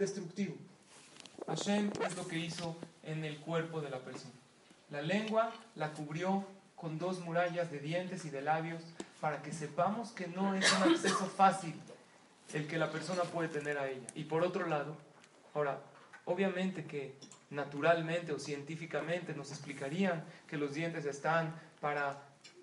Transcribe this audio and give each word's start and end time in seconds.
destructivo. 0.00 0.56
Hashem 1.46 1.90
es 2.04 2.16
lo 2.16 2.26
que 2.26 2.38
hizo 2.38 2.76
en 3.04 3.24
el 3.24 3.38
cuerpo 3.38 3.80
de 3.80 3.90
la 3.90 3.98
persona. 3.98 4.34
La 4.90 5.02
lengua 5.02 5.52
la 5.76 5.92
cubrió 5.92 6.44
con 6.74 6.98
dos 6.98 7.20
murallas 7.20 7.70
de 7.70 7.78
dientes 7.78 8.24
y 8.24 8.30
de 8.30 8.40
labios 8.40 8.82
para 9.20 9.42
que 9.42 9.52
sepamos 9.52 10.10
que 10.10 10.26
no 10.26 10.54
es 10.54 10.72
un 10.72 10.94
acceso 10.94 11.26
fácil 11.26 11.74
el 12.54 12.66
que 12.66 12.78
la 12.78 12.90
persona 12.90 13.22
puede 13.22 13.48
tener 13.48 13.78
a 13.78 13.88
ella. 13.88 14.06
Y 14.14 14.24
por 14.24 14.42
otro 14.42 14.66
lado, 14.66 14.96
ahora, 15.54 15.78
obviamente 16.24 16.84
que 16.84 17.14
naturalmente 17.50 18.32
o 18.32 18.38
científicamente 18.38 19.34
nos 19.34 19.50
explicarían 19.50 20.24
que 20.48 20.56
los 20.56 20.74
dientes 20.74 21.04
están 21.04 21.54
para 21.80 22.22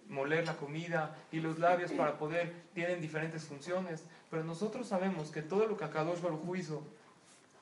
moler 0.10 0.46
la 0.46 0.56
comida 0.56 1.16
y 1.32 1.40
los 1.40 1.60
labios 1.60 1.92
para 1.92 2.18
poder, 2.18 2.54
tienen 2.74 3.02
diferentes 3.02 3.44
funciones, 3.44 4.06
pero 4.30 4.44
nosotros 4.44 4.88
sabemos 4.88 5.30
que 5.30 5.42
todo 5.42 5.68
lo 5.68 5.78
que 5.78 5.86
Akadosh 5.86 6.22
Baruj 6.22 6.56
hizo 6.56 6.84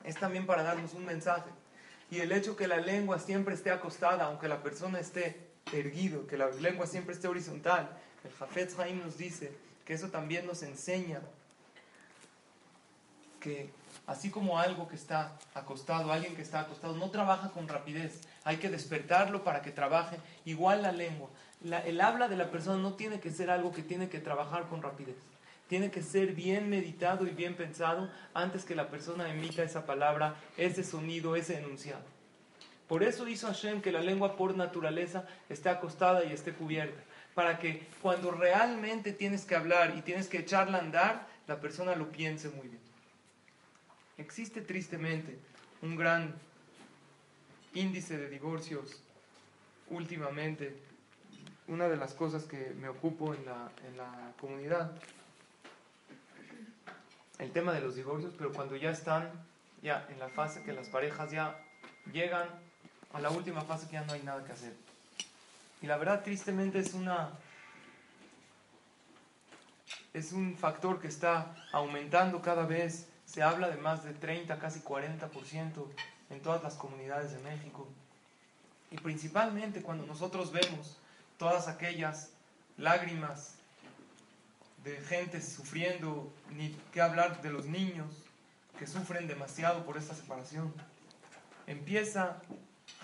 es 0.06 0.16
también 0.16 0.46
para 0.46 0.62
darnos 0.62 0.94
un 0.94 1.04
mensaje. 1.04 1.50
Y 2.10 2.20
el 2.20 2.32
hecho 2.32 2.56
que 2.56 2.68
la 2.68 2.78
lengua 2.78 3.18
siempre 3.18 3.54
esté 3.54 3.70
acostada, 3.70 4.24
aunque 4.24 4.48
la 4.48 4.62
persona 4.62 5.00
esté 5.00 5.48
erguido, 5.72 6.26
que 6.28 6.38
la 6.38 6.48
lengua 6.50 6.86
siempre 6.86 7.12
esté 7.12 7.26
horizontal, 7.26 7.90
el 8.24 8.32
Jafetz 8.32 8.78
Haim 8.78 9.00
nos 9.00 9.18
dice 9.18 9.52
que 9.84 9.94
eso 9.94 10.08
también 10.08 10.46
nos 10.46 10.62
enseña 10.62 11.20
que 13.40 13.70
así 14.06 14.30
como 14.30 14.58
algo 14.58 14.88
que 14.88 14.94
está 14.94 15.36
acostado, 15.54 16.12
alguien 16.12 16.36
que 16.36 16.42
está 16.42 16.60
acostado, 16.60 16.96
no 16.96 17.10
trabaja 17.10 17.50
con 17.50 17.66
rapidez, 17.66 18.20
hay 18.44 18.58
que 18.58 18.70
despertarlo 18.70 19.42
para 19.42 19.62
que 19.62 19.72
trabaje, 19.72 20.18
igual 20.44 20.82
la 20.82 20.92
lengua. 20.92 21.28
el 21.62 22.00
habla 22.00 22.28
de 22.28 22.36
la 22.36 22.50
persona 22.50 22.80
no 22.80 22.94
tiene 22.94 23.18
que 23.18 23.32
ser 23.32 23.50
algo 23.50 23.72
que 23.72 23.82
tiene 23.82 24.08
que 24.08 24.20
trabajar 24.20 24.68
con 24.68 24.82
rapidez. 24.82 25.16
Tiene 25.68 25.90
que 25.90 26.02
ser 26.02 26.32
bien 26.32 26.70
meditado 26.70 27.26
y 27.26 27.30
bien 27.30 27.56
pensado 27.56 28.08
antes 28.34 28.64
que 28.64 28.76
la 28.76 28.88
persona 28.88 29.30
emita 29.30 29.64
esa 29.64 29.84
palabra, 29.84 30.36
ese 30.56 30.84
sonido, 30.84 31.34
ese 31.34 31.58
enunciado. 31.58 32.04
Por 32.88 33.02
eso 33.02 33.26
hizo 33.26 33.48
Hashem 33.48 33.82
que 33.82 33.90
la 33.90 34.00
lengua 34.00 34.36
por 34.36 34.56
naturaleza 34.56 35.26
esté 35.48 35.68
acostada 35.68 36.24
y 36.24 36.32
esté 36.32 36.52
cubierta. 36.52 37.02
Para 37.34 37.58
que 37.58 37.86
cuando 38.00 38.30
realmente 38.30 39.12
tienes 39.12 39.44
que 39.44 39.56
hablar 39.56 39.94
y 39.96 40.02
tienes 40.02 40.28
que 40.28 40.38
echarla 40.38 40.78
a 40.78 40.82
andar, 40.82 41.26
la 41.48 41.60
persona 41.60 41.96
lo 41.96 42.10
piense 42.12 42.48
muy 42.48 42.68
bien. 42.68 42.80
Existe 44.18 44.62
tristemente 44.62 45.38
un 45.82 45.96
gran 45.96 46.34
índice 47.74 48.16
de 48.16 48.30
divorcios 48.30 49.02
últimamente. 49.90 50.76
Una 51.66 51.88
de 51.88 51.96
las 51.96 52.14
cosas 52.14 52.44
que 52.44 52.72
me 52.80 52.88
ocupo 52.88 53.34
en 53.34 53.44
la, 53.44 53.70
en 53.88 53.96
la 53.96 54.32
comunidad 54.40 54.92
el 57.38 57.52
tema 57.52 57.72
de 57.72 57.80
los 57.80 57.94
divorcios, 57.94 58.34
pero 58.36 58.52
cuando 58.52 58.76
ya 58.76 58.90
están 58.90 59.30
ya 59.82 60.06
en 60.10 60.18
la 60.18 60.28
fase 60.28 60.62
que 60.62 60.72
las 60.72 60.88
parejas 60.88 61.30
ya 61.30 61.58
llegan 62.12 62.48
a 63.12 63.20
la 63.20 63.30
última 63.30 63.62
fase 63.62 63.86
que 63.86 63.94
ya 63.94 64.04
no 64.04 64.12
hay 64.12 64.22
nada 64.22 64.44
que 64.44 64.52
hacer. 64.52 64.74
Y 65.82 65.86
la 65.86 65.96
verdad, 65.96 66.22
tristemente, 66.22 66.78
es 66.78 66.94
una 66.94 67.30
es 70.16 70.32
un 70.32 70.56
factor 70.56 70.98
que 70.98 71.08
está 71.08 71.54
aumentando 71.72 72.40
cada 72.40 72.64
vez. 72.64 73.06
Se 73.26 73.42
habla 73.42 73.68
de 73.68 73.76
más 73.76 74.02
de 74.02 74.14
30, 74.14 74.58
casi 74.58 74.80
40% 74.80 75.86
en 76.30 76.40
todas 76.40 76.62
las 76.62 76.74
comunidades 76.74 77.32
de 77.32 77.38
México. 77.40 77.86
Y 78.90 78.96
principalmente 78.96 79.82
cuando 79.82 80.06
nosotros 80.06 80.52
vemos 80.52 80.96
todas 81.38 81.68
aquellas 81.68 82.30
lágrimas 82.78 83.55
de 84.86 85.00
gente 85.00 85.42
sufriendo, 85.42 86.32
ni 86.54 86.70
qué 86.92 87.00
hablar 87.00 87.42
de 87.42 87.50
los 87.50 87.66
niños 87.66 88.06
que 88.78 88.86
sufren 88.86 89.26
demasiado 89.26 89.84
por 89.84 89.96
esta 89.96 90.14
separación. 90.14 90.72
Empieza 91.66 92.40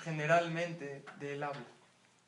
generalmente 0.05 1.05
del 1.19 1.43
habla. 1.43 1.65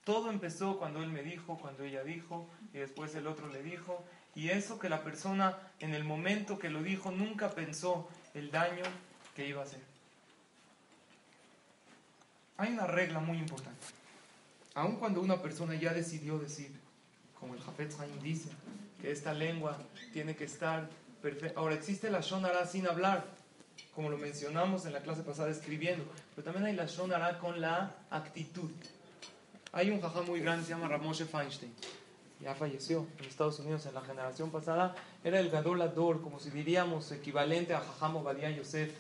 Todo 0.02 0.30
empezó 0.30 0.77
cuando 0.77 1.05
él 1.05 1.08
me 1.08 1.22
dijo, 1.22 1.56
cuando 1.58 1.84
ella 1.84 2.02
dijo, 2.02 2.48
y 2.73 2.78
después 2.78 3.14
el 3.14 3.28
otro 3.28 3.48
le 3.48 3.62
dijo, 3.62 4.05
y 4.34 4.48
eso 4.48 4.80
que 4.80 4.89
la 4.89 5.05
persona 5.05 5.57
en 5.78 5.95
el 5.95 6.02
momento 6.02 6.58
que 6.58 6.68
lo 6.68 6.83
dijo 6.83 7.12
nunca 7.12 7.51
pensó 7.51 8.08
el 8.34 8.51
daño 8.51 8.83
que 9.36 9.46
iba 9.46 9.61
a 9.61 9.64
hacer. 9.64 9.80
Hay 12.57 12.73
una 12.73 12.89
regla 12.89 13.20
muy 13.20 13.39
importante. 13.39 13.86
Aun 14.74 14.96
cuando 14.96 15.20
una 15.20 15.40
persona 15.40 15.77
ya 15.77 15.92
decidió 15.92 16.40
decir, 16.40 16.73
como 17.39 17.55
el 17.55 17.61
Jafet 17.61 17.95
Haim 18.01 18.20
dice, 18.20 18.51
que 19.04 19.12
esta 19.12 19.34
lengua 19.34 19.76
tiene 20.14 20.34
que 20.34 20.44
estar 20.44 20.88
perfecta. 21.20 21.60
Ahora 21.60 21.74
existe 21.74 22.10
la 22.10 22.20
Shonara 22.20 22.64
sin 22.64 22.86
hablar, 22.86 23.26
como 23.94 24.08
lo 24.08 24.16
mencionamos 24.16 24.86
en 24.86 24.94
la 24.94 25.00
clase 25.00 25.22
pasada 25.22 25.50
escribiendo, 25.50 26.06
pero 26.34 26.42
también 26.42 26.64
hay 26.64 26.74
la 26.74 26.86
Shonara 26.86 27.38
con 27.38 27.60
la 27.60 27.94
actitud. 28.08 28.70
Hay 29.72 29.90
un 29.90 30.00
jajá 30.00 30.22
muy 30.22 30.40
grande, 30.40 30.64
se 30.64 30.70
llama 30.70 30.88
Ramoshe 30.88 31.26
Feinstein. 31.26 31.74
Ya 32.40 32.54
falleció 32.54 33.06
en 33.18 33.26
Estados 33.26 33.58
Unidos 33.58 33.84
en 33.84 33.92
la 33.92 34.00
generación 34.00 34.50
pasada. 34.50 34.94
Era 35.22 35.38
el 35.38 35.50
Gadol 35.50 35.82
Ador, 35.82 36.22
como 36.22 36.40
si 36.40 36.48
diríamos 36.48 37.12
equivalente 37.12 37.74
a 37.74 37.80
Jajam 37.80 38.16
Obadiah 38.16 38.52
Yosef, 38.52 38.90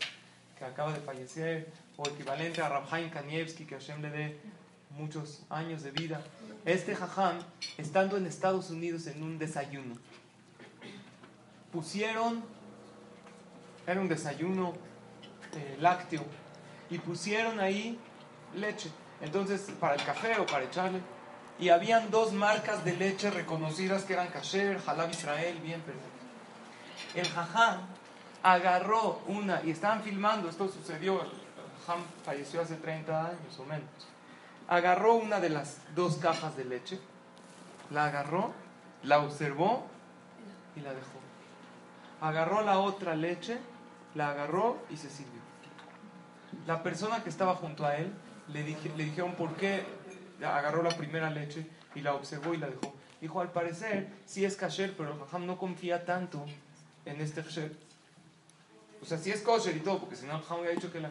que 0.58 0.66
acaba 0.66 0.92
de 0.92 1.00
fallecer, 1.00 1.72
o 1.96 2.06
equivalente 2.06 2.60
a 2.60 2.68
Rabhaim 2.68 3.08
Kanievski, 3.08 3.64
que 3.64 3.76
Hashem 3.76 4.02
le 4.02 4.10
dé 4.10 4.38
muchos 4.90 5.44
años 5.48 5.82
de 5.82 5.92
vida. 5.92 6.22
Este 6.64 6.96
jajam, 6.96 7.40
estando 7.76 8.16
en 8.16 8.24
Estados 8.24 8.70
Unidos 8.70 9.06
en 9.06 9.22
un 9.22 9.38
desayuno, 9.38 9.96
pusieron, 11.70 12.42
era 13.86 14.00
un 14.00 14.08
desayuno 14.08 14.72
eh, 15.52 15.76
lácteo, 15.78 16.24
y 16.88 16.98
pusieron 16.98 17.60
ahí 17.60 17.98
leche. 18.54 18.90
Entonces, 19.20 19.70
para 19.78 19.94
el 19.94 20.02
café 20.04 20.38
o 20.38 20.46
para 20.46 20.64
echarle. 20.64 21.00
Y 21.58 21.68
habían 21.68 22.10
dos 22.10 22.32
marcas 22.32 22.82
de 22.82 22.96
leche 22.96 23.30
reconocidas 23.30 24.04
que 24.04 24.14
eran 24.14 24.28
Kasher, 24.28 24.80
Halab 24.86 25.10
Israel, 25.10 25.60
bien 25.62 25.82
perfecto. 25.82 26.08
El 27.14 27.28
jajam 27.28 27.82
agarró 28.42 29.20
una, 29.26 29.62
y 29.62 29.70
estaban 29.70 30.02
filmando, 30.02 30.48
esto 30.48 30.66
sucedió, 30.68 31.22
el 31.22 31.30
jajam 31.86 32.02
falleció 32.24 32.62
hace 32.62 32.76
30 32.76 33.26
años 33.26 33.58
o 33.58 33.64
menos 33.66 34.13
agarró 34.68 35.14
una 35.14 35.40
de 35.40 35.50
las 35.50 35.78
dos 35.94 36.16
cajas 36.16 36.56
de 36.56 36.64
leche, 36.64 36.98
la 37.90 38.06
agarró, 38.06 38.52
la 39.02 39.20
observó 39.20 39.86
y 40.76 40.80
la 40.80 40.94
dejó. 40.94 41.18
Agarró 42.20 42.62
la 42.62 42.78
otra 42.78 43.14
leche, 43.14 43.58
la 44.14 44.30
agarró 44.30 44.78
y 44.90 44.96
se 44.96 45.10
sirvió. 45.10 45.40
La 46.66 46.82
persona 46.82 47.22
que 47.22 47.30
estaba 47.30 47.54
junto 47.54 47.84
a 47.84 47.96
él 47.96 48.12
le, 48.52 48.62
le 48.62 49.04
dijeron 49.04 49.34
por 49.34 49.54
qué 49.56 49.84
agarró 50.42 50.82
la 50.82 50.96
primera 50.96 51.30
leche 51.30 51.66
y 51.94 52.00
la 52.00 52.14
observó 52.14 52.54
y 52.54 52.58
la 52.58 52.68
dejó. 52.68 52.94
Dijo, 53.20 53.40
al 53.40 53.52
parecer 53.52 54.08
sí 54.26 54.44
es 54.44 54.56
kasher, 54.56 54.94
pero 54.96 55.12
el 55.12 55.46
no 55.46 55.58
confía 55.58 56.04
tanto 56.04 56.44
en 57.04 57.20
este 57.20 57.42
kasher. 57.42 57.72
O 59.00 59.06
sea, 59.06 59.18
sí 59.18 59.30
es 59.30 59.42
kosher 59.42 59.76
y 59.76 59.80
todo, 59.80 60.00
porque 60.00 60.16
si 60.16 60.26
no 60.26 60.38
jajam 60.40 60.60
había 60.60 60.70
dicho 60.70 60.90
que 60.90 61.00
la... 61.00 61.10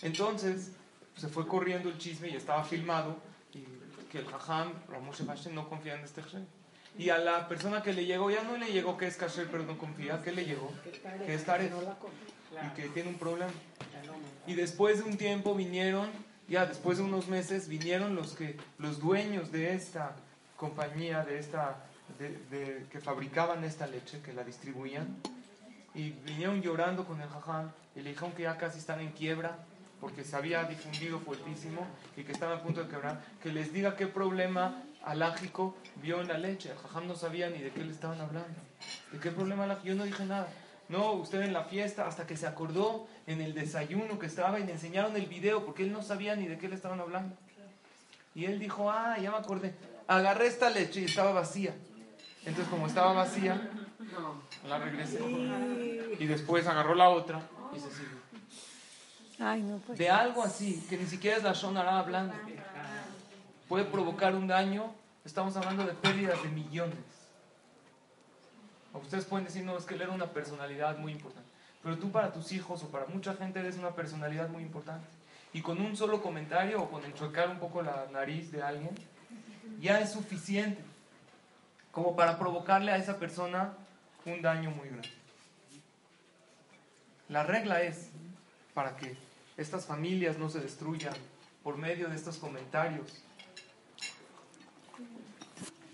Entonces, 0.00 0.72
se 1.18 1.28
fue 1.28 1.46
corriendo 1.46 1.88
el 1.88 1.98
chisme 1.98 2.28
y 2.28 2.36
estaba 2.36 2.64
filmado 2.64 3.16
y 3.52 3.64
que 4.10 4.18
el 4.18 4.26
jajam, 4.26 4.72
Ramoshe 4.88 5.24
Hashem, 5.24 5.54
no 5.54 5.68
confía 5.68 5.94
en 5.96 6.04
este 6.04 6.22
kasher. 6.22 6.42
Y 6.96 7.10
a 7.10 7.18
la 7.18 7.48
persona 7.48 7.82
que 7.82 7.92
le 7.92 8.06
llegó, 8.06 8.30
ya 8.30 8.42
no 8.42 8.56
le 8.56 8.72
llegó 8.72 8.96
que 8.96 9.06
es 9.06 9.16
kasher, 9.16 9.48
pero 9.50 9.64
no 9.64 9.76
confía, 9.76 10.20
¿qué 10.22 10.32
le 10.32 10.44
llegó? 10.44 10.72
Que 11.26 11.34
es 11.34 11.44
taref. 11.44 11.72
Y 12.64 12.74
que 12.74 12.88
tiene 12.88 13.10
un 13.10 13.18
problema. 13.18 13.52
Y 14.46 14.54
después 14.54 14.98
de 14.98 15.10
un 15.10 15.16
tiempo 15.16 15.54
vinieron, 15.54 16.08
ya 16.48 16.66
después 16.66 16.98
de 16.98 17.04
unos 17.04 17.28
meses, 17.28 17.68
vinieron 17.68 18.14
los, 18.14 18.34
que, 18.34 18.56
los 18.78 18.98
dueños 19.00 19.52
de 19.52 19.74
esta 19.74 20.16
compañía, 20.56 21.24
de 21.24 21.38
esta, 21.38 21.84
de, 22.18 22.86
que 22.90 23.00
fabricaban 23.00 23.62
esta 23.64 23.86
leche, 23.86 24.20
que 24.22 24.32
la 24.32 24.42
distribuían, 24.42 25.16
y 25.94 26.10
vinieron 26.10 26.62
llorando 26.62 27.04
con 27.04 27.20
el 27.20 27.28
jajam 27.28 27.70
y 27.94 28.00
le 28.00 28.10
dijeron 28.10 28.32
que 28.32 28.44
ya 28.44 28.56
casi 28.56 28.78
están 28.78 29.00
en 29.00 29.10
quiebra 29.10 29.58
porque 30.00 30.24
se 30.24 30.36
había 30.36 30.64
difundido 30.64 31.18
fuertísimo 31.18 31.86
y 32.16 32.22
que 32.22 32.32
estaba 32.32 32.56
a 32.56 32.62
punto 32.62 32.82
de 32.82 32.88
quebrar, 32.88 33.22
que 33.42 33.52
les 33.52 33.72
diga 33.72 33.96
qué 33.96 34.06
problema 34.06 34.82
alágico 35.04 35.76
vio 36.02 36.20
en 36.20 36.28
la 36.28 36.38
leche. 36.38 36.70
El 36.70 36.78
jajam 36.78 37.06
no 37.06 37.16
sabía 37.16 37.50
ni 37.50 37.58
de 37.58 37.70
qué 37.70 37.84
le 37.84 37.92
estaban 37.92 38.20
hablando. 38.20 38.60
¿De 39.12 39.18
qué 39.18 39.30
problema 39.30 39.64
alágico? 39.64 39.88
Yo 39.88 39.94
no 39.94 40.04
dije 40.04 40.24
nada. 40.24 40.48
No, 40.88 41.12
usted 41.12 41.42
en 41.42 41.52
la 41.52 41.64
fiesta, 41.64 42.06
hasta 42.06 42.26
que 42.26 42.36
se 42.36 42.46
acordó 42.46 43.06
en 43.26 43.42
el 43.42 43.54
desayuno 43.54 44.18
que 44.18 44.26
estaba 44.26 44.58
y 44.58 44.64
le 44.64 44.72
enseñaron 44.72 45.14
el 45.16 45.26
video, 45.26 45.66
porque 45.66 45.82
él 45.82 45.92
no 45.92 46.02
sabía 46.02 46.34
ni 46.34 46.46
de 46.46 46.56
qué 46.56 46.68
le 46.68 46.76
estaban 46.76 47.00
hablando. 47.00 47.36
Y 48.34 48.46
él 48.46 48.58
dijo, 48.58 48.90
ah, 48.90 49.18
ya 49.20 49.30
me 49.30 49.36
acordé. 49.36 49.74
Agarré 50.06 50.46
esta 50.46 50.70
leche 50.70 51.00
y 51.00 51.04
estaba 51.04 51.32
vacía. 51.32 51.74
Entonces, 52.46 52.68
como 52.70 52.86
estaba 52.86 53.12
vacía, 53.12 53.70
la 54.66 54.78
regresé. 54.78 55.20
Y 56.18 56.26
después 56.26 56.66
agarró 56.66 56.94
la 56.94 57.10
otra 57.10 57.42
y 57.74 57.78
se 57.78 57.90
sirvió. 57.90 58.17
Pues 59.86 59.98
de 59.98 60.10
algo 60.10 60.42
así, 60.42 60.84
que 60.88 60.96
ni 60.96 61.06
siquiera 61.06 61.36
es 61.36 61.44
la 61.44 61.52
Shonara 61.52 62.00
hablando, 62.00 62.34
puede 63.68 63.84
provocar 63.84 64.34
un 64.34 64.48
daño, 64.48 64.92
estamos 65.24 65.56
hablando 65.56 65.86
de 65.86 65.92
pérdidas 65.92 66.42
de 66.42 66.48
millones. 66.48 66.98
ustedes 68.94 69.26
pueden 69.26 69.46
decir, 69.46 69.62
no, 69.62 69.78
es 69.78 69.84
que 69.84 69.94
él 69.94 70.02
era 70.02 70.10
una 70.10 70.26
personalidad 70.26 70.98
muy 70.98 71.12
importante. 71.12 71.48
pero 71.84 71.96
tú 71.98 72.10
para 72.10 72.32
tus 72.32 72.50
hijos 72.50 72.82
o 72.82 72.88
para 72.88 73.06
mucha 73.06 73.34
gente 73.34 73.60
eres 73.60 73.76
una 73.76 73.90
personalidad 73.90 74.48
muy 74.48 74.64
importante. 74.64 75.06
Y 75.52 75.62
con 75.62 75.80
un 75.80 75.96
solo 75.96 76.20
comentario 76.20 76.82
o 76.82 76.90
con 76.90 77.04
enchuecar 77.04 77.48
un 77.48 77.60
poco 77.60 77.80
la 77.80 78.06
nariz 78.12 78.50
de 78.50 78.62
alguien, 78.62 78.90
ya 79.80 80.00
es 80.00 80.10
suficiente 80.10 80.82
como 81.92 82.16
para 82.16 82.38
provocarle 82.38 82.90
a 82.90 82.96
esa 82.96 83.18
persona 83.18 83.72
un 84.26 84.42
daño 84.42 84.72
muy 84.72 84.88
grande. 84.88 85.08
La 87.28 87.44
regla 87.44 87.82
es, 87.82 88.10
para 88.74 88.96
que 88.96 89.27
estas 89.58 89.84
familias 89.84 90.38
no 90.38 90.48
se 90.48 90.60
destruyan 90.60 91.14
por 91.62 91.76
medio 91.76 92.08
de 92.08 92.16
estos 92.16 92.38
comentarios, 92.38 93.22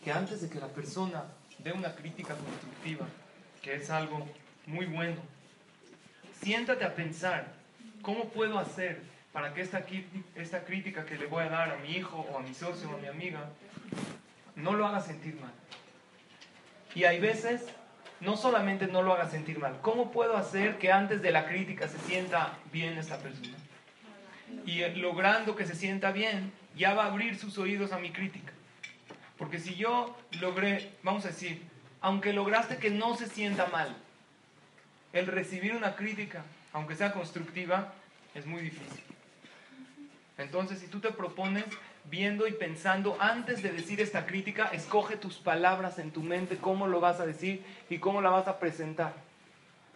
que 0.04 0.12
antes 0.12 0.42
de 0.42 0.50
que 0.50 0.60
la 0.60 0.68
persona 0.68 1.24
dé 1.58 1.72
una 1.72 1.94
crítica 1.94 2.36
constructiva, 2.36 3.06
que 3.62 3.74
es 3.74 3.88
algo 3.88 4.28
muy 4.66 4.84
bueno, 4.84 5.16
siéntate 6.42 6.84
a 6.84 6.94
pensar 6.94 7.54
cómo 8.02 8.28
puedo 8.28 8.58
hacer 8.58 9.00
para 9.32 9.54
que 9.54 9.62
esta, 9.62 9.84
esta 10.36 10.64
crítica 10.64 11.06
que 11.06 11.16
le 11.16 11.26
voy 11.26 11.44
a 11.44 11.48
dar 11.48 11.70
a 11.72 11.78
mi 11.78 11.96
hijo 11.96 12.18
o 12.30 12.38
a 12.38 12.42
mi 12.42 12.54
socio 12.54 12.90
o 12.90 12.96
a 12.96 13.00
mi 13.00 13.08
amiga 13.08 13.48
no 14.56 14.74
lo 14.74 14.86
haga 14.86 15.00
sentir 15.00 15.34
mal. 15.40 15.52
Y 16.94 17.04
hay 17.04 17.18
veces, 17.18 17.64
no 18.20 18.36
solamente 18.36 18.86
no 18.86 19.02
lo 19.02 19.12
haga 19.12 19.28
sentir 19.28 19.58
mal, 19.58 19.78
¿cómo 19.80 20.10
puedo 20.10 20.36
hacer 20.36 20.78
que 20.78 20.92
antes 20.92 21.22
de 21.22 21.30
la 21.30 21.46
crítica 21.46 21.88
se 21.88 21.98
sienta 21.98 22.58
bien 22.72 22.96
esta 22.98 23.18
persona? 23.18 23.56
Y 24.66 24.82
eh, 24.82 24.94
logrando 24.96 25.56
que 25.56 25.66
se 25.66 25.74
sienta 25.74 26.12
bien, 26.12 26.52
ya 26.76 26.94
va 26.94 27.04
a 27.04 27.08
abrir 27.08 27.36
sus 27.38 27.58
oídos 27.58 27.92
a 27.92 27.98
mi 27.98 28.10
crítica. 28.10 28.52
Porque 29.38 29.58
si 29.58 29.74
yo 29.74 30.16
logré, 30.40 30.92
vamos 31.02 31.24
a 31.24 31.28
decir, 31.28 31.62
aunque 32.00 32.32
lograste 32.32 32.78
que 32.78 32.90
no 32.90 33.16
se 33.16 33.26
sienta 33.26 33.66
mal, 33.66 33.96
el 35.12 35.26
recibir 35.26 35.74
una 35.74 35.96
crítica, 35.96 36.44
aunque 36.72 36.96
sea 36.96 37.12
constructiva, 37.12 37.92
es 38.34 38.46
muy 38.46 38.62
difícil. 38.62 39.02
Entonces, 40.36 40.80
si 40.80 40.88
tú 40.88 41.00
te 41.00 41.10
propones 41.10 41.64
viendo 42.04 42.46
y 42.46 42.52
pensando 42.52 43.16
antes 43.20 43.62
de 43.62 43.70
decir 43.70 44.00
esta 44.00 44.26
crítica, 44.26 44.66
escoge 44.72 45.16
tus 45.16 45.36
palabras 45.36 45.98
en 45.98 46.10
tu 46.10 46.22
mente, 46.22 46.56
cómo 46.56 46.86
lo 46.86 47.00
vas 47.00 47.20
a 47.20 47.26
decir 47.26 47.64
y 47.88 47.98
cómo 47.98 48.20
la 48.20 48.30
vas 48.30 48.48
a 48.48 48.58
presentar. 48.58 49.14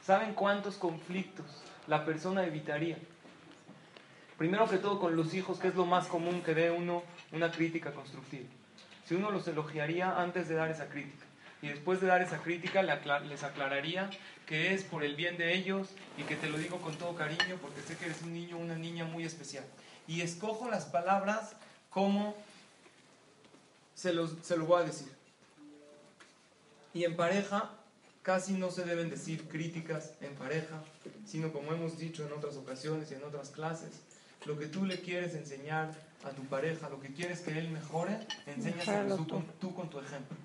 ¿Saben 0.02 0.34
cuántos 0.34 0.76
conflictos 0.76 1.62
la 1.86 2.04
persona 2.04 2.46
evitaría? 2.46 2.96
Primero 4.38 4.68
que 4.68 4.78
todo 4.78 5.00
con 5.00 5.16
los 5.16 5.34
hijos, 5.34 5.58
que 5.58 5.68
es 5.68 5.74
lo 5.74 5.84
más 5.84 6.06
común 6.06 6.42
que 6.42 6.54
dé 6.54 6.70
uno 6.70 7.02
una 7.32 7.50
crítica 7.50 7.92
constructiva. 7.92 8.46
Si 9.04 9.14
uno 9.14 9.30
los 9.30 9.48
elogiaría 9.48 10.20
antes 10.20 10.48
de 10.48 10.54
dar 10.54 10.70
esa 10.70 10.88
crítica 10.88 11.24
y 11.60 11.68
después 11.68 12.00
de 12.00 12.06
dar 12.06 12.22
esa 12.22 12.38
crítica 12.38 12.82
les 12.82 13.42
aclararía 13.42 14.08
que 14.46 14.74
es 14.74 14.84
por 14.84 15.02
el 15.02 15.16
bien 15.16 15.36
de 15.36 15.54
ellos 15.54 15.88
y 16.16 16.22
que 16.22 16.36
te 16.36 16.48
lo 16.48 16.56
digo 16.56 16.80
con 16.80 16.94
todo 16.96 17.16
cariño 17.16 17.56
porque 17.60 17.80
sé 17.80 17.96
que 17.96 18.04
eres 18.04 18.22
un 18.22 18.32
niño 18.32 18.58
una 18.58 18.76
niña 18.76 19.04
muy 19.04 19.24
especial. 19.24 19.64
Y 20.08 20.22
escojo 20.22 20.68
las 20.68 20.86
palabras 20.86 21.52
como 21.90 22.34
se 23.94 24.12
los, 24.12 24.34
se 24.42 24.56
lo 24.56 24.66
voy 24.66 24.82
a 24.82 24.86
decir. 24.86 25.08
Y 26.94 27.04
en 27.04 27.14
pareja 27.14 27.70
casi 28.22 28.54
no 28.54 28.70
se 28.70 28.84
deben 28.84 29.08
decir 29.10 29.48
críticas 29.48 30.12
en 30.20 30.34
pareja, 30.34 30.82
sino 31.24 31.52
como 31.52 31.72
hemos 31.72 31.98
dicho 31.98 32.26
en 32.26 32.32
otras 32.32 32.56
ocasiones 32.56 33.10
y 33.10 33.14
en 33.14 33.24
otras 33.24 33.50
clases, 33.50 34.00
lo 34.44 34.58
que 34.58 34.66
tú 34.66 34.84
le 34.84 35.00
quieres 35.00 35.34
enseñar 35.34 35.94
a 36.24 36.30
tu 36.30 36.42
pareja, 36.44 36.88
lo 36.88 37.00
que 37.00 37.12
quieres 37.12 37.40
que 37.40 37.58
él 37.58 37.70
mejore, 37.70 38.18
enséñaselo 38.46 39.16
tú, 39.16 39.24
tú. 39.24 39.42
tú 39.60 39.74
con 39.74 39.88
tu 39.88 39.98
ejemplo. 40.00 40.36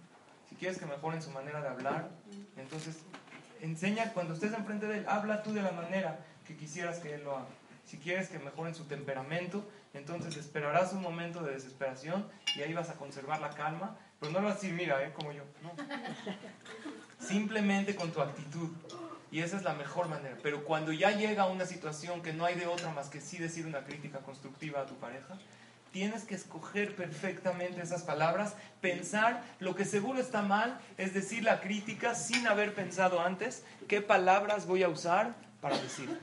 Si 0.50 0.56
quieres 0.56 0.78
que 0.78 0.86
mejoren 0.86 1.22
su 1.22 1.32
manera 1.32 1.62
de 1.62 1.68
hablar, 1.68 2.10
entonces 2.58 2.98
enseña, 3.62 4.14
cuando 4.14 4.34
estés 4.34 4.54
enfrente 4.54 4.88
de 4.88 5.00
él, 5.00 5.06
habla 5.08 5.42
tú 5.42 5.54
de 5.54 5.62
la 5.62 5.72
manera 5.72 6.20
que 6.48 6.56
quisieras 6.56 7.00
que 7.00 7.16
él 7.16 7.24
lo 7.24 7.38
haga. 7.38 7.48
Si 7.86 7.98
quieres 7.98 8.30
que 8.30 8.40
mejoren 8.40 8.74
su 8.74 8.86
temperamento, 8.86 9.68
entonces 9.94 10.38
esperarás 10.38 10.94
un 10.94 11.02
momento 11.02 11.44
de 11.44 11.54
desesperación 11.54 12.28
y 12.56 12.62
ahí 12.62 12.74
vas 12.74 12.90
a 12.90 12.96
conservar 12.96 13.42
la 13.42 13.50
calma, 13.50 13.98
pero 14.20 14.32
no 14.32 14.40
lo 14.40 14.48
vas 14.48 14.58
a 14.58 14.62
decir, 14.62 14.74
mira, 14.74 15.04
eh, 15.04 15.12
como 15.14 15.32
yo, 15.32 15.44
no. 15.62 15.74
Simplemente 17.20 17.96
con 17.96 18.12
tu 18.12 18.22
actitud. 18.22 18.70
Y 19.32 19.42
esa 19.42 19.58
es 19.58 19.64
la 19.64 19.74
mejor 19.74 20.10
manera. 20.10 20.38
Pero 20.44 20.64
cuando 20.64 20.92
ya 20.92 21.12
llega 21.12 21.48
una 21.48 21.66
situación 21.66 22.22
que 22.22 22.34
no 22.34 22.46
hay 22.46 22.56
de 22.56 22.68
otra 22.68 22.92
más 22.92 23.10
que 23.10 23.20
sí 23.20 23.38
decir 23.38 23.66
una 23.66 23.84
crítica 23.84 24.20
constructiva 24.20 24.82
a 24.82 24.86
tu 24.86 24.96
pareja, 24.96 25.38
tienes 25.92 26.24
que 26.24 26.36
escoger 26.36 26.96
perfectamente 26.96 27.82
esas 27.82 28.02
palabras, 28.02 28.56
pensar 28.82 29.44
lo 29.60 29.76
que 29.76 29.86
seguro 29.86 30.20
está 30.20 30.42
mal, 30.42 30.80
es 30.98 31.14
decir, 31.14 31.44
la 31.44 31.62
crítica 31.62 32.16
sin 32.16 32.48
haber 32.48 32.74
pensado 32.74 33.22
antes 33.22 33.64
qué 33.88 34.02
palabras 34.02 34.66
voy 34.66 34.84
a 34.84 34.90
usar 34.90 35.36
para 35.62 35.78
decir. 35.78 36.20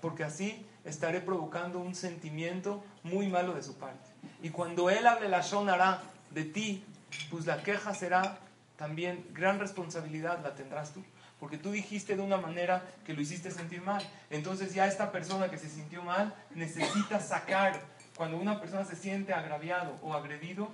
Porque 0.00 0.24
así 0.24 0.66
estaré 0.84 1.20
provocando 1.20 1.78
un 1.78 1.94
sentimiento 1.94 2.84
muy 3.02 3.28
malo 3.28 3.54
de 3.54 3.62
su 3.62 3.76
parte. 3.76 4.10
Y 4.42 4.50
cuando 4.50 4.90
él 4.90 5.06
hable 5.06 5.28
la 5.28 5.40
shonara 5.40 6.02
de 6.30 6.44
ti, 6.44 6.84
pues 7.30 7.46
la 7.46 7.62
queja 7.62 7.94
será 7.94 8.38
también 8.76 9.26
gran 9.32 9.58
responsabilidad 9.58 10.42
la 10.42 10.54
tendrás 10.54 10.92
tú. 10.92 11.02
Porque 11.38 11.58
tú 11.58 11.72
dijiste 11.72 12.16
de 12.16 12.22
una 12.22 12.36
manera 12.36 12.84
que 13.04 13.12
lo 13.12 13.20
hiciste 13.20 13.50
sentir 13.50 13.82
mal. 13.82 14.02
Entonces 14.30 14.74
ya 14.74 14.86
esta 14.86 15.12
persona 15.12 15.50
que 15.50 15.58
se 15.58 15.68
sintió 15.68 16.02
mal 16.02 16.34
necesita 16.54 17.20
sacar. 17.20 17.80
Cuando 18.16 18.36
una 18.36 18.60
persona 18.60 18.84
se 18.84 18.96
siente 18.96 19.32
agraviado 19.32 19.98
o 20.02 20.14
agredido, 20.14 20.70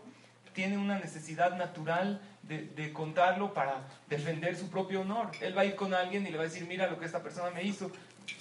tiene 0.52 0.76
una 0.76 0.98
necesidad 0.98 1.56
natural 1.56 2.20
de, 2.42 2.66
de, 2.66 2.92
contarlo 2.92 3.54
para 3.54 3.86
defender 4.08 4.56
su 4.56 4.68
propio 4.68 5.02
honor. 5.02 5.30
Él 5.40 5.56
va 5.56 5.62
a 5.62 5.64
ir 5.64 5.76
con 5.76 5.94
alguien 5.94 6.26
y 6.26 6.30
le 6.30 6.36
va 6.36 6.42
a 6.42 6.46
decir, 6.46 6.66
mira 6.66 6.88
lo 6.88 6.98
que 6.98 7.06
esta 7.06 7.22
persona 7.22 7.50
me 7.50 7.62
hizo. 7.62 7.90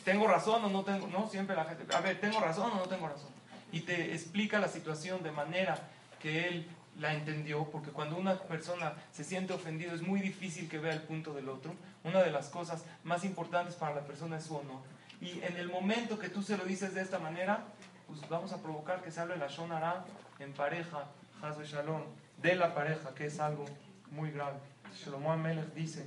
¿Tengo 0.03 0.27
razón 0.27 0.63
o 0.65 0.69
no 0.69 0.83
tengo? 0.83 1.07
No, 1.07 1.27
siempre 1.27 1.55
la 1.55 1.65
gente, 1.65 1.95
a 1.95 2.01
ver, 2.01 2.19
¿tengo 2.19 2.39
razón 2.39 2.71
o 2.71 2.75
no 2.75 2.87
tengo 2.87 3.07
razón? 3.07 3.29
Y 3.71 3.81
te 3.81 4.13
explica 4.13 4.59
la 4.59 4.67
situación 4.67 5.21
de 5.23 5.31
manera 5.31 5.79
que 6.19 6.47
él 6.47 6.67
la 6.97 7.13
entendió, 7.13 7.65
porque 7.65 7.91
cuando 7.91 8.17
una 8.17 8.37
persona 8.39 8.93
se 9.11 9.23
siente 9.23 9.53
ofendido 9.53 9.93
es 9.93 10.01
muy 10.01 10.19
difícil 10.19 10.67
que 10.67 10.79
vea 10.79 10.93
el 10.93 11.01
punto 11.01 11.33
del 11.33 11.49
otro. 11.49 11.73
Una 12.03 12.21
de 12.21 12.31
las 12.31 12.49
cosas 12.49 12.83
más 13.03 13.23
importantes 13.23 13.75
para 13.75 13.95
la 13.95 14.01
persona 14.01 14.37
es 14.37 14.43
su 14.43 14.55
honor. 14.55 14.81
Y 15.21 15.41
en 15.41 15.57
el 15.57 15.69
momento 15.69 16.17
que 16.17 16.29
tú 16.29 16.41
se 16.41 16.57
lo 16.57 16.65
dices 16.65 16.93
de 16.93 17.01
esta 17.01 17.19
manera, 17.19 17.65
pues 18.07 18.27
vamos 18.29 18.51
a 18.53 18.61
provocar 18.61 19.01
que 19.01 19.11
se 19.11 19.21
hable 19.21 19.37
la 19.37 19.47
Shonara 19.47 20.05
en 20.39 20.53
pareja, 20.53 21.05
Hazbe 21.41 21.65
Shalom, 21.65 22.03
de 22.41 22.55
la 22.55 22.73
pareja, 22.73 23.13
que 23.13 23.27
es 23.27 23.39
algo 23.39 23.65
muy 24.11 24.31
grave. 24.31 24.57
Shlomo 24.95 25.31
Amelech 25.31 25.73
dice 25.73 26.05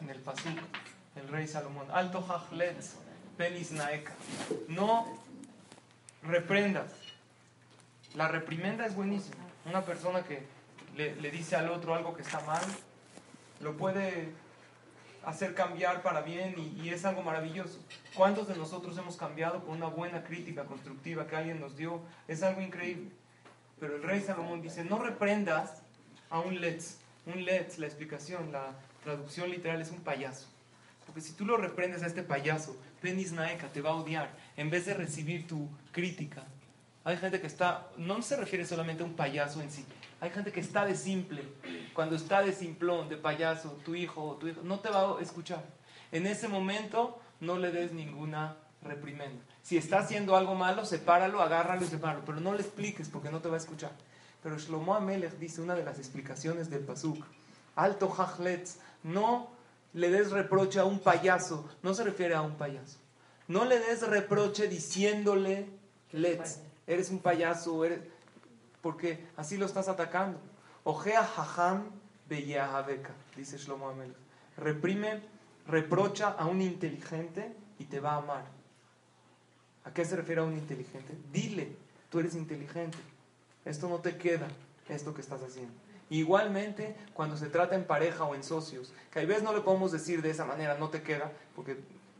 en 0.00 0.10
el 0.10 0.20
Pasuk, 0.20 0.58
el 1.16 1.28
rey 1.28 1.46
Salomón. 1.46 1.86
Alto 1.92 2.24
Hachletz, 2.28 2.94
Penis 3.36 3.72
Naeka. 3.72 4.12
No 4.68 5.06
reprendas. 6.22 6.92
La 8.14 8.28
reprimenda 8.28 8.86
es 8.86 8.94
buenísima. 8.94 9.44
Una 9.66 9.84
persona 9.84 10.22
que 10.22 10.46
le, 10.96 11.30
dice 11.30 11.56
al 11.56 11.70
otro 11.70 11.94
algo 11.94 12.14
que 12.14 12.22
está 12.22 12.40
mal, 12.40 12.62
lo 13.60 13.76
puede 13.76 14.28
hacer 15.24 15.54
cambiar 15.54 16.02
para 16.02 16.20
bien 16.20 16.54
y, 16.58 16.82
y, 16.82 16.90
es 16.90 17.04
algo 17.04 17.22
maravilloso. 17.22 17.80
¿Cuántos 18.14 18.46
de 18.46 18.56
nosotros 18.56 18.96
hemos 18.98 19.16
cambiado 19.16 19.60
por 19.60 19.70
una 19.70 19.86
buena 19.86 20.22
crítica 20.22 20.64
constructiva 20.64 21.26
que 21.26 21.36
alguien 21.36 21.60
nos 21.60 21.76
dio? 21.76 22.00
Es 22.28 22.42
algo 22.42 22.60
increíble. 22.60 23.10
Pero 23.80 23.96
el 23.96 24.02
rey 24.02 24.20
Salomón 24.20 24.62
dice, 24.62 24.84
no 24.84 24.98
reprendas 24.98 25.82
a 26.30 26.40
un 26.40 26.60
letz. 26.60 26.98
Un 27.26 27.44
letz, 27.44 27.78
la 27.78 27.86
explicación, 27.86 28.52
la 28.52 28.74
traducción 29.02 29.50
literal 29.50 29.80
es 29.80 29.90
un 29.90 30.00
payaso. 30.00 30.46
Porque 31.06 31.20
si 31.20 31.32
tú 31.32 31.44
lo 31.44 31.56
reprendes 31.56 32.02
a 32.02 32.06
este 32.06 32.22
payaso, 32.22 32.76
Penis 33.00 33.32
Naeka 33.32 33.68
te 33.68 33.80
va 33.80 33.90
a 33.90 33.94
odiar 33.94 34.30
en 34.56 34.70
vez 34.70 34.86
de 34.86 34.94
recibir 34.94 35.46
tu 35.46 35.68
crítica. 35.92 36.44
Hay 37.04 37.16
gente 37.18 37.40
que 37.40 37.46
está, 37.46 37.88
no 37.96 38.22
se 38.22 38.36
refiere 38.36 38.64
solamente 38.64 39.02
a 39.02 39.06
un 39.06 39.14
payaso 39.14 39.60
en 39.60 39.70
sí, 39.70 39.84
hay 40.24 40.30
gente 40.30 40.52
que 40.52 40.60
está 40.60 40.86
de 40.86 40.96
simple. 40.96 41.42
Cuando 41.92 42.16
está 42.16 42.40
de 42.40 42.54
simplón, 42.54 43.10
de 43.10 43.18
payaso, 43.18 43.72
tu 43.84 43.94
hijo 43.94 44.22
o 44.22 44.36
tu 44.36 44.48
hijo, 44.48 44.62
no 44.62 44.80
te 44.80 44.88
va 44.88 45.18
a 45.18 45.20
escuchar. 45.20 45.62
En 46.12 46.26
ese 46.26 46.48
momento 46.48 47.20
no 47.40 47.58
le 47.58 47.70
des 47.70 47.92
ninguna 47.92 48.56
reprimenda. 48.82 49.44
Si 49.62 49.76
está 49.76 49.98
haciendo 49.98 50.34
algo 50.34 50.54
malo, 50.54 50.86
sepáralo, 50.86 51.42
agárralo 51.42 51.84
y 51.84 51.88
sepáralo, 51.88 52.24
pero 52.24 52.40
no 52.40 52.54
le 52.54 52.62
expliques 52.62 53.10
porque 53.10 53.30
no 53.30 53.40
te 53.40 53.48
va 53.48 53.56
a 53.56 53.58
escuchar. 53.58 53.92
Pero 54.42 54.58
Shlomo 54.58 54.94
Amelech 54.94 55.38
dice 55.38 55.60
una 55.60 55.74
de 55.74 55.84
las 55.84 55.98
explicaciones 55.98 56.70
del 56.70 56.84
Pasuk, 56.84 57.22
Alto 57.76 58.10
Hachletz, 58.10 58.78
no 59.02 59.50
le 59.94 60.10
des 60.10 60.30
reproche 60.30 60.78
a 60.78 60.84
un 60.84 60.98
payaso, 60.98 61.68
no 61.82 61.94
se 61.94 62.02
refiere 62.02 62.34
a 62.34 62.42
un 62.42 62.56
payaso. 62.56 62.98
No 63.48 63.64
le 63.64 63.78
des 63.78 64.02
reproche 64.02 64.68
diciéndole, 64.68 65.68
let's, 66.12 66.60
eres 66.86 67.10
un 67.10 67.20
payaso, 67.20 67.84
eres... 67.84 68.00
porque 68.82 69.26
así 69.36 69.56
lo 69.56 69.66
estás 69.66 69.88
atacando. 69.88 70.38
Ojea 70.82 71.20
hajam 71.20 71.90
beyahaveka, 72.28 73.12
dice 73.36 73.56
Shlomo 73.56 73.88
Amelech. 73.88 74.16
Reprime, 74.56 75.22
reprocha 75.66 76.28
a 76.28 76.46
un 76.46 76.60
inteligente 76.60 77.54
y 77.78 77.84
te 77.84 78.00
va 78.00 78.14
a 78.14 78.16
amar. 78.18 78.44
¿A 79.84 79.92
qué 79.92 80.04
se 80.04 80.16
refiere 80.16 80.40
a 80.40 80.44
un 80.44 80.54
inteligente? 80.54 81.14
Dile, 81.32 81.76
tú 82.10 82.18
eres 82.18 82.34
inteligente. 82.34 82.98
Esto 83.64 83.88
no 83.88 83.98
te 83.98 84.16
queda, 84.16 84.48
esto 84.88 85.14
que 85.14 85.20
estás 85.20 85.42
haciendo. 85.42 85.83
Igualmente, 86.10 86.94
cuando 87.14 87.36
se 87.36 87.46
trata 87.46 87.74
en 87.74 87.84
pareja 87.84 88.24
o 88.24 88.34
en 88.34 88.44
socios, 88.44 88.92
que 89.10 89.20
a 89.20 89.24
veces 89.24 89.42
no 89.42 89.52
le 89.52 89.60
podemos 89.60 89.92
decir 89.92 90.22
de 90.22 90.30
esa 90.30 90.44
manera, 90.44 90.76
no 90.78 90.90
te 90.90 91.02
queda, 91.02 91.32
porque 91.56 91.78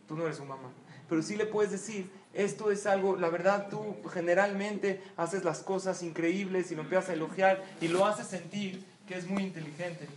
tú 0.09 0.17
no 0.17 0.25
eres 0.25 0.39
su 0.39 0.45
mamá. 0.45 0.71
Pero 1.09 1.23
sí 1.23 1.37
le 1.37 1.47
puedes 1.47 1.71
decir, 1.71 2.11
esto 2.33 2.71
es 2.71 2.87
algo, 2.87 3.17
la 3.17 3.29
verdad 3.29 3.69
tú 3.69 3.97
generalmente 4.13 5.03
haces 5.17 5.45
las 5.45 5.61
cosas 5.61 6.03
increíbles 6.03 6.71
y 6.73 6.75
lo 6.75 6.83
empiezas 6.83 7.11
a 7.11 7.13
elogiar 7.13 7.63
y 7.81 7.89
lo 7.89 8.07
haces 8.07 8.27
sentir 8.27 8.85
que 9.07 9.17
es 9.17 9.29
muy 9.29 9.43
inteligente. 9.43 10.09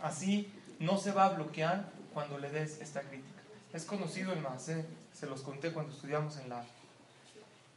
Así 0.00 0.52
no 0.80 0.98
se 0.98 1.12
va 1.12 1.26
a 1.26 1.28
bloquear 1.30 1.88
cuando 2.12 2.38
le 2.38 2.50
des 2.50 2.80
esta 2.80 3.00
crítica. 3.02 3.40
Es 3.72 3.84
conocido 3.84 4.32
el 4.32 4.40
más, 4.40 4.64
se 4.64 5.26
los 5.26 5.42
conté 5.42 5.72
cuando 5.72 5.92
estudiamos 5.92 6.36
en 6.38 6.48
la 6.50 6.64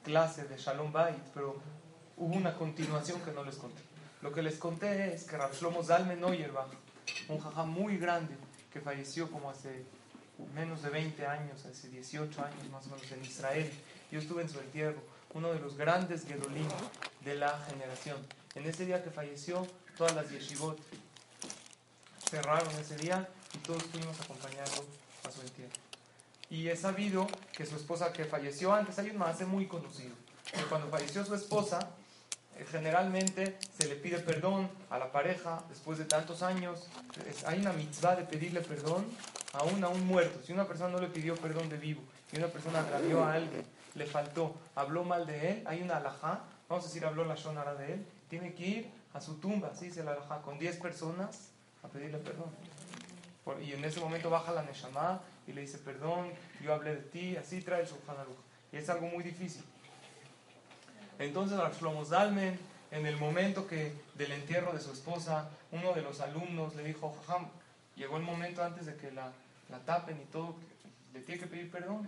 clase 0.03 0.45
de 0.45 0.57
Shalom 0.57 0.91
Bait, 0.91 1.15
pero 1.33 1.55
hubo 2.17 2.35
una 2.35 2.55
continuación 2.55 3.21
que 3.21 3.31
no 3.31 3.43
les 3.43 3.55
conté. 3.55 3.81
Lo 4.25 4.32
que 4.32 4.41
les 4.41 4.58
conté 4.58 5.13
es 5.13 5.25
que 5.25 5.38
Rav 5.38 5.53
Shlomo 5.53 5.84
Zalmen 5.84 6.20
Neuerbach, 6.20 6.72
un 7.27 7.39
jajá 7.39 7.63
muy 7.63 8.00
grande 8.00 8.36
que 8.74 8.82
falleció 8.82 9.29
como 9.29 9.51
hace 9.51 9.86
menos 10.55 10.82
de 10.82 10.89
20 10.89 11.27
años, 11.27 11.63
hace 11.63 11.89
18 11.89 12.44
años 12.44 12.70
más 12.72 12.88
o 12.88 12.89
menos 12.89 13.12
en 13.12 13.24
Israel. 13.24 13.72
Yo 14.12 14.17
estuve 14.17 14.41
en 14.41 14.50
su 14.50 14.60
entierro, 14.60 15.00
uno 15.36 15.53
de 15.53 15.60
los 15.60 15.77
grandes 15.77 16.25
Gedolim 16.25 16.67
de 17.24 17.36
la 17.36 17.55
generación. 17.70 18.17
En 18.55 18.65
ese 18.65 18.88
día 18.88 19.03
que 19.03 19.12
falleció, 19.12 19.67
todas 19.96 20.15
las 20.15 20.32
yeshivot 20.32 20.79
cerraron 22.27 22.74
ese 22.79 22.98
día 22.98 23.29
y 23.53 23.60
todos 23.60 23.84
fuimos 23.84 24.20
a 24.20 24.24
acompañarlo 24.24 24.86
a 25.24 25.29
su 25.29 25.41
entierro. 25.41 25.75
Y 26.50 26.67
he 26.67 26.75
sabido 26.75 27.27
que 27.55 27.63
su 27.67 27.75
esposa 27.75 28.12
que 28.12 28.25
falleció 28.25 28.74
antes, 28.74 28.98
hay 28.98 29.12
un 29.12 29.22
hace 29.22 29.46
muy 29.46 29.67
conocido, 29.67 30.15
que 30.51 30.63
cuando 30.63 30.89
falleció 30.89 31.24
su 31.24 31.36
esposa, 31.36 31.91
generalmente 32.63 33.57
se 33.77 33.88
le 33.88 33.95
pide 33.95 34.19
perdón 34.19 34.69
a 34.89 34.97
la 34.97 35.12
pareja 35.12 35.63
después 35.67 35.97
de 35.97 36.05
tantos 36.05 36.41
años. 36.41 36.88
hay 37.45 37.59
una 37.59 37.74
mitzvah 37.74 38.15
de 38.15 38.24
pedirle 38.24 38.62
perdón 38.62 39.05
aún 39.53 39.83
a 39.83 39.89
un 39.89 40.05
muerto. 40.07 40.39
Si 40.45 40.53
una 40.53 40.65
persona 40.65 40.89
no 40.89 41.00
le 41.00 41.07
pidió 41.07 41.35
perdón 41.35 41.67
de 41.69 41.77
vivo 41.77 42.01
y 42.31 42.38
una 42.38 42.47
persona 42.47 42.79
agravió 42.79 43.24
a 43.24 43.33
alguien, 43.33 43.65
le 43.95 44.05
faltó, 44.05 44.55
habló 44.75 45.03
mal 45.03 45.25
de 45.25 45.51
él, 45.51 45.63
hay 45.65 45.81
una 45.81 45.97
alajá, 45.97 46.41
vamos 46.69 46.85
a 46.85 46.88
decir, 46.88 47.05
habló 47.05 47.25
la 47.25 47.35
shonara 47.35 47.75
de 47.75 47.93
él, 47.93 48.05
tiene 48.29 48.53
que 48.53 48.65
ir 48.65 48.91
a 49.13 49.21
su 49.21 49.35
tumba, 49.35 49.69
así 49.74 49.85
dice 49.85 50.03
la 50.03 50.12
alajá, 50.12 50.41
con 50.41 50.57
10 50.57 50.77
personas 50.77 51.50
a 51.83 51.88
pedirle 51.88 52.17
perdón. 52.19 52.50
y 53.63 53.74
en 53.74 53.83
ese 53.83 54.00
momento 54.00 54.29
baja 54.29 54.51
la 54.51 54.63
Neshama 54.63 55.21
y 55.47 55.53
le 55.53 55.62
dice, 55.62 55.77
perdón, 55.77 56.31
yo 56.62 56.74
hablé 56.74 56.95
de 56.95 57.01
ti, 57.01 57.38
así 57.38 57.62
trae 57.62 57.81
el 57.81 57.88
Shulchan 57.88 58.15
Y 58.71 58.77
es 58.77 58.89
algo 58.89 59.07
muy 59.07 59.24
difícil. 59.24 59.63
Entonces, 61.19 61.57
Shlomo 61.79 62.05
Zalmen, 62.05 62.60
en 62.91 63.05
el 63.05 63.17
momento 63.17 63.67
que 63.67 63.93
del 64.15 64.31
entierro 64.31 64.74
de 64.74 64.79
su 64.79 64.91
esposa, 64.91 65.50
uno 65.72 65.93
de 65.93 66.01
los 66.01 66.19
alumnos 66.22 66.75
le 66.75 66.84
dijo, 66.84 67.15
Jajam, 67.25 67.48
llegó 67.95 68.17
el 68.17 68.24
momento 68.24 68.63
antes 68.63 68.86
de 68.86 68.95
que 68.95 69.12
la, 69.12 69.31
la 69.69 69.79
tapen 69.79 70.19
y 70.22 70.25
todo, 70.25 70.55
le 71.13 71.22
tiene 71.22 71.41
que 71.41 71.48
pedir 71.48 71.72
perdón. 71.72 72.07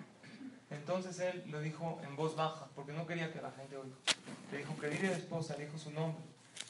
Entonces 0.70 1.20
él 1.20 1.44
lo 1.48 1.62
dijo 1.62 2.00
en 2.04 2.16
voz 2.16 2.36
baja, 2.36 2.68
porque 2.76 2.92
no 2.92 3.08
quería 3.08 3.32
que 3.32 3.42
la 3.42 3.52
gente 3.52 3.78
oiga. 3.78 3.96
Le 4.52 4.58
dijo, 4.60 4.78
querida 4.78 5.12
esposa, 5.12 5.56
le 5.58 5.66
dijo 5.66 5.78
su 5.78 5.92
nombre. 5.92 6.22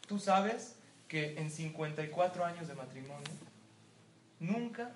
Tú 0.07 0.19
sabes 0.19 0.75
que 1.07 1.39
en 1.39 1.49
54 1.49 2.45
años 2.45 2.67
de 2.67 2.75
matrimonio, 2.75 3.31
nunca 4.39 4.91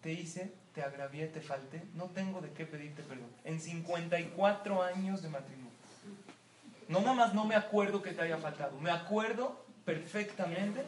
te 0.00 0.12
hice, 0.12 0.52
te 0.74 0.82
agravié, 0.82 1.26
te 1.26 1.40
falté, 1.40 1.82
no 1.94 2.06
tengo 2.06 2.40
de 2.40 2.50
qué 2.52 2.64
pedirte 2.64 3.02
perdón. 3.02 3.28
En 3.44 3.60
54 3.60 4.82
años 4.82 5.22
de 5.22 5.28
matrimonio. 5.28 5.59
No 6.90 6.98
nada 7.00 7.14
más 7.14 7.34
no 7.34 7.44
me 7.44 7.54
acuerdo 7.54 8.02
que 8.02 8.10
te 8.10 8.22
haya 8.22 8.36
faltado, 8.36 8.76
me 8.80 8.90
acuerdo 8.90 9.64
perfectamente 9.84 10.84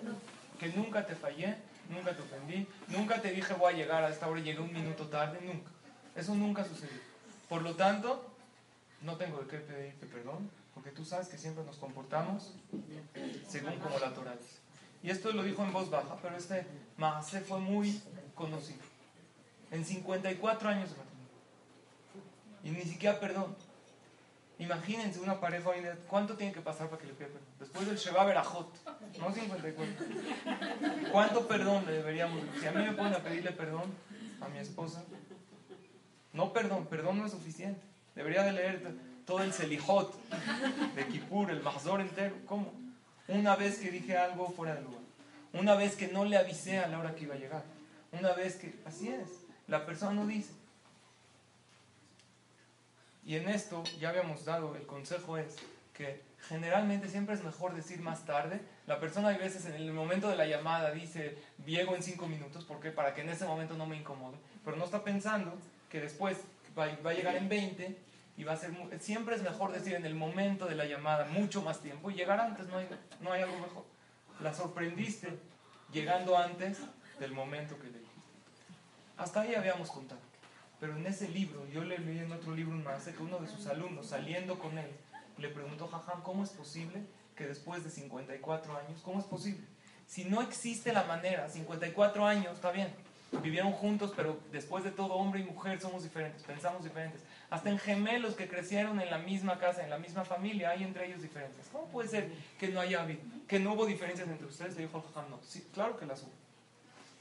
que 0.58 0.68
nunca 0.70 1.06
te 1.06 1.14
fallé, 1.14 1.56
nunca 1.88 2.12
te 2.12 2.22
ofendí, 2.22 2.66
nunca 2.88 3.22
te 3.22 3.30
dije 3.30 3.54
voy 3.54 3.72
a 3.72 3.76
llegar 3.76 4.02
a 4.02 4.08
esta 4.08 4.26
hora 4.26 4.40
y 4.40 4.42
llegué 4.42 4.58
un 4.58 4.72
minuto 4.72 5.06
tarde, 5.06 5.38
nunca. 5.40 5.70
Eso 6.16 6.34
nunca 6.34 6.64
sucedió. 6.64 6.98
Por 7.48 7.62
lo 7.62 7.76
tanto, 7.76 8.34
no 9.02 9.16
tengo 9.16 9.38
de 9.42 9.46
qué 9.46 9.58
pedirte 9.58 10.06
perdón, 10.06 10.50
porque 10.74 10.90
tú 10.90 11.04
sabes 11.04 11.28
que 11.28 11.38
siempre 11.38 11.62
nos 11.62 11.76
comportamos 11.76 12.52
según 13.46 13.78
como 13.78 13.96
la 14.00 14.12
Torah 14.12 14.32
dice. 14.32 14.58
Y 15.04 15.10
esto 15.10 15.30
lo 15.30 15.44
dijo 15.44 15.62
en 15.62 15.72
voz 15.72 15.88
baja, 15.88 16.16
pero 16.20 16.36
este 16.36 16.66
Maase 16.96 17.42
fue 17.42 17.60
muy 17.60 18.02
conocido. 18.34 18.82
En 19.70 19.84
54 19.84 20.68
años. 20.68 20.90
Y 22.64 22.70
ni 22.70 22.82
siquiera 22.82 23.20
perdón. 23.20 23.54
Imagínense 24.62 25.18
una 25.18 25.40
pareja 25.40 25.70
¿cuánto 26.08 26.36
tiene 26.36 26.52
que 26.52 26.60
pasar 26.60 26.88
para 26.88 27.02
que 27.02 27.08
le 27.08 27.14
pida 27.14 27.26
perdón? 27.26 27.48
Después 27.58 27.84
del 27.84 27.96
Sheba 27.96 28.24
Berajot, 28.24 28.72
no 29.18 29.32
54. 29.32 29.94
¿Cuánto 31.10 31.48
perdón 31.48 31.84
le 31.84 31.94
deberíamos 31.94 32.38
Si 32.60 32.66
a 32.66 32.70
mí 32.70 32.84
me 32.84 32.92
ponen 32.92 33.14
a 33.14 33.18
pedirle 33.18 33.50
perdón 33.50 33.92
a 34.40 34.46
mi 34.46 34.58
esposa, 34.58 35.02
no 36.32 36.52
perdón, 36.52 36.86
perdón 36.86 37.18
no 37.18 37.26
es 37.26 37.32
suficiente. 37.32 37.80
Debería 38.14 38.44
de 38.44 38.52
leer 38.52 38.94
todo 39.26 39.42
el 39.42 39.52
Selijot 39.52 40.14
de 40.94 41.06
Kippur, 41.08 41.50
el 41.50 41.60
Mahzor 41.60 42.00
entero. 42.00 42.36
¿Cómo? 42.46 42.72
Una 43.26 43.56
vez 43.56 43.78
que 43.78 43.90
dije 43.90 44.16
algo 44.16 44.48
fuera 44.48 44.76
de 44.76 44.82
lugar. 44.82 45.00
Una 45.54 45.74
vez 45.74 45.96
que 45.96 46.06
no 46.06 46.24
le 46.24 46.36
avisé 46.36 46.78
a 46.78 46.86
la 46.86 47.00
hora 47.00 47.16
que 47.16 47.24
iba 47.24 47.34
a 47.34 47.38
llegar. 47.38 47.64
Una 48.12 48.32
vez 48.32 48.56
que... 48.56 48.80
Así 48.86 49.08
es. 49.08 49.28
La 49.66 49.84
persona 49.84 50.12
no 50.12 50.26
dice. 50.26 50.52
Y 53.24 53.36
en 53.36 53.48
esto 53.48 53.84
ya 54.00 54.08
habíamos 54.08 54.44
dado, 54.44 54.74
el 54.76 54.86
consejo 54.86 55.36
es 55.36 55.56
que 55.92 56.22
generalmente 56.48 57.08
siempre 57.08 57.34
es 57.34 57.44
mejor 57.44 57.74
decir 57.74 58.00
más 58.00 58.24
tarde. 58.24 58.60
La 58.86 58.98
persona 58.98 59.28
a 59.28 59.38
veces 59.38 59.64
en 59.66 59.74
el 59.74 59.92
momento 59.92 60.28
de 60.28 60.36
la 60.36 60.46
llamada 60.46 60.90
dice, 60.90 61.38
llego 61.64 61.94
en 61.94 62.02
cinco 62.02 62.26
minutos, 62.26 62.64
¿por 62.64 62.80
qué? 62.80 62.90
Para 62.90 63.14
que 63.14 63.20
en 63.20 63.28
ese 63.28 63.44
momento 63.44 63.74
no 63.74 63.86
me 63.86 63.96
incomode. 63.96 64.36
Pero 64.64 64.76
no 64.76 64.84
está 64.84 65.04
pensando 65.04 65.56
que 65.88 66.00
después 66.00 66.38
va, 66.76 66.84
a 66.84 67.14
llegar 67.14 67.36
en 67.36 67.48
20 67.48 67.96
y 68.36 68.44
va 68.44 68.54
a 68.54 68.56
ser... 68.56 68.72
Siempre 69.00 69.36
es 69.36 69.42
mejor 69.42 69.72
decir 69.72 69.94
en 69.94 70.04
el 70.04 70.14
momento 70.14 70.66
de 70.66 70.74
la 70.74 70.86
llamada 70.86 71.26
mucho 71.26 71.62
más 71.62 71.80
tiempo 71.80 72.10
y 72.10 72.14
llegar 72.14 72.40
antes, 72.40 72.66
no 72.66 72.78
hay, 72.78 72.88
no 73.20 73.32
hay 73.32 73.42
algo 73.42 73.58
mejor. 73.58 73.84
La 74.40 74.52
sorprendiste 74.52 75.28
llegando 75.92 76.36
antes 76.36 76.78
del 77.20 77.32
momento 77.32 77.78
que 77.78 77.84
le 77.84 77.98
dijiste. 77.98 78.20
Hasta 79.16 79.42
ahí 79.42 79.54
habíamos 79.54 79.90
contado. 79.90 80.31
Pero 80.82 80.96
en 80.96 81.06
ese 81.06 81.28
libro, 81.28 81.64
yo 81.68 81.84
le 81.84 81.96
leí 81.96 82.18
en 82.18 82.32
otro 82.32 82.56
libro 82.56 82.74
más, 82.74 83.04
que 83.04 83.22
uno 83.22 83.38
de 83.38 83.46
sus 83.46 83.68
alumnos, 83.68 84.08
saliendo 84.08 84.58
con 84.58 84.76
él, 84.76 84.90
le 85.38 85.48
preguntó, 85.48 85.86
Jajam, 85.86 86.22
¿cómo 86.22 86.42
es 86.42 86.50
posible 86.50 87.04
que 87.36 87.46
después 87.46 87.84
de 87.84 87.90
54 87.90 88.76
años, 88.76 89.00
cómo 89.04 89.20
es 89.20 89.24
posible? 89.24 89.64
Si 90.08 90.24
no 90.24 90.42
existe 90.42 90.92
la 90.92 91.04
manera, 91.04 91.48
54 91.48 92.26
años, 92.26 92.54
está 92.56 92.72
bien, 92.72 92.92
vivieron 93.44 93.70
juntos, 93.70 94.12
pero 94.16 94.40
después 94.50 94.82
de 94.82 94.90
todo, 94.90 95.14
hombre 95.14 95.42
y 95.42 95.44
mujer 95.44 95.80
somos 95.80 96.02
diferentes, 96.02 96.42
pensamos 96.42 96.82
diferentes. 96.82 97.22
Hasta 97.48 97.70
en 97.70 97.78
gemelos 97.78 98.34
que 98.34 98.48
crecieron 98.48 99.00
en 99.00 99.08
la 99.08 99.18
misma 99.18 99.60
casa, 99.60 99.84
en 99.84 99.90
la 99.90 99.98
misma 99.98 100.24
familia, 100.24 100.70
hay 100.70 100.82
entre 100.82 101.06
ellos 101.06 101.22
diferencias. 101.22 101.68
¿Cómo 101.70 101.86
puede 101.92 102.08
ser 102.08 102.32
que 102.58 102.66
no 102.66 102.80
haya 102.80 103.06
que 103.46 103.60
no 103.60 103.74
hubo 103.74 103.86
diferencias 103.86 104.26
entre 104.26 104.48
ustedes? 104.48 104.74
Le 104.74 104.82
dijo 104.82 105.00
Jajam, 105.00 105.30
no, 105.30 105.38
sí, 105.44 105.64
claro 105.72 105.96
que 105.96 106.06
las 106.06 106.24
hubo. 106.24 106.32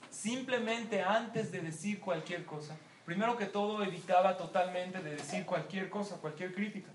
Simplemente 0.10 1.03
antes 1.03 1.51
de 1.51 1.62
decir 1.62 2.00
cualquier 2.00 2.44
cosa, 2.44 2.75
primero 3.12 3.36
que 3.36 3.46
todo 3.46 3.84
evitaba 3.84 4.38
totalmente 4.38 5.01
de 5.01 5.18
decir 5.18 5.46
cualquier 5.46 5.89
cosa, 5.89 6.15
cualquier 6.15 6.53
crítica. 6.53 6.89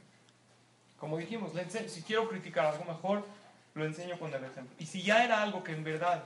Como 0.98 1.18
dijimos, 1.18 1.52
si 1.88 2.02
quiero 2.04 2.26
criticar 2.26 2.64
algo 2.64 2.86
mejor, 2.86 3.26
lo 3.74 3.84
enseño 3.84 4.18
con 4.18 4.32
el 4.32 4.42
ejemplo. 4.42 4.74
Y 4.78 4.86
si 4.86 5.02
ya 5.02 5.22
era 5.22 5.42
algo 5.42 5.62
que 5.62 5.72
en 5.72 5.84
verdad 5.84 6.24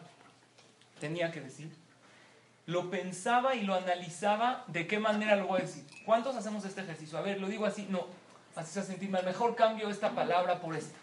tenía 1.01 1.33
que 1.33 1.41
decir, 1.41 1.75
lo 2.67 2.89
pensaba 2.89 3.57
y 3.57 3.63
lo 3.63 3.75
analizaba 3.75 4.63
de 4.69 4.87
qué 4.87 5.01
manera 5.01 5.35
lo 5.35 5.49
voy 5.49 5.59
a 5.59 5.65
decir. 5.65 5.85
¿Cuántos 6.07 6.37
hacemos 6.37 6.65
este 6.65 6.83
ejercicio? 6.83 7.19
A 7.19 7.23
ver, 7.23 7.41
lo 7.41 7.49
digo 7.49 7.67
así, 7.67 7.89
no, 7.91 8.07
así 8.55 8.75
se 8.75 8.85
sentir 8.85 9.11
mal. 9.11 9.25
Mejor 9.25 9.57
cambio 9.57 9.91
esta 9.91 10.15
palabra 10.15 10.61
por 10.61 10.77
esta. 10.77 10.97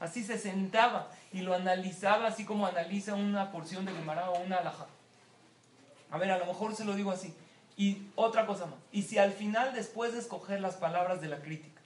Así 0.00 0.24
se 0.24 0.38
sentaba 0.38 1.08
y 1.32 1.42
lo 1.42 1.54
analizaba 1.54 2.26
así 2.26 2.44
como 2.44 2.66
analiza 2.66 3.14
una 3.14 3.52
porción 3.52 3.84
de 3.84 3.92
Gemara 3.92 4.30
o 4.30 4.40
una 4.40 4.56
alhaja. 4.56 4.86
A 6.10 6.18
ver, 6.18 6.32
a 6.32 6.38
lo 6.38 6.46
mejor 6.46 6.74
se 6.74 6.84
lo 6.84 6.96
digo 6.96 7.12
así. 7.12 7.32
Y 7.76 8.06
otra 8.14 8.46
cosa 8.46 8.66
más. 8.66 8.78
Y 8.92 9.02
si 9.02 9.18
al 9.18 9.32
final, 9.32 9.74
después 9.74 10.12
de 10.12 10.20
escoger 10.20 10.60
las 10.60 10.76
palabras 10.76 11.20
de 11.20 11.28
la 11.28 11.40
crítica, 11.40 11.80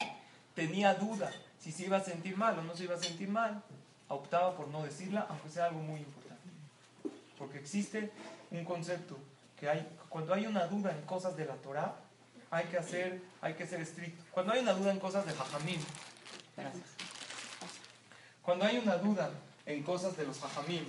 tenía 0.55 0.95
duda 0.95 1.33
si 1.59 1.73
se 1.73 1.85
iba 1.85 1.97
a 1.97 2.05
sentir 2.05 2.37
mal 2.37 2.59
o 2.59 2.63
no 2.63 2.77
se 2.77 2.85
iba 2.85 2.95
a 2.95 2.99
sentir 2.99 3.29
mal, 3.29 3.63
optaba 4.09 4.57
por 4.57 4.69
no 4.69 4.83
decirla, 4.83 5.27
aunque 5.29 5.49
sea 5.49 5.67
algo 5.67 5.81
muy 5.81 6.01
importante. 6.01 6.49
Porque 7.39 7.59
existe 7.59 8.11
un 8.51 8.65
concepto 8.65 9.17
que 9.59 9.69
hay, 9.69 9.87
cuando 10.09 10.35
hay 10.35 10.47
una 10.47 10.67
duda 10.67 10.93
en 10.93 11.03
cosas 11.03 11.37
de 11.37 11.45
la 11.47 11.55
Torah, 11.57 11.95
hay 12.51 12.65
que 12.67 12.79
hacer, 12.79 13.21
hay 13.41 13.55
que 13.55 13.67
ser 13.67 13.81
estricto. 13.81 14.23
Cuando 14.31 14.53
hay 14.53 14.61
una 14.61 14.73
duda 14.73 14.93
en 14.93 14.99
cosas 14.99 15.27
de 15.27 15.33
Jajamim, 15.33 15.81
Cuando 18.43 18.65
hay 18.65 18.79
una 18.79 18.97
duda 18.97 19.31
en 19.67 19.83
cosas 19.83 20.17
de 20.17 20.25
los 20.25 20.39
Jajamim, 20.39 20.85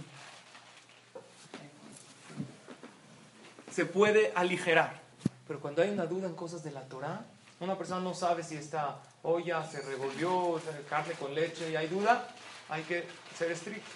se 3.80 3.86
puede 3.86 4.34
aligerar. 4.36 5.00
Pero 5.48 5.62
cuando 5.62 5.82
hay 5.82 5.90
una 5.90 6.06
duda 6.06 6.28
en 6.28 6.36
cosas 6.36 6.62
de 6.66 6.72
la 6.72 6.82
Torah, 6.82 7.26
una 7.62 7.78
persona 7.78 8.02
no 8.02 8.14
sabe 8.14 8.44
si 8.44 8.58
esta 8.58 9.00
olla 9.24 9.66
se 9.66 9.80
revolvió, 9.80 10.62
carne 10.90 11.14
con 11.14 11.34
leche 11.34 11.72
y 11.72 11.78
hay 11.78 11.88
duda, 11.88 12.28
hay 12.68 12.84
que 12.84 13.08
ser 13.38 13.54
estricto. 13.54 13.90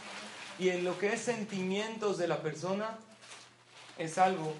Y 0.58 0.70
en 0.70 0.86
lo 0.86 0.98
que 0.98 1.12
es 1.12 1.20
sentimientos 1.20 2.18
de 2.18 2.30
la 2.30 2.42
persona, 2.42 2.98
es 3.98 4.18
algo 4.18 4.54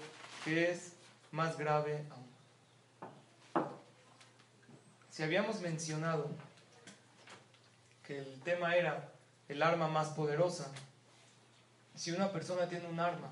que 0.44 0.70
es 0.70 0.92
más 1.32 1.56
grave 1.56 2.04
aún. 2.10 3.70
si 5.08 5.22
habíamos 5.22 5.62
mencionado 5.62 6.28
que 8.06 8.18
el 8.18 8.40
tema 8.42 8.76
era 8.76 9.08
el 9.48 9.62
arma 9.62 9.88
más 9.88 10.08
poderosa, 10.08 10.70
si 11.94 12.10
una 12.10 12.30
persona 12.30 12.68
tiene 12.68 12.88
un 12.88 13.00
arma, 13.00 13.30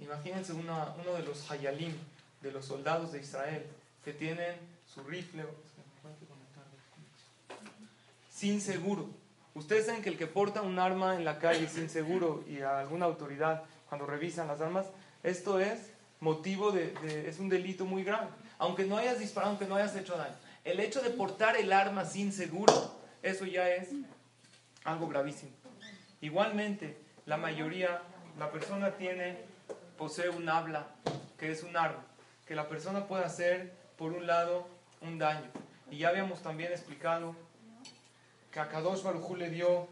imagínense 0.00 0.52
uno 0.52 0.94
de 1.16 1.22
los 1.22 1.50
hayalim, 1.50 1.94
de 2.40 2.52
los 2.52 2.64
soldados 2.64 3.12
de 3.12 3.20
Israel, 3.20 3.64
que 4.04 4.12
tienen 4.12 4.54
su 4.86 5.02
rifle 5.02 5.44
sin 8.30 8.60
seguro. 8.60 9.08
Ustedes 9.54 9.86
saben 9.86 10.02
que 10.02 10.10
el 10.10 10.16
que 10.16 10.28
porta 10.28 10.62
un 10.62 10.78
arma 10.78 11.16
en 11.16 11.24
la 11.24 11.40
calle 11.40 11.68
sin 11.68 11.90
seguro 11.90 12.44
y 12.48 12.60
a 12.60 12.78
alguna 12.78 13.06
autoridad 13.06 13.64
cuando 13.88 14.06
revisan 14.06 14.46
las 14.46 14.60
armas, 14.60 14.86
esto 15.24 15.58
es 15.58 15.90
motivo 16.20 16.70
de, 16.70 16.94
es 17.28 17.40
un 17.40 17.48
delito 17.48 17.84
muy 17.84 18.04
grave. 18.04 18.28
Aunque 18.58 18.84
no 18.84 18.96
hayas 18.96 19.18
disparado, 19.18 19.50
aunque 19.50 19.66
no 19.66 19.74
hayas 19.74 19.96
hecho 19.96 20.16
daño. 20.16 20.34
El 20.64 20.78
hecho 20.78 21.00
de 21.00 21.10
portar 21.10 21.56
el 21.56 21.72
arma 21.72 22.04
sin 22.04 22.32
seguro, 22.32 22.92
eso 23.22 23.46
ya 23.46 23.68
es 23.68 23.88
algo 24.84 25.08
gravísimo. 25.08 25.50
Igualmente, 26.20 26.96
la 27.26 27.36
mayoría, 27.36 28.02
la 28.38 28.50
persona 28.52 28.92
tiene, 28.92 29.38
posee 29.98 30.30
un 30.30 30.48
habla, 30.48 30.86
que 31.38 31.50
es 31.50 31.62
un 31.62 31.76
arma, 31.76 32.04
que 32.46 32.54
la 32.54 32.68
persona 32.68 33.06
puede 33.06 33.24
hacer, 33.24 33.74
por 33.98 34.12
un 34.12 34.26
lado, 34.26 34.66
un 35.02 35.18
daño. 35.18 35.50
Y 35.90 35.98
ya 35.98 36.08
habíamos 36.08 36.40
también 36.40 36.72
explicado 36.72 37.34
que 38.52 38.60
a 38.60 38.68
Kadosh 38.68 39.02
Baruj 39.02 39.36
le 39.36 39.50
dio 39.50 39.88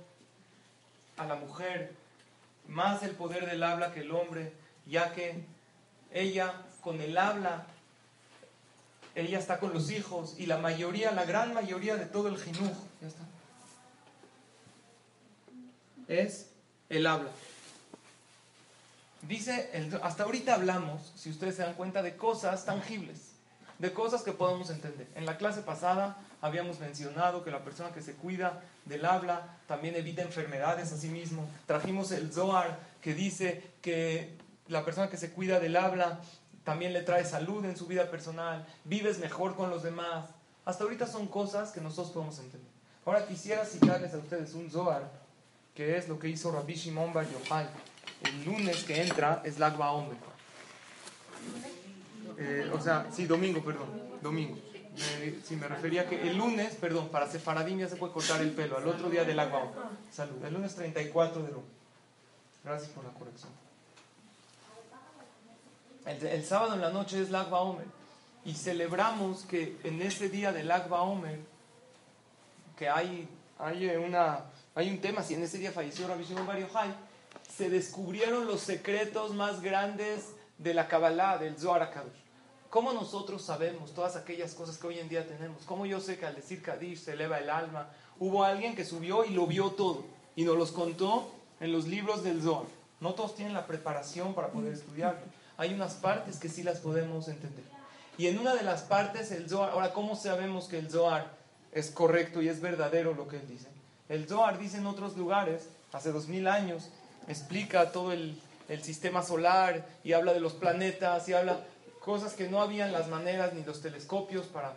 a 1.17 1.27
la 1.27 1.35
mujer 1.35 1.95
más 2.69 3.03
el 3.03 3.13
poder 3.13 3.47
del 3.47 3.63
habla 3.63 3.93
que 3.93 4.01
el 4.01 4.13
hombre, 4.13 4.53
ya 4.87 5.13
que 5.13 5.45
ella 6.13 6.63
con 6.81 7.01
el 7.01 7.19
habla, 7.19 7.67
ella 9.15 9.39
está 9.39 9.59
con 9.59 9.73
los 9.73 9.91
hijos 9.91 10.39
y 10.39 10.47
la 10.47 10.59
mayoría, 10.59 11.11
la 11.11 11.25
gran 11.25 11.53
mayoría 11.55 11.97
de 11.97 12.07
todo 12.07 12.29
el 12.29 12.37
jinuj, 12.39 12.73
ya 13.01 13.09
está, 13.09 13.23
es 16.09 16.51
el 16.89 17.07
habla. 17.07 17.31
Dice, 19.29 19.71
hasta 20.03 20.23
ahorita 20.23 20.55
hablamos, 20.55 21.13
si 21.17 21.31
ustedes 21.31 21.57
se 21.57 21.63
dan 21.63 21.75
cuenta, 21.75 22.03
de 22.03 22.17
cosas 22.17 22.65
tangibles, 22.65 23.33
de 23.79 23.93
cosas 23.93 24.23
que 24.23 24.33
podemos 24.33 24.71
entender. 24.71 25.09
En 25.17 25.27
la 25.27 25.37
clase 25.37 25.63
pasada 25.63 26.17
habíamos 26.41 26.79
mencionado 26.79 27.43
que 27.43 27.51
la 27.51 27.65
persona 27.65 27.91
que 27.91 28.03
se 28.03 28.15
cuida 28.15 28.63
del 28.85 29.05
habla 29.05 29.59
también 29.67 29.97
evita 29.97 30.23
enfermedades 30.23 30.93
a 30.93 30.97
sí 30.97 31.09
mismo. 31.09 31.49
Trajimos 31.67 32.13
el 32.13 32.33
Zohar 32.33 32.79
que 33.01 33.15
dice 33.15 33.65
que 33.83 34.37
la 34.69 34.85
persona 34.85 35.11
que 35.11 35.17
se 35.17 35.33
cuida 35.33 35.59
del 35.59 35.77
habla 35.77 36.21
también 36.63 36.93
le 36.93 37.03
trae 37.03 37.25
salud 37.25 37.65
en 37.65 37.77
su 37.77 37.87
vida 37.87 38.11
personal, 38.11 38.65
vives 38.85 39.19
mejor 39.19 39.57
con 39.57 39.71
los 39.71 39.83
demás. 39.83 40.27
Hasta 40.65 40.85
ahorita 40.85 41.07
son 41.07 41.27
cosas 41.27 41.73
que 41.73 41.81
nosotros 41.81 42.13
podemos 42.13 42.39
entender. 42.39 42.71
Ahora 43.05 43.27
quisiera 43.27 43.65
citarles 43.65 44.15
a 44.15 44.19
ustedes 44.19 44.55
un 44.55 44.71
Zohar, 44.71 45.11
que 45.75 45.97
es 45.97 46.09
lo 46.09 46.19
que 46.19 46.29
hizo 46.29 46.51
Rabbi 46.51 46.75
Shimon 46.75 47.13
Bar 47.13 47.29
Yochai 47.29 47.67
el 48.23 48.45
lunes 48.45 48.85
que 48.85 49.03
entra 49.03 49.43
es 49.45 49.59
Lagba 49.59 49.93
Omer. 49.93 50.17
Eh, 52.39 52.71
o 52.73 52.81
sea, 52.81 53.09
sí, 53.13 53.27
domingo, 53.27 53.63
perdón, 53.63 53.89
domingo. 54.23 54.59
Eh, 54.99 55.41
si 55.45 55.57
me 55.57 55.69
refería 55.69 56.09
que 56.09 56.21
el 56.23 56.37
lunes, 56.37 56.75
perdón, 56.77 57.09
para 57.09 57.31
Sefaradim 57.31 57.79
ya 57.79 57.89
se 57.89 57.97
puede 57.97 58.13
cortar 58.13 58.41
el 58.41 58.53
pelo, 58.53 58.79
al 58.79 58.89
otro 58.89 59.11
día 59.11 59.25
del 59.25 59.37
Lagba 59.37 59.59
Omer. 59.59 59.75
Salud, 60.11 60.43
el 60.45 60.55
lunes 60.55 60.75
34 60.75 61.43
de 61.43 61.53
lunes. 61.53 61.71
Gracias 62.65 62.91
por 62.91 63.05
la 63.05 63.11
corrección. 63.11 63.53
El, 66.07 66.45
sábado 66.45 66.75
en 66.75 66.81
la 66.81 66.91
noche 66.91 67.21
es 67.21 67.31
Lagba 67.31 67.61
Omer. 67.61 67.87
Y 68.45 68.55
celebramos 68.55 69.45
que 69.45 69.77
en 69.83 70.01
ese 70.01 70.29
día 70.29 70.53
del 70.53 70.69
Lagba 70.69 71.03
Omer, 71.03 71.41
que 72.79 72.89
hay, 72.89 73.29
hay, 73.59 73.89
una, 73.97 74.45
hay 74.75 74.89
un 74.91 75.01
tema, 75.01 75.23
si 75.23 75.35
en 75.35 75.43
ese 75.43 75.59
día 75.59 75.73
falleció 75.73 76.07
Rabbi 76.07 76.25
Shimon 76.25 76.47
Bar 76.47 76.61
Yochai, 76.61 76.95
se 77.57 77.71
descubrieron 77.71 78.47
los 78.47 78.61
secretos 78.61 79.33
más 79.33 79.63
grandes 79.63 80.27
de 80.59 80.75
la 80.75 80.89
Kabbalah, 80.89 81.39
del 81.39 81.57
Zohar 81.57 81.83
HaKadosh. 81.83 82.27
¿Cómo 82.69 82.93
nosotros 82.93 83.41
sabemos 83.43 83.95
todas 83.95 84.15
aquellas 84.17 84.55
cosas 84.55 84.77
que 84.77 84.87
hoy 84.87 84.99
en 84.99 85.09
día 85.09 85.27
tenemos? 85.27 85.63
¿Cómo 85.65 85.87
yo 85.87 86.01
sé 86.01 86.19
que 86.19 86.27
al 86.27 86.35
decir 86.35 86.63
Kadish 86.63 86.99
se 86.99 87.13
eleva 87.13 87.39
el 87.39 87.49
alma? 87.49 87.89
Hubo 88.19 88.45
alguien 88.45 88.77
que 88.77 88.85
subió 88.85 89.25
y 89.25 89.31
lo 89.31 89.47
vio 89.47 89.71
todo 89.71 90.05
y 90.35 90.45
nos 90.45 90.59
los 90.59 90.73
contó 90.73 91.31
en 91.61 91.73
los 91.73 91.87
libros 91.87 92.23
del 92.23 92.43
Zohar. 92.43 92.67
No 93.01 93.15
todos 93.15 93.35
tienen 93.35 93.55
la 93.55 93.67
preparación 93.67 94.35
para 94.35 94.49
poder 94.49 94.75
estudiarlo. 94.75 95.21
Hay 95.57 95.73
unas 95.73 95.95
partes 95.95 96.39
que 96.39 96.51
sí 96.51 96.63
las 96.63 96.81
podemos 96.81 97.29
entender. 97.29 97.65
Y 98.19 98.27
en 98.27 98.39
una 98.39 98.55
de 98.55 98.65
las 98.65 98.83
partes 98.83 99.31
el 99.33 99.49
Zohar, 99.49 99.71
ahora, 99.71 99.95
¿cómo 99.95 100.15
sabemos 100.15 100.69
que 100.69 100.79
el 100.79 100.91
Zohar 100.91 101.31
es 101.73 101.91
correcto 101.91 102.43
y 102.43 102.51
es 102.51 102.61
verdadero 102.61 103.15
lo 103.15 103.29
que 103.29 103.37
él 103.37 103.49
dice? 103.49 103.69
El 104.11 104.29
Zohar 104.29 104.59
dice 104.59 104.77
en 104.77 104.87
otros 104.87 105.17
lugares, 105.17 105.71
hace 105.93 106.13
dos 106.13 106.29
mil 106.29 106.49
años, 106.49 106.91
explica 107.29 107.93
todo 107.93 108.13
el, 108.13 108.41
sistema 108.83 109.23
solar 109.23 109.87
y 110.03 110.13
habla 110.13 110.33
de 110.33 110.41
los 110.41 110.55
planetas 110.55 111.29
y 111.29 111.35
habla 111.35 111.61
cosas 112.01 112.35
que 112.35 112.49
no 112.49 112.61
habían 112.61 112.91
las 112.91 113.07
maneras 113.07 113.53
ni 113.55 113.63
los 113.63 113.81
telescopios 113.81 114.47
para 114.47 114.75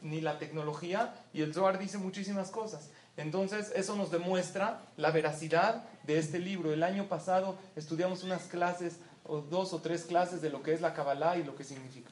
ni 0.00 0.20
la 0.20 0.38
tecnología 0.38 1.12
y 1.32 1.42
el 1.42 1.52
Zohar 1.52 1.78
dice 1.78 1.98
muchísimas 1.98 2.50
cosas. 2.50 2.90
Entonces 3.16 3.72
eso 3.74 3.96
nos 3.96 4.12
demuestra 4.12 4.80
la 4.96 5.10
veracidad 5.10 5.82
de 6.04 6.18
este 6.18 6.38
libro. 6.38 6.72
El 6.72 6.84
año 6.84 7.08
pasado 7.08 7.58
estudiamos 7.74 8.22
unas 8.22 8.42
clases 8.42 8.98
o 9.24 9.40
dos 9.40 9.72
o 9.72 9.80
tres 9.80 10.02
clases 10.02 10.40
de 10.40 10.50
lo 10.50 10.62
que 10.62 10.72
es 10.72 10.80
la 10.80 10.94
Kabbalah 10.94 11.36
y 11.36 11.42
lo 11.42 11.56
que 11.56 11.64
significa. 11.64 12.10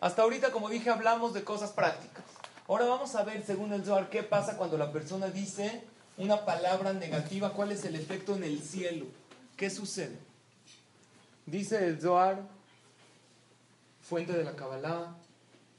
Hasta 0.00 0.22
ahorita, 0.22 0.52
como 0.52 0.68
dije, 0.68 0.90
hablamos 0.90 1.32
de 1.32 1.42
cosas 1.42 1.70
prácticas. 1.70 2.24
Ahora 2.68 2.86
vamos 2.86 3.14
a 3.14 3.24
ver, 3.24 3.44
según 3.44 3.72
el 3.72 3.84
Zohar, 3.84 4.10
qué 4.10 4.22
pasa 4.22 4.56
cuando 4.56 4.78
la 4.78 4.92
persona 4.92 5.28
dice 5.28 5.84
una 6.16 6.44
palabra 6.44 6.92
negativa, 6.92 7.52
¿cuál 7.52 7.72
es 7.72 7.84
el 7.84 7.96
efecto 7.96 8.36
en 8.36 8.44
el 8.44 8.60
cielo? 8.62 9.06
¿Qué 9.56 9.70
sucede? 9.70 10.16
Dice 11.46 11.86
el 11.86 12.00
Zohar, 12.00 12.42
fuente 14.02 14.32
de 14.32 14.44
la 14.44 14.54
Kabbalah, 14.54 15.16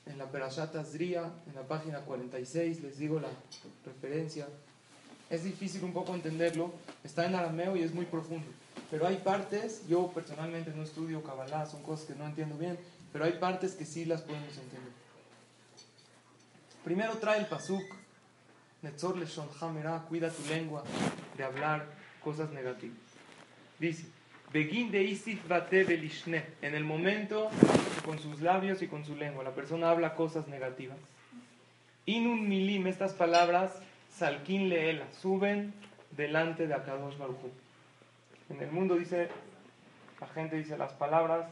en 0.05 0.17
la 0.17 0.29
Perashat 0.29 0.75
Azria, 0.75 1.31
en 1.47 1.55
la 1.55 1.63
página 1.63 2.01
46, 2.01 2.81
les 2.81 2.97
digo 2.97 3.19
la 3.19 3.29
referencia. 3.85 4.47
Es 5.29 5.43
difícil 5.43 5.83
un 5.83 5.93
poco 5.93 6.13
entenderlo, 6.13 6.73
está 7.03 7.25
en 7.25 7.35
arameo 7.35 7.75
y 7.75 7.83
es 7.83 7.93
muy 7.93 8.05
profundo. 8.05 8.47
Pero 8.91 9.07
hay 9.07 9.17
partes, 9.17 9.87
yo 9.87 10.11
personalmente 10.13 10.71
no 10.71 10.83
estudio 10.83 11.23
Kabbalah, 11.23 11.65
son 11.65 11.81
cosas 11.83 12.05
que 12.05 12.15
no 12.15 12.25
entiendo 12.25 12.57
bien, 12.57 12.77
pero 13.11 13.25
hay 13.25 13.33
partes 13.33 13.73
que 13.73 13.85
sí 13.85 14.05
las 14.05 14.21
podemos 14.21 14.55
entender. 14.57 14.91
Primero 16.83 17.17
trae 17.17 17.39
el 17.39 17.45
Pasuk, 17.45 17.83
Netzor 18.83 19.17
Leshon 19.17 19.47
cuida 20.09 20.29
tu 20.29 20.45
lengua 20.49 20.83
de 21.37 21.43
hablar 21.43 21.85
cosas 22.21 22.51
negativas. 22.51 22.97
Dice, 23.79 24.05
Begin 24.51 24.91
de 24.91 25.03
Isif 25.03 25.47
Bate 25.47 25.81
en 26.61 26.75
el 26.75 26.83
momento 26.83 27.49
con 28.05 28.19
sus 28.19 28.41
labios 28.41 28.81
y 28.81 28.87
con 28.87 29.05
su 29.05 29.15
lengua, 29.15 29.43
la 29.43 29.55
persona 29.55 29.89
habla 29.89 30.15
cosas 30.15 30.47
negativas. 30.47 30.97
Inun 32.05 32.47
Milim, 32.47 32.85
estas 32.85 33.13
palabras, 33.13 33.71
Salkin 34.11 34.67
Leela, 34.67 35.05
suben 35.21 35.73
delante 36.11 36.67
de 36.67 36.73
Akadosh 36.73 37.17
Baruch 37.17 37.37
En 38.49 38.61
el 38.61 38.69
mundo 38.69 38.95
dice, 38.95 39.29
la 40.19 40.27
gente 40.27 40.57
dice, 40.57 40.77
las 40.77 40.91
palabras 40.91 41.49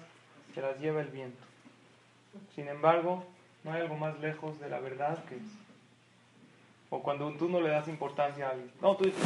se 0.54 0.62
las 0.62 0.78
lleva 0.80 1.02
el 1.02 1.08
viento. 1.08 1.44
Sin 2.54 2.68
embargo, 2.68 3.26
no 3.64 3.72
hay 3.72 3.82
algo 3.82 3.96
más 3.96 4.20
lejos 4.20 4.60
de 4.60 4.70
la 4.70 4.80
verdad 4.80 5.24
que 5.26 5.36
es 5.36 5.61
o 6.92 7.02
cuando 7.02 7.32
tú 7.32 7.50
no 7.50 7.62
le 7.62 7.70
das 7.70 7.88
importancia 7.88 8.48
a 8.48 8.50
alguien. 8.52 8.70
No, 8.82 8.96
tú 8.96 9.06
dices, 9.06 9.24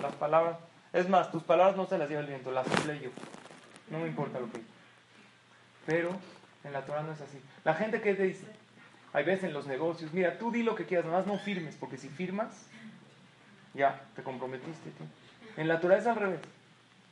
las 0.00 0.14
palabras. 0.14 0.58
Es 0.92 1.08
más, 1.08 1.32
tus 1.32 1.42
palabras 1.42 1.74
no 1.74 1.86
se 1.86 1.98
las 1.98 2.08
lleva 2.08 2.20
el 2.20 2.26
viento, 2.28 2.52
las 2.52 2.66
soplé 2.66 3.00
yo. 3.00 3.10
No 3.90 3.98
me 3.98 4.06
importa 4.06 4.38
lo 4.38 4.52
que 4.52 4.60
Pero 5.86 6.10
en 6.64 6.72
la 6.72 6.84
Torah 6.84 7.02
no 7.02 7.12
es 7.12 7.20
así. 7.20 7.40
La 7.64 7.74
gente 7.74 8.02
que 8.02 8.14
te 8.14 8.24
dice, 8.24 8.46
hay 9.14 9.24
veces 9.24 9.44
en 9.44 9.54
los 9.54 9.66
negocios, 9.66 10.12
mira, 10.12 10.38
tú 10.38 10.50
di 10.50 10.62
lo 10.62 10.74
que 10.74 10.84
quieras, 10.84 11.06
nomás 11.06 11.26
no 11.26 11.38
firmes, 11.38 11.76
porque 11.76 11.96
si 11.96 12.08
firmas, 12.10 12.66
ya 13.72 14.02
te 14.14 14.22
comprometiste. 14.22 14.92
En 15.56 15.66
la 15.66 15.80
Torah 15.80 15.96
es 15.96 16.06
al 16.06 16.16
revés. 16.16 16.40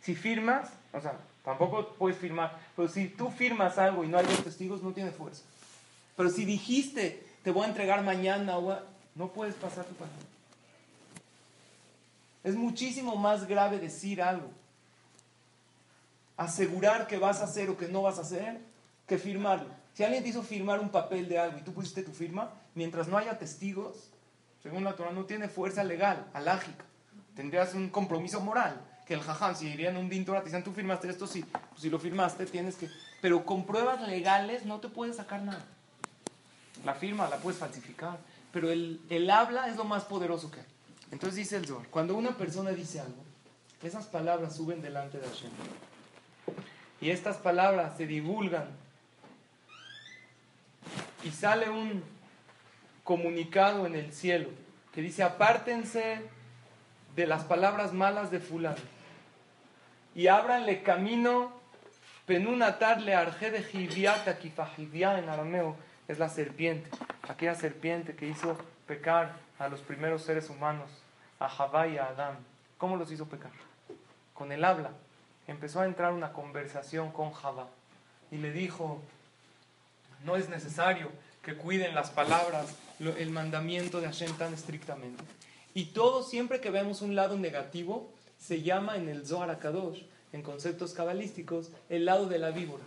Si 0.02 0.14
firmas, 0.14 0.74
o 0.92 1.00
sea, 1.00 1.14
tampoco 1.42 1.94
puedes 1.94 2.18
firmar, 2.18 2.58
pero 2.76 2.88
si 2.88 3.08
tú 3.08 3.30
firmas 3.30 3.78
algo 3.78 4.04
y 4.04 4.08
no 4.08 4.18
hay 4.18 4.26
testigos, 4.26 4.82
no 4.82 4.92
tiene 4.92 5.10
fuerza. 5.10 5.42
Pero 6.16 6.28
si 6.28 6.44
dijiste, 6.44 7.26
te 7.42 7.50
voy 7.50 7.64
a 7.64 7.68
entregar 7.68 8.02
mañana, 8.02 8.58
no 9.16 9.28
puedes 9.28 9.54
pasar 9.54 9.84
tu 9.84 9.94
palabra. 9.94 10.22
Es 12.44 12.54
muchísimo 12.54 13.16
más 13.16 13.46
grave 13.46 13.78
decir 13.78 14.22
algo. 14.22 14.48
Asegurar 16.36 17.08
que 17.08 17.18
vas 17.18 17.40
a 17.40 17.44
hacer 17.44 17.70
o 17.70 17.76
que 17.76 17.88
no 17.88 18.02
vas 18.02 18.18
a 18.18 18.22
hacer 18.22 18.60
que 19.06 19.18
firmarlo. 19.18 19.68
Si 19.94 20.04
alguien 20.04 20.22
te 20.22 20.28
hizo 20.28 20.42
firmar 20.42 20.78
un 20.78 20.90
papel 20.90 21.28
de 21.28 21.38
algo 21.38 21.58
y 21.58 21.62
tú 21.62 21.72
pusiste 21.72 22.02
tu 22.02 22.12
firma, 22.12 22.50
mientras 22.74 23.08
no 23.08 23.16
haya 23.16 23.38
testigos, 23.38 24.10
según 24.62 24.84
la 24.84 24.94
Torah, 24.94 25.12
no 25.12 25.24
tiene 25.24 25.48
fuerza 25.48 25.82
legal, 25.82 26.26
alágica. 26.34 26.84
Tendrías 27.34 27.74
un 27.74 27.88
compromiso 27.88 28.40
moral. 28.40 28.80
Que 29.06 29.14
el 29.14 29.20
jajam, 29.20 29.54
si 29.54 29.68
irían 29.68 29.96
un 29.96 30.08
din 30.08 30.24
te 30.24 30.40
dicen, 30.42 30.64
tú 30.64 30.72
firmaste 30.72 31.08
esto, 31.08 31.26
sí. 31.26 31.44
Pues 31.44 31.80
si 31.80 31.88
lo 31.88 31.98
firmaste, 31.98 32.44
tienes 32.46 32.76
que. 32.76 32.90
Pero 33.22 33.44
con 33.44 33.64
pruebas 33.64 34.06
legales 34.06 34.66
no 34.66 34.80
te 34.80 34.88
puedes 34.88 35.16
sacar 35.16 35.42
nada. 35.42 35.64
La 36.84 36.94
firma 36.94 37.28
la 37.28 37.36
puedes 37.36 37.58
falsificar, 37.58 38.18
pero 38.52 38.70
el, 38.70 39.00
el 39.10 39.30
habla 39.30 39.68
es 39.68 39.76
lo 39.76 39.84
más 39.84 40.04
poderoso 40.04 40.50
que 40.50 40.60
hay. 40.60 40.66
Entonces 41.10 41.36
dice 41.36 41.56
el 41.56 41.66
Zohar, 41.66 41.86
cuando 41.88 42.16
una 42.16 42.36
persona 42.36 42.70
dice 42.70 43.00
algo, 43.00 43.22
esas 43.82 44.06
palabras 44.06 44.56
suben 44.56 44.82
delante 44.82 45.18
de 45.18 45.26
Hashem. 45.26 45.50
Y 47.00 47.10
estas 47.10 47.36
palabras 47.36 47.96
se 47.96 48.06
divulgan. 48.06 48.68
Y 51.22 51.30
sale 51.30 51.68
un 51.70 52.02
comunicado 53.04 53.86
en 53.86 53.94
el 53.94 54.12
cielo 54.12 54.48
que 54.92 55.02
dice, 55.02 55.22
apártense 55.22 56.22
de 57.14 57.26
las 57.26 57.44
palabras 57.44 57.92
malas 57.92 58.30
de 58.30 58.40
fulano 58.40 58.76
y 60.14 60.28
ábranle 60.28 60.82
camino 60.82 61.52
penunatarle 62.26 63.14
arje 63.14 63.50
de 63.50 63.62
en 65.18 65.28
arameo 65.28 65.76
es 66.08 66.18
la 66.18 66.28
serpiente, 66.28 66.90
aquella 67.28 67.54
serpiente 67.54 68.14
que 68.14 68.28
hizo 68.28 68.56
pecar 68.86 69.36
a 69.58 69.68
los 69.68 69.80
primeros 69.80 70.22
seres 70.22 70.50
humanos, 70.50 70.90
a 71.38 71.48
Javá 71.48 71.88
y 71.88 71.98
a 71.98 72.08
Adán. 72.08 72.38
¿Cómo 72.78 72.96
los 72.96 73.10
hizo 73.10 73.26
pecar? 73.26 73.52
Con 74.34 74.52
el 74.52 74.64
habla. 74.64 74.90
Empezó 75.46 75.80
a 75.80 75.86
entrar 75.86 76.12
una 76.12 76.32
conversación 76.32 77.12
con 77.12 77.32
Javá 77.32 77.68
y 78.30 78.38
le 78.38 78.52
dijo, 78.52 79.00
no 80.24 80.36
es 80.36 80.48
necesario 80.48 81.10
que 81.42 81.54
cuiden 81.54 81.94
las 81.94 82.10
palabras, 82.10 82.74
el 82.98 83.30
mandamiento 83.30 84.00
de 84.00 84.06
Hashem 84.06 84.32
tan 84.36 84.52
estrictamente. 84.52 85.22
Y 85.74 85.86
todo, 85.86 86.22
siempre 86.22 86.60
que 86.60 86.70
vemos 86.70 87.02
un 87.02 87.14
lado 87.14 87.36
negativo, 87.36 88.10
se 88.38 88.62
llama 88.62 88.96
en 88.96 89.08
el 89.08 89.26
Zohar 89.26 89.58
Kadosh, 89.58 90.02
en 90.32 90.42
conceptos 90.42 90.92
cabalísticos, 90.92 91.70
el 91.88 92.04
lado 92.04 92.26
de 92.26 92.38
la 92.38 92.50
víbora. 92.50 92.84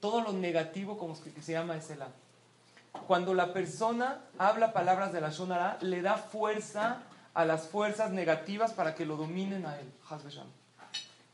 Todo 0.00 0.20
lo 0.20 0.32
negativo, 0.32 0.98
como 0.98 1.14
que 1.22 1.42
se 1.42 1.52
llama 1.52 1.76
ese 1.76 1.96
lado. 1.96 2.12
Cuando 3.06 3.34
la 3.34 3.52
persona 3.52 4.24
habla 4.38 4.72
palabras 4.72 5.12
de 5.12 5.20
la 5.20 5.30
Shonara, 5.30 5.78
le 5.80 6.02
da 6.02 6.16
fuerza 6.16 7.02
a 7.34 7.44
las 7.44 7.68
fuerzas 7.68 8.10
negativas 8.12 8.72
para 8.72 8.94
que 8.94 9.06
lo 9.06 9.16
dominen 9.16 9.64
a 9.66 9.78
él. 9.80 9.90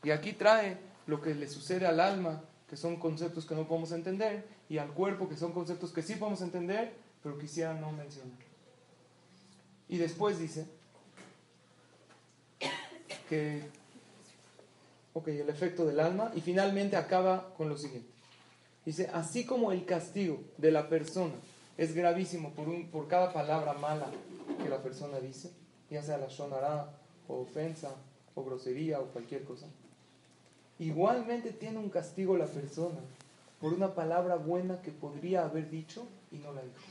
Y 0.03 0.11
aquí 0.11 0.33
trae 0.33 0.77
lo 1.07 1.21
que 1.21 1.35
le 1.35 1.47
sucede 1.47 1.85
al 1.85 1.99
alma, 1.99 2.41
que 2.69 2.77
son 2.77 2.97
conceptos 2.97 3.45
que 3.45 3.55
no 3.55 3.67
podemos 3.67 3.91
entender, 3.91 4.47
y 4.69 4.77
al 4.77 4.89
cuerpo, 4.89 5.27
que 5.27 5.35
son 5.35 5.51
conceptos 5.51 5.91
que 5.91 6.01
sí 6.01 6.15
podemos 6.15 6.41
entender, 6.41 6.93
pero 7.21 7.37
quisiera 7.37 7.73
no 7.73 7.91
mencionar. 7.91 8.37
Y 9.89 9.97
después 9.97 10.39
dice 10.39 10.67
que, 13.27 13.69
ok, 15.13 15.27
el 15.27 15.49
efecto 15.49 15.85
del 15.85 15.99
alma, 15.99 16.31
y 16.35 16.41
finalmente 16.41 16.95
acaba 16.95 17.53
con 17.55 17.67
lo 17.67 17.77
siguiente. 17.77 18.18
Dice, 18.89 19.07
así 19.13 19.45
como 19.45 19.71
el 19.71 19.85
castigo 19.85 20.41
de 20.57 20.71
la 20.71 20.89
persona 20.89 21.35
es 21.77 21.93
gravísimo 21.93 22.49
por, 22.53 22.67
un, 22.67 22.87
por 22.87 23.07
cada 23.07 23.31
palabra 23.31 23.73
mala 23.73 24.09
que 24.63 24.67
la 24.67 24.81
persona 24.81 25.19
dice, 25.19 25.51
ya 25.91 26.01
sea 26.01 26.17
la 26.17 26.27
shonara, 26.27 26.89
o 27.27 27.41
ofensa, 27.41 27.93
o 28.33 28.43
grosería, 28.43 28.99
o 28.99 29.05
cualquier 29.09 29.43
cosa. 29.43 29.67
Igualmente 30.79 31.51
tiene 31.51 31.77
un 31.77 31.91
castigo 31.91 32.35
la 32.35 32.47
persona 32.47 32.97
por 33.61 33.73
una 33.73 33.93
palabra 33.93 34.37
buena 34.37 34.81
que 34.81 34.89
podría 34.89 35.45
haber 35.45 35.69
dicho 35.69 36.07
y 36.31 36.37
no 36.39 36.51
la 36.51 36.63
dijo. 36.63 36.81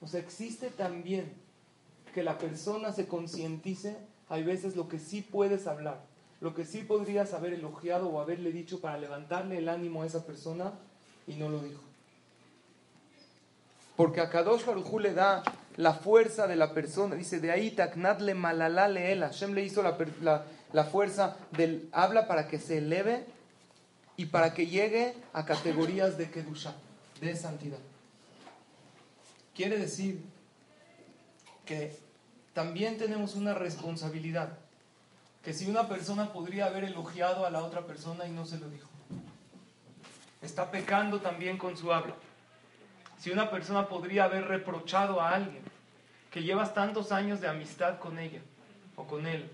O 0.00 0.06
sea, 0.06 0.20
existe 0.20 0.70
también 0.70 1.32
que 2.14 2.22
la 2.22 2.38
persona 2.38 2.92
se 2.92 3.08
concientice, 3.08 3.96
hay 4.28 4.44
veces 4.44 4.76
lo 4.76 4.88
que 4.88 5.00
sí 5.00 5.20
puedes 5.20 5.66
hablar, 5.66 6.00
lo 6.40 6.54
que 6.54 6.64
sí 6.64 6.82
podrías 6.82 7.34
haber 7.34 7.52
elogiado 7.52 8.08
o 8.08 8.20
haberle 8.20 8.50
dicho 8.52 8.80
para 8.80 8.98
levantarle 8.98 9.58
el 9.58 9.68
ánimo 9.68 10.02
a 10.02 10.06
esa 10.06 10.24
persona 10.24 10.72
y 11.26 11.34
no 11.34 11.48
lo 11.48 11.60
dijo. 11.60 11.82
Porque 13.96 14.20
a 14.20 14.30
Kadosh 14.30 14.64
Baruj 14.64 15.00
le 15.00 15.12
da 15.12 15.42
la 15.76 15.92
fuerza 15.92 16.46
de 16.46 16.56
la 16.56 16.72
persona. 16.72 17.14
Dice, 17.14 17.40
de 17.40 17.50
ahí 17.50 17.70
taknat 17.70 18.20
le 18.22 18.34
malala 18.34 18.88
leela. 18.88 19.26
Hashem 19.26 19.52
le 19.52 19.62
hizo 19.62 19.82
la, 19.82 20.44
la, 20.72 20.84
fuerza 20.84 21.36
del 21.50 21.88
habla 21.92 22.26
para 22.26 22.48
que 22.48 22.58
se 22.58 22.78
eleve 22.78 23.26
y 24.16 24.26
para 24.26 24.54
que 24.54 24.66
llegue 24.66 25.14
a 25.34 25.44
categorías 25.44 26.16
de 26.16 26.30
kedusha, 26.30 26.74
de 27.20 27.36
santidad. 27.36 27.78
Quiere 29.54 29.76
decir 29.76 30.22
que 31.66 31.94
también 32.54 32.96
tenemos 32.96 33.34
una 33.34 33.52
responsabilidad. 33.52 34.58
Que 35.42 35.52
si 35.52 35.68
una 35.68 35.88
persona 35.88 36.32
podría 36.32 36.66
haber 36.66 36.84
elogiado 36.84 37.46
a 37.46 37.50
la 37.50 37.64
otra 37.64 37.82
persona 37.86 38.26
y 38.26 38.30
no 38.30 38.44
se 38.44 38.58
lo 38.58 38.68
dijo, 38.68 38.88
está 40.42 40.70
pecando 40.70 41.20
también 41.20 41.58
con 41.58 41.76
su 41.76 41.92
habla 41.92 42.14
si 43.20 43.30
una 43.30 43.50
persona 43.50 43.86
podría 43.86 44.24
haber 44.24 44.48
reprochado 44.48 45.20
a 45.20 45.34
alguien 45.34 45.62
que 46.30 46.42
llevas 46.42 46.72
tantos 46.72 47.12
años 47.12 47.40
de 47.42 47.48
amistad 47.48 47.98
con 47.98 48.18
ella 48.18 48.40
o 48.96 49.04
con 49.04 49.26
él 49.26 49.50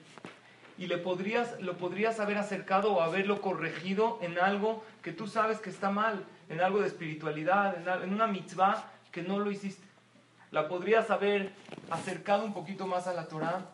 y 0.78 0.86
le 0.86 0.98
podrías, 0.98 1.60
lo 1.60 1.76
podrías 1.76 2.20
haber 2.20 2.38
acercado 2.38 2.92
o 2.92 3.00
haberlo 3.00 3.40
corregido 3.40 4.20
en 4.22 4.38
algo 4.38 4.84
que 5.02 5.10
tú 5.10 5.26
sabes 5.26 5.58
que 5.58 5.70
está 5.70 5.90
mal, 5.90 6.24
en 6.48 6.60
algo 6.60 6.80
de 6.80 6.86
espiritualidad, 6.86 8.02
en, 8.04 8.12
una 8.12 8.28
mitzvah 8.28 8.88
que 9.10 9.22
no 9.22 9.40
lo 9.40 9.50
hiciste. 9.50 9.84
La 10.52 10.68
podrías 10.68 11.10
haber 11.10 11.52
acercado 11.90 12.44
un 12.44 12.54
poquito 12.54 12.86
más 12.86 13.08
a 13.08 13.14
la 13.14 13.26
Torah 13.26 13.64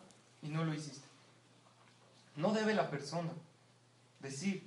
y 0.43 0.49
no 0.49 0.65
lo 0.65 0.73
hiciste. 0.73 1.02
No 2.37 2.53
debe 2.53 2.75
la 2.75 2.91
persona 2.91 3.31
decir, 4.21 4.63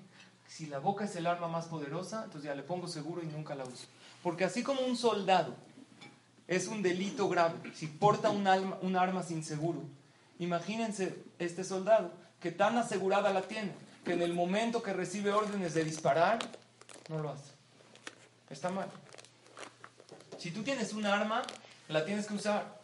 si 0.47 0.67
la 0.67 0.80
boca 0.80 1.06
es 1.06 1.15
el 1.15 1.28
arma 1.28 1.47
más 1.47 1.65
poderosa, 1.65 2.25
entonces 2.25 2.43
ya 2.43 2.56
le 2.56 2.63
pongo 2.63 2.88
seguro 2.88 3.23
y 3.23 3.28
nunca 3.28 3.56
la 3.56 3.63
uso. 3.63 3.88
Porque 4.21 4.45
así 4.45 4.63
como 4.63 4.82
un 4.82 4.95
soldado 4.95 5.56
es 6.47 6.67
un 6.67 6.82
delito 6.82 7.28
grave 7.28 7.56
si 7.73 7.88
porta 7.88 8.30
un, 8.30 8.47
arma 8.47 9.23
sin 9.23 9.43
seguro, 9.43 9.84
imagínense 10.39 11.23
este 11.39 11.63
soldado 11.63 12.12
que 12.39 12.51
tan 12.51 12.78
asegurada 12.78 13.34
la 13.34 13.41
tiene 13.41 13.73
que 14.04 14.13
en 14.13 14.21
el 14.21 14.34
momento 14.34 14.84
que 14.84 14.93
recibe 14.93 15.32
órdenes 15.32 15.73
de 15.73 15.84
disparar, 15.84 16.38
no 17.10 17.19
lo 17.19 17.32
hace. 17.32 17.51
Está 18.49 18.69
mal. 18.69 18.88
Si 20.38 20.51
tú 20.51 20.62
tienes 20.62 20.93
un 20.93 21.08
arma, 21.08 21.41
la 21.88 22.06
tienes 22.06 22.28
que 22.28 22.36
usar. 22.36 22.80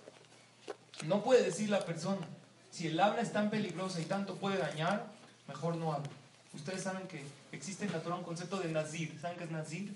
No 1.06 1.24
puede 1.24 1.44
decir 1.44 1.70
la 1.70 1.86
persona, 1.86 2.28
si 2.72 2.88
el 2.88 3.00
arma 3.00 3.22
es 3.22 3.32
tan 3.32 3.50
peligrosa 3.50 4.02
y 4.02 4.06
tanto 4.06 4.36
puede 4.36 4.58
dañar, 4.58 5.06
mejor 5.48 5.76
no 5.76 5.94
hablo. 5.94 6.10
Ustedes 6.54 6.84
saben 6.84 7.08
que 7.08 7.24
existe 7.52 7.86
en 7.86 7.92
la 7.92 8.02
Torah 8.02 8.16
un 8.16 8.24
concepto 8.24 8.60
de 8.60 8.72
nazir. 8.72 9.18
¿Saben 9.22 9.38
qué 9.38 9.44
es 9.44 9.52
nazir? 9.52 9.94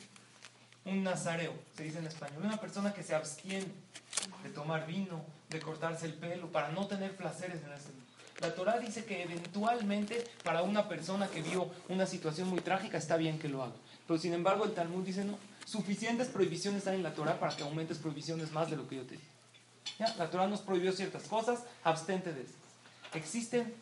un 0.86 1.04
nazareo, 1.04 1.54
se 1.76 1.84
dice 1.84 1.98
en 1.98 2.06
español, 2.06 2.44
una 2.44 2.58
persona 2.58 2.94
que 2.94 3.04
se 3.04 3.16
abstiene 3.16 3.66
de 4.44 4.50
tomar 4.50 4.86
vino, 4.86 5.24
de 5.50 5.60
cortarse 5.60 6.06
el 6.06 6.14
pelo, 6.14 6.52
para 6.52 6.70
no 6.70 6.86
tener 6.86 7.16
placeres 7.18 7.64
en 7.64 7.74
este 7.74 7.90
mundo. 7.90 8.06
La 8.40 8.54
Torah 8.54 8.80
dice 8.80 9.06
que 9.06 9.24
eventualmente 9.24 10.24
para 10.44 10.62
una 10.62 10.88
persona 10.88 11.28
que 11.28 11.42
vio 11.42 11.72
una 11.90 12.06
situación 12.06 12.50
muy 12.50 12.60
trágica 12.60 12.98
está 12.98 13.18
bien 13.18 13.40
que 13.40 13.50
lo 13.50 13.64
haga. 13.64 13.74
Pero 14.08 14.20
sin 14.20 14.34
embargo 14.34 14.66
el 14.66 14.74
Talmud 14.74 15.04
dice 15.04 15.24
no, 15.24 15.40
suficientes 15.66 16.28
prohibiciones 16.28 16.86
hay 16.86 16.98
en 16.98 17.04
la 17.04 17.14
Torah 17.14 17.40
para 17.40 17.56
que 17.56 17.64
aumentes 17.64 17.98
prohibiciones 17.98 18.52
más 18.52 18.70
de 18.70 18.76
lo 18.76 18.88
que 18.88 18.98
yo 18.98 19.04
te 19.04 19.16
dije. 19.16 19.28
La 20.18 20.30
Torah 20.30 20.48
nos 20.48 20.60
prohibió 20.60 20.92
ciertas 20.92 21.24
cosas, 21.24 21.64
abstente 21.84 22.34
de 22.34 22.42
esas. 22.42 22.65
Existen 23.16 23.74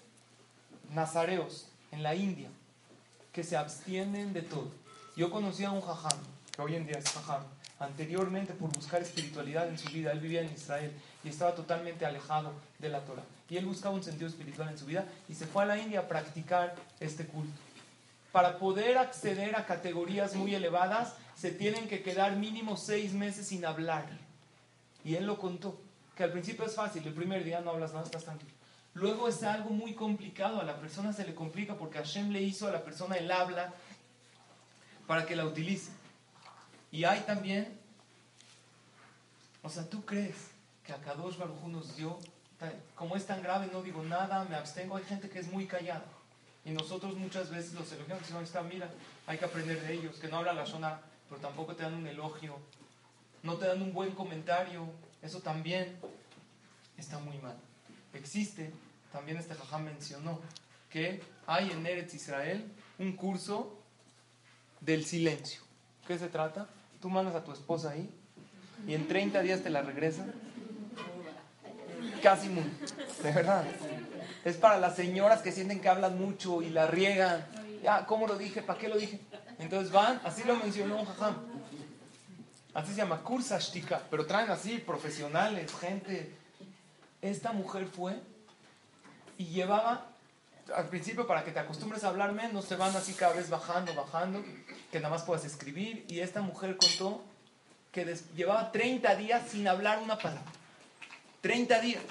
nazareos 0.93 1.67
en 1.91 2.03
la 2.03 2.15
India 2.15 2.49
que 3.31 3.43
se 3.43 3.57
abstienen 3.57 4.31
de 4.31 4.43
todo. 4.43 4.71
Yo 5.15 5.31
conocí 5.31 5.63
a 5.63 5.71
un 5.71 5.81
jajam 5.81 6.19
que 6.55 6.61
hoy 6.61 6.75
en 6.75 6.85
día 6.85 6.99
es 6.99 7.09
Jajam, 7.09 7.43
anteriormente 7.79 8.53
por 8.53 8.71
buscar 8.71 9.01
espiritualidad 9.01 9.67
en 9.67 9.79
su 9.79 9.89
vida, 9.89 10.11
él 10.11 10.19
vivía 10.19 10.41
en 10.41 10.53
Israel 10.53 10.93
y 11.23 11.29
estaba 11.29 11.55
totalmente 11.55 12.05
alejado 12.05 12.53
de 12.77 12.89
la 12.89 13.03
Torah. 13.05 13.23
Y 13.49 13.57
él 13.57 13.65
buscaba 13.65 13.95
un 13.95 14.03
sentido 14.03 14.27
espiritual 14.27 14.69
en 14.69 14.77
su 14.77 14.85
vida 14.85 15.05
y 15.27 15.33
se 15.33 15.47
fue 15.47 15.63
a 15.63 15.65
la 15.65 15.79
India 15.79 16.01
a 16.01 16.07
practicar 16.07 16.75
este 16.99 17.25
culto. 17.25 17.59
Para 18.31 18.59
poder 18.59 18.97
acceder 18.97 19.55
a 19.55 19.65
categorías 19.65 20.35
muy 20.35 20.53
elevadas, 20.53 21.13
se 21.35 21.51
tienen 21.51 21.87
que 21.87 22.03
quedar 22.03 22.35
mínimo 22.35 22.77
seis 22.77 23.13
meses 23.13 23.47
sin 23.47 23.65
hablar. 23.65 24.05
Y 25.03 25.15
él 25.15 25.25
lo 25.25 25.39
contó, 25.39 25.79
que 26.15 26.23
al 26.23 26.31
principio 26.31 26.65
es 26.65 26.75
fácil, 26.75 27.05
el 27.05 27.13
primer 27.13 27.43
día 27.43 27.61
no 27.61 27.71
hablas 27.71 27.93
nada, 27.93 28.05
estás 28.05 28.23
tranquilo. 28.23 28.51
Luego 28.93 29.27
es 29.27 29.41
algo 29.43 29.71
muy 29.71 29.93
complicado, 29.93 30.61
a 30.61 30.63
la 30.63 30.77
persona 30.77 31.13
se 31.13 31.25
le 31.25 31.33
complica 31.33 31.75
porque 31.75 31.97
Hashem 31.97 32.29
le 32.29 32.41
hizo 32.41 32.67
a 32.67 32.71
la 32.71 32.83
persona 32.83 33.15
el 33.15 33.31
habla 33.31 33.73
para 35.07 35.25
que 35.25 35.35
la 35.35 35.45
utilice. 35.45 35.91
Y 36.91 37.05
hay 37.05 37.21
también, 37.21 37.75
o 39.63 39.69
sea, 39.69 39.89
¿tú 39.89 40.05
crees 40.05 40.51
que 40.85 40.93
a 40.93 40.97
Kadosh 40.97 41.37
Baruj 41.37 41.67
nos 41.67 41.95
dio, 41.95 42.19
como 42.93 43.15
es 43.15 43.25
tan 43.25 43.41
grave, 43.41 43.67
no 43.71 43.81
digo 43.81 44.03
nada, 44.03 44.45
me 44.45 44.55
abstengo? 44.55 44.95
Hay 44.95 45.03
gente 45.03 45.29
que 45.29 45.39
es 45.39 45.51
muy 45.51 45.65
callada. 45.65 46.05
Y 46.63 46.71
nosotros 46.71 47.15
muchas 47.17 47.49
veces 47.49 47.73
los 47.73 47.91
elogiamos, 47.91 48.29
no 48.29 48.41
está, 48.41 48.61
mira, 48.61 48.89
hay 49.25 49.37
que 49.37 49.45
aprender 49.45 49.81
de 49.81 49.93
ellos, 49.93 50.17
que 50.17 50.27
no 50.27 50.37
hablan 50.37 50.55
la 50.55 50.65
zona, 50.65 51.01
pero 51.27 51.41
tampoco 51.41 51.75
te 51.75 51.83
dan 51.83 51.95
un 51.95 52.07
elogio, 52.07 52.57
no 53.41 53.55
te 53.55 53.67
dan 53.67 53.81
un 53.81 53.91
buen 53.91 54.11
comentario, 54.11 54.87
eso 55.21 55.39
también 55.39 55.97
está 56.97 57.19
muy 57.19 57.37
mal. 57.39 57.57
Existe, 58.13 58.71
también 59.13 59.37
este 59.37 59.53
jajam 59.53 59.83
mencionó, 59.83 60.41
que 60.89 61.21
hay 61.45 61.69
en 61.71 61.85
Eretz 61.85 62.15
Israel 62.15 62.65
un 62.97 63.15
curso 63.15 63.79
del 64.81 65.05
silencio. 65.05 65.61
¿Qué 66.07 66.17
se 66.17 66.27
trata? 66.27 66.67
Tú 66.99 67.09
mandas 67.09 67.35
a 67.35 67.43
tu 67.43 67.53
esposa 67.53 67.91
ahí 67.91 68.09
y 68.87 68.95
en 68.95 69.07
30 69.07 69.41
días 69.41 69.61
te 69.61 69.69
la 69.69 69.83
regresan. 69.83 70.33
Casi 72.23 72.49
muda, 72.49 72.65
de 73.21 73.31
verdad. 73.31 73.65
Es 74.43 74.57
para 74.57 74.79
las 74.79 74.95
señoras 74.95 75.41
que 75.41 75.51
sienten 75.51 75.79
que 75.79 75.89
hablan 75.89 76.17
mucho 76.17 76.61
y 76.61 76.69
la 76.69 76.87
riegan. 76.87 77.45
Ya, 77.83 78.05
¿cómo 78.07 78.27
lo 78.27 78.35
dije? 78.35 78.63
¿Para 78.63 78.79
qué 78.79 78.87
lo 78.87 78.97
dije? 78.97 79.19
Entonces 79.59 79.91
van, 79.91 80.21
así 80.23 80.43
lo 80.43 80.55
mencionó 80.55 80.99
un 80.99 81.05
jajam. 81.05 81.35
Así 82.73 82.91
se 82.91 82.97
llama, 82.97 83.21
kursashtika, 83.21 84.01
pero 84.09 84.25
traen 84.25 84.49
así 84.49 84.79
profesionales, 84.79 85.71
gente. 85.75 86.33
Esta 87.21 87.51
mujer 87.51 87.85
fue 87.85 88.19
y 89.37 89.45
llevaba, 89.45 90.07
al 90.75 90.87
principio 90.87 91.27
para 91.27 91.43
que 91.43 91.51
te 91.51 91.59
acostumbres 91.59 92.03
a 92.03 92.09
hablar 92.09 92.33
menos, 92.33 92.65
se 92.65 92.75
van 92.75 92.95
así 92.95 93.13
cada 93.13 93.33
vez 93.33 93.49
bajando, 93.49 93.93
bajando, 93.93 94.43
que 94.91 94.99
nada 94.99 95.09
más 95.09 95.23
puedas 95.23 95.45
escribir. 95.45 96.05
Y 96.07 96.19
esta 96.19 96.41
mujer 96.41 96.77
contó 96.77 97.23
que 97.91 98.05
llevaba 98.35 98.71
30 98.71 99.15
días 99.15 99.49
sin 99.49 99.67
hablar 99.67 99.99
una 99.99 100.17
palabra. 100.17 100.51
30 101.41 101.79
días. 101.81 102.03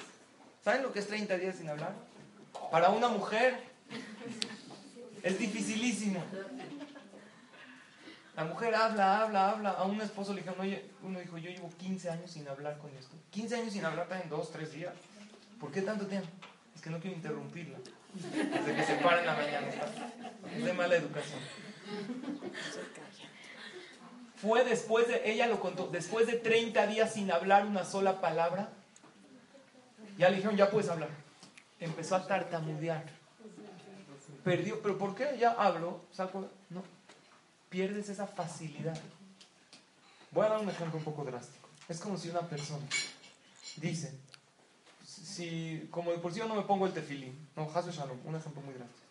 ¿Saben 0.63 0.83
lo 0.83 0.93
que 0.93 0.99
es 0.99 1.07
30 1.07 1.37
días 1.37 1.57
sin 1.57 1.69
hablar? 1.69 1.93
Para 2.71 2.89
una 2.89 3.09
mujer 3.09 3.59
es 5.21 5.39
dificilísimo. 5.39 6.23
La 8.35 8.45
mujer 8.45 8.73
habla, 8.73 9.21
habla, 9.21 9.51
habla. 9.51 9.69
A 9.71 9.83
un 9.83 10.01
esposo 10.01 10.33
le 10.33 10.41
dijeron, 10.41 10.59
oye, 10.61 10.89
uno 11.03 11.19
dijo, 11.19 11.37
yo 11.37 11.49
llevo 11.49 11.69
15 11.77 12.09
años 12.09 12.31
sin 12.31 12.47
hablar 12.47 12.77
con 12.79 12.95
esto. 12.95 13.15
15 13.31 13.55
años 13.55 13.73
sin 13.73 13.85
hablar 13.85 14.07
en 14.23 14.29
dos, 14.29 14.51
tres 14.51 14.71
días. 14.73 14.93
¿Por 15.59 15.71
qué 15.71 15.81
tanto 15.81 16.07
tiempo? 16.07 16.29
Que 16.83 16.89
no 16.89 16.99
quiero 16.99 17.15
interrumpirla. 17.15 17.79
Desde 18.13 18.75
que 18.75 18.83
se 18.83 18.95
para 18.95 19.21
en 19.21 19.25
la 19.25 19.35
mañana. 19.35 19.67
Es 20.55 20.65
de 20.65 20.73
mala 20.73 20.95
educación. 20.95 21.39
Fue 24.35 24.65
después 24.65 25.07
de, 25.07 25.31
ella 25.31 25.47
lo 25.47 25.61
contó, 25.61 25.87
después 25.87 26.27
de 26.27 26.33
30 26.33 26.85
días 26.87 27.13
sin 27.13 27.31
hablar 27.31 27.65
una 27.65 27.85
sola 27.85 28.19
palabra, 28.19 28.69
ya 30.17 30.29
le 30.29 30.35
dijeron, 30.35 30.57
ya 30.57 30.69
puedes 30.69 30.89
hablar. 30.89 31.09
Empezó 31.79 32.17
a 32.17 32.27
tartamudear. 32.27 33.05
Perdió, 34.43 34.81
pero 34.81 34.97
¿por 34.97 35.15
qué? 35.15 35.37
Ya 35.39 35.51
hablo, 35.51 36.01
saco, 36.11 36.49
no, 36.69 36.83
pierdes 37.69 38.09
esa 38.09 38.27
facilidad. 38.27 38.99
Voy 40.31 40.45
a 40.45 40.49
dar 40.49 40.59
un 40.59 40.69
ejemplo 40.69 40.97
un 40.97 41.05
poco 41.05 41.23
drástico. 41.23 41.69
Es 41.87 42.01
como 42.01 42.17
si 42.17 42.29
una 42.29 42.41
persona 42.41 42.85
dice, 43.77 44.13
si, 45.33 45.87
como 45.91 46.11
de 46.11 46.17
por 46.17 46.33
sí 46.33 46.39
yo 46.39 46.47
no 46.47 46.55
me 46.55 46.63
pongo 46.63 46.85
el 46.85 46.93
tefilín, 46.93 47.47
no, 47.55 47.69
Hasbe 47.73 47.91
Shalom, 47.91 48.19
un 48.25 48.35
ejemplo 48.35 48.61
muy 48.61 48.73
drástico. 48.73 49.01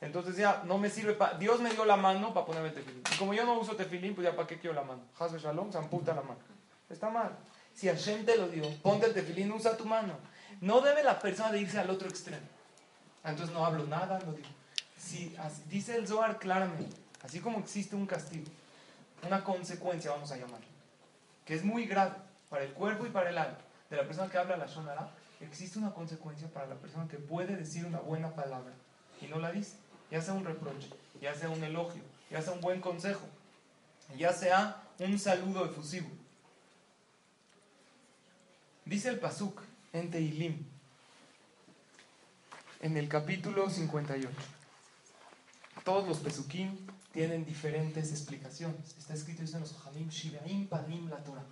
Entonces 0.00 0.36
ya 0.36 0.62
no 0.64 0.78
me 0.78 0.90
sirve 0.90 1.12
para, 1.14 1.38
Dios 1.38 1.60
me 1.60 1.70
dio 1.70 1.84
la 1.84 1.96
mano 1.96 2.34
para 2.34 2.46
ponerme 2.46 2.68
el 2.68 2.74
tefilín. 2.74 3.02
Y 3.12 3.16
como 3.16 3.34
yo 3.34 3.44
no 3.44 3.58
uso 3.58 3.76
tefilín, 3.76 4.14
pues 4.14 4.26
ya 4.26 4.34
para 4.34 4.48
qué 4.48 4.58
quiero 4.58 4.74
la 4.74 4.82
mano. 4.82 5.02
Hasbe 5.18 5.38
Shalom, 5.38 5.70
se 5.70 5.78
amputa 5.78 6.14
la 6.14 6.22
mano. 6.22 6.40
Está 6.88 7.10
mal. 7.10 7.36
Si 7.74 7.88
Hashem 7.88 8.24
te 8.24 8.36
lo 8.36 8.48
dio, 8.48 8.68
ponte 8.82 9.06
el 9.06 9.14
tefilín, 9.14 9.50
usa 9.52 9.76
tu 9.76 9.84
mano. 9.84 10.14
No 10.60 10.80
debe 10.80 11.02
la 11.02 11.18
persona 11.18 11.50
de 11.52 11.60
irse 11.60 11.78
al 11.78 11.90
otro 11.90 12.08
extremo. 12.08 12.46
Entonces 13.24 13.54
no 13.54 13.64
hablo 13.64 13.84
nada, 13.84 14.18
lo 14.20 14.32
digo. 14.32 14.48
Si, 14.98 15.34
dice 15.68 15.96
el 15.96 16.06
Zohar 16.06 16.38
claramente, 16.38 16.96
Así 17.24 17.40
como 17.40 17.60
existe 17.60 17.94
un 17.94 18.06
castigo, 18.06 18.46
una 19.24 19.44
consecuencia, 19.44 20.10
vamos 20.10 20.32
a 20.32 20.36
llamarlo, 20.36 20.66
que 21.44 21.54
es 21.54 21.64
muy 21.64 21.86
grave 21.86 22.16
para 22.50 22.64
el 22.64 22.72
cuerpo 22.72 23.06
y 23.06 23.10
para 23.10 23.30
el 23.30 23.38
alma 23.38 23.58
de 23.88 23.96
la 23.96 24.04
persona 24.04 24.28
que 24.28 24.38
habla 24.38 24.56
la 24.56 24.66
Shonara, 24.66 25.08
existe 25.44 25.78
una 25.78 25.92
consecuencia 25.92 26.48
para 26.48 26.66
la 26.66 26.76
persona 26.76 27.08
que 27.08 27.18
puede 27.18 27.56
decir 27.56 27.84
una 27.84 28.00
buena 28.00 28.34
palabra 28.34 28.72
y 29.20 29.26
no 29.26 29.38
la 29.38 29.52
dice, 29.52 29.76
ya 30.10 30.20
sea 30.20 30.34
un 30.34 30.44
reproche, 30.44 30.88
ya 31.20 31.34
sea 31.34 31.50
un 31.50 31.62
elogio, 31.62 32.02
ya 32.30 32.42
sea 32.42 32.52
un 32.52 32.60
buen 32.60 32.80
consejo, 32.80 33.26
ya 34.16 34.32
sea 34.32 34.82
un 34.98 35.18
saludo 35.18 35.64
efusivo. 35.64 36.08
Dice 38.84 39.08
el 39.08 39.18
Pasuk 39.18 39.62
en 39.92 40.10
Teilim, 40.10 40.66
en 42.80 42.96
el 42.96 43.08
capítulo 43.08 43.70
58. 43.70 44.28
Todos 45.84 46.06
los 46.06 46.18
Pesukim 46.18 46.76
tienen 47.12 47.44
diferentes 47.44 48.10
explicaciones. 48.10 48.96
Está 48.98 49.14
escrito 49.14 49.42
en 49.42 49.60
los 49.60 49.74
Hamim, 49.86 50.08
Shivaim 50.08 50.66
Panim 50.66 51.08
la 51.08 51.22
Torah. 51.22 51.44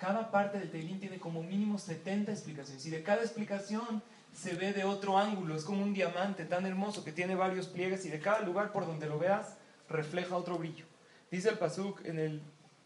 Cada 0.00 0.30
parte 0.30 0.58
del 0.58 0.70
Teilín 0.70 0.98
tiene 0.98 1.18
como 1.18 1.42
mínimo 1.42 1.78
70 1.78 2.32
explicaciones. 2.32 2.86
Y 2.86 2.90
de 2.90 3.02
cada 3.02 3.20
explicación 3.20 4.02
se 4.32 4.54
ve 4.54 4.72
de 4.72 4.84
otro 4.84 5.18
ángulo. 5.18 5.54
Es 5.54 5.64
como 5.64 5.82
un 5.82 5.92
diamante 5.92 6.46
tan 6.46 6.64
hermoso 6.64 7.04
que 7.04 7.12
tiene 7.12 7.34
varios 7.34 7.66
pliegues 7.66 8.06
y 8.06 8.08
de 8.08 8.18
cada 8.18 8.40
lugar 8.40 8.72
por 8.72 8.86
donde 8.86 9.06
lo 9.06 9.18
veas 9.18 9.58
refleja 9.90 10.36
otro 10.36 10.56
brillo. 10.56 10.86
Dice 11.30 11.50
el 11.50 11.58
Pasuk 11.58 12.02
en 12.06 12.18
el 12.18 12.40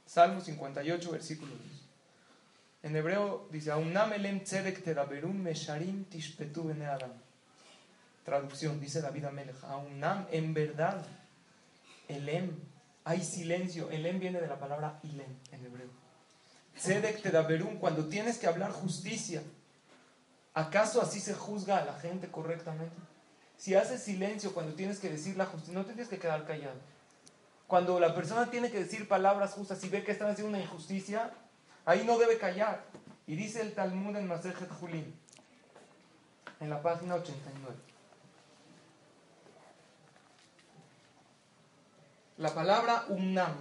Salmo 0.06 0.40
58, 0.40 1.12
versículo 1.12 1.52
2. 1.52 1.60
En 2.82 2.96
hebreo 2.96 3.46
dice, 3.52 3.72
mesharim 3.74 4.40
adam. 6.82 7.12
Traducción, 8.24 8.80
dice 8.80 9.00
David 9.00 9.26
Amelech, 9.26 9.62
Aunam, 9.64 10.26
en 10.32 10.52
verdad, 10.52 11.06
Elem. 12.08 12.50
Hay 13.04 13.22
silencio. 13.22 13.88
Elem 13.90 14.18
viene 14.18 14.40
de 14.40 14.48
la 14.48 14.58
palabra 14.58 14.98
Ilem 15.04 15.30
en 15.52 15.64
hebreo. 15.64 16.03
Tzedek 16.76 17.22
tedaberum, 17.22 17.78
cuando 17.78 18.06
tienes 18.06 18.38
que 18.38 18.46
hablar 18.46 18.72
justicia. 18.72 19.42
¿Acaso 20.54 21.02
así 21.02 21.20
se 21.20 21.34
juzga 21.34 21.78
a 21.78 21.84
la 21.84 21.94
gente 21.94 22.28
correctamente? 22.28 22.94
Si 23.56 23.74
haces 23.74 24.02
silencio 24.02 24.52
cuando 24.52 24.74
tienes 24.74 24.98
que 24.98 25.08
decir 25.08 25.36
la 25.36 25.46
justicia, 25.46 25.74
no 25.74 25.84
te 25.84 25.92
tienes 25.92 26.08
que 26.08 26.18
quedar 26.18 26.46
callado. 26.46 26.76
Cuando 27.66 27.98
la 27.98 28.14
persona 28.14 28.50
tiene 28.50 28.70
que 28.70 28.80
decir 28.80 29.08
palabras 29.08 29.52
justas 29.52 29.82
y 29.84 29.88
ve 29.88 30.04
que 30.04 30.12
están 30.12 30.30
haciendo 30.30 30.50
una 30.50 30.62
injusticia, 30.62 31.32
ahí 31.84 32.04
no 32.04 32.18
debe 32.18 32.38
callar. 32.38 32.84
Y 33.26 33.36
dice 33.36 33.62
el 33.62 33.72
Talmud 33.72 34.16
en 34.16 34.28
Masejet 34.28 34.70
Julín, 34.70 35.14
en 36.60 36.70
la 36.70 36.82
página 36.82 37.14
89. 37.14 37.74
La 42.36 42.52
palabra 42.52 43.04
umnam 43.08 43.54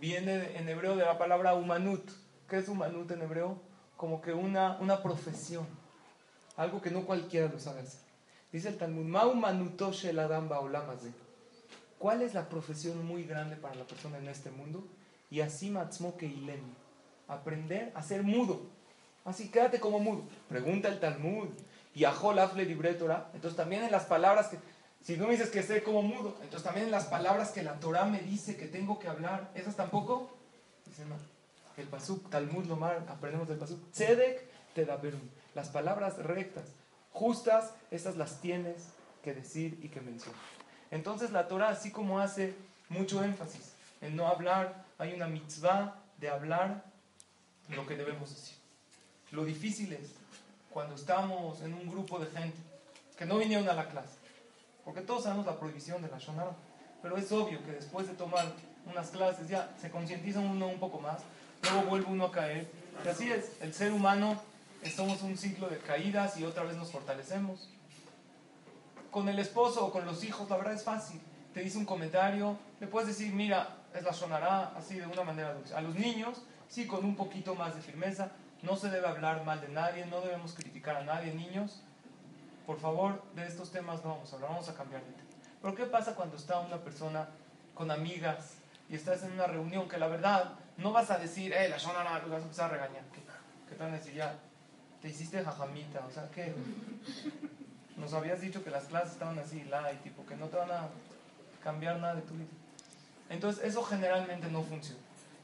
viene 0.00 0.56
en 0.56 0.68
hebreo 0.68 0.96
de 0.96 1.04
la 1.04 1.16
palabra 1.18 1.54
humanut. 1.54 2.10
¿Qué 2.48 2.58
es 2.58 2.68
humanut 2.68 3.10
en 3.10 3.22
hebreo? 3.22 3.60
Como 3.96 4.20
que 4.20 4.32
una, 4.32 4.78
una 4.80 5.02
profesión. 5.02 5.66
Algo 6.56 6.80
que 6.80 6.90
no 6.90 7.04
cualquiera 7.04 7.48
lo 7.48 7.58
sabe 7.58 7.80
hacer. 7.80 8.00
Dice 8.50 8.68
el 8.68 8.78
Talmud, 8.78 9.06
¿Cuál 11.98 12.22
es 12.22 12.34
la 12.34 12.48
profesión 12.48 13.04
muy 13.04 13.24
grande 13.24 13.56
para 13.56 13.74
la 13.74 13.84
persona 13.84 14.18
en 14.18 14.28
este 14.28 14.50
mundo? 14.50 14.84
Y 15.30 15.40
así 15.40 15.74
que 16.16 16.26
ilem. 16.26 16.62
Aprender 17.26 17.92
a 17.94 18.02
ser 18.02 18.22
mudo. 18.22 18.62
Así, 19.24 19.50
quédate 19.50 19.78
como 19.78 19.98
mudo. 19.98 20.22
Pregunta 20.48 20.88
el 20.88 21.00
Talmud. 21.00 21.48
Y 21.94 22.04
Afle 22.04 22.40
Entonces 23.34 23.56
también 23.56 23.82
en 23.84 23.90
las 23.90 24.04
palabras 24.04 24.48
que 24.48 24.58
si 25.02 25.16
tú 25.16 25.24
me 25.24 25.32
dices 25.32 25.50
que 25.50 25.62
sé 25.62 25.82
como 25.82 26.02
mudo, 26.02 26.36
entonces 26.42 26.62
también 26.62 26.86
en 26.86 26.92
las 26.92 27.06
palabras 27.06 27.50
que 27.50 27.62
la 27.62 27.78
Torah 27.80 28.04
me 28.04 28.20
dice 28.20 28.56
que 28.56 28.66
tengo 28.66 28.98
que 28.98 29.08
hablar, 29.08 29.50
¿esas 29.54 29.76
tampoco? 29.76 30.30
Dice, 30.86 31.04
no. 31.06 31.16
El 31.78 31.86
Pasuk, 31.86 32.28
Talmud 32.28 32.66
Lomar, 32.66 33.06
aprendemos 33.08 33.48
del 33.48 33.58
Pasuk. 33.58 33.90
Tzedek 33.92 34.44
Tedaberum. 34.74 35.20
Las 35.54 35.68
palabras 35.68 36.18
rectas, 36.18 36.64
justas, 37.12 37.72
esas 37.90 38.16
las 38.16 38.40
tienes 38.40 38.88
que 39.22 39.32
decir 39.32 39.78
y 39.82 39.88
que 39.88 40.00
mencionar. 40.00 40.40
Entonces 40.90 41.30
la 41.30 41.48
Torah, 41.48 41.70
así 41.70 41.90
como 41.90 42.18
hace 42.18 42.54
mucho 42.88 43.22
énfasis 43.22 43.72
en 44.00 44.16
no 44.16 44.26
hablar, 44.26 44.84
hay 44.98 45.14
una 45.14 45.28
mitzvah 45.28 45.94
de 46.18 46.28
hablar 46.28 46.84
lo 47.70 47.86
que 47.86 47.96
debemos 47.96 48.30
decir. 48.30 48.56
Lo 49.30 49.44
difícil 49.44 49.92
es 49.92 50.10
cuando 50.70 50.94
estamos 50.94 51.60
en 51.62 51.74
un 51.74 51.88
grupo 51.88 52.18
de 52.18 52.26
gente 52.26 52.58
que 53.16 53.24
no 53.24 53.38
vinieron 53.38 53.68
a 53.68 53.74
la 53.74 53.88
clase 53.88 54.18
porque 54.88 55.02
todos 55.02 55.24
sabemos 55.24 55.44
la 55.44 55.54
prohibición 55.54 56.00
de 56.00 56.08
la 56.08 56.16
Shonara. 56.16 56.52
Pero 57.02 57.18
es 57.18 57.30
obvio 57.30 57.62
que 57.62 57.72
después 57.72 58.06
de 58.06 58.14
tomar 58.14 58.46
unas 58.86 59.10
clases 59.10 59.46
ya 59.46 59.68
se 59.78 59.90
concientiza 59.90 60.40
uno 60.40 60.66
un 60.66 60.78
poco 60.78 60.98
más, 60.98 61.18
luego 61.62 61.82
vuelve 61.88 62.06
uno 62.10 62.26
a 62.26 62.32
caer. 62.32 62.70
Y 63.04 63.08
así 63.08 63.30
es, 63.30 63.52
el 63.60 63.74
ser 63.74 63.92
humano 63.92 64.40
somos 64.94 65.22
un 65.22 65.36
ciclo 65.36 65.68
de 65.68 65.78
caídas 65.78 66.38
y 66.38 66.44
otra 66.44 66.64
vez 66.64 66.76
nos 66.76 66.90
fortalecemos. 66.90 67.68
Con 69.10 69.28
el 69.28 69.38
esposo 69.38 69.86
o 69.86 69.92
con 69.92 70.04
los 70.04 70.22
hijos, 70.24 70.48
la 70.50 70.56
verdad 70.56 70.74
es 70.74 70.84
fácil. 70.84 71.20
Te 71.54 71.60
dice 71.60 71.78
un 71.78 71.84
comentario, 71.84 72.58
le 72.80 72.86
puedes 72.86 73.08
decir, 73.08 73.32
mira, 73.32 73.76
es 73.94 74.02
la 74.02 74.12
Shonara, 74.12 74.72
así 74.76 74.96
de 74.96 75.06
una 75.06 75.24
manera 75.24 75.54
dulce. 75.54 75.74
A 75.74 75.80
los 75.80 75.94
niños, 75.94 76.42
sí, 76.68 76.86
con 76.86 77.04
un 77.04 77.16
poquito 77.16 77.54
más 77.54 77.74
de 77.74 77.82
firmeza. 77.82 78.30
No 78.62 78.76
se 78.76 78.90
debe 78.90 79.08
hablar 79.08 79.44
mal 79.44 79.60
de 79.60 79.68
nadie, 79.68 80.04
no 80.06 80.20
debemos 80.20 80.52
criticar 80.52 80.96
a 80.96 81.04
nadie, 81.04 81.32
niños 81.32 81.82
por 82.68 82.78
favor, 82.78 83.22
de 83.34 83.46
estos 83.46 83.70
temas 83.70 84.04
no 84.04 84.10
vamos 84.10 84.30
a 84.30 84.36
hablar, 84.36 84.50
vamos 84.50 84.68
a 84.68 84.74
cambiar 84.74 85.02
de 85.02 85.10
tema. 85.12 85.30
Pero 85.62 85.74
¿qué 85.74 85.86
pasa 85.86 86.14
cuando 86.14 86.36
está 86.36 86.60
una 86.60 86.76
persona 86.76 87.26
con 87.72 87.90
amigas 87.90 88.56
y 88.90 88.94
estás 88.94 89.22
en 89.22 89.32
una 89.32 89.46
reunión 89.46 89.88
que 89.88 89.96
la 89.96 90.06
verdad 90.06 90.50
no 90.78 90.92
vas 90.92 91.10
a 91.10 91.18
decir, 91.18 91.52
eh, 91.52 91.68
la 91.68 91.76
no, 91.76 92.28
vas 92.30 92.40
a 92.40 92.44
empezar 92.44 92.70
a 92.70 92.74
regañar? 92.74 93.04
¿Qué, 93.12 93.20
qué 93.68 93.74
te 93.74 93.82
van 93.82 93.92
a 93.92 93.98
decir 93.98 94.14
ya? 94.14 94.38
Te 95.02 95.08
hiciste 95.08 95.44
jajamita, 95.44 96.04
o 96.06 96.10
sea, 96.10 96.28
¿qué? 96.30 96.54
Nos 97.96 98.14
habías 98.14 98.40
dicho 98.40 98.64
que 98.64 98.70
las 98.70 98.84
clases 98.84 99.12
estaban 99.12 99.38
así, 99.38 99.58
y 99.58 99.96
tipo, 100.02 100.24
que 100.24 100.36
no 100.36 100.46
te 100.46 100.56
van 100.56 100.70
a 100.70 100.88
cambiar 101.62 101.98
nada 101.98 102.14
de 102.14 102.22
tu 102.22 102.34
vida. 102.34 102.48
Entonces, 103.28 103.64
eso 103.64 103.82
generalmente 103.82 104.48
no 104.50 104.62
funciona. 104.62 105.00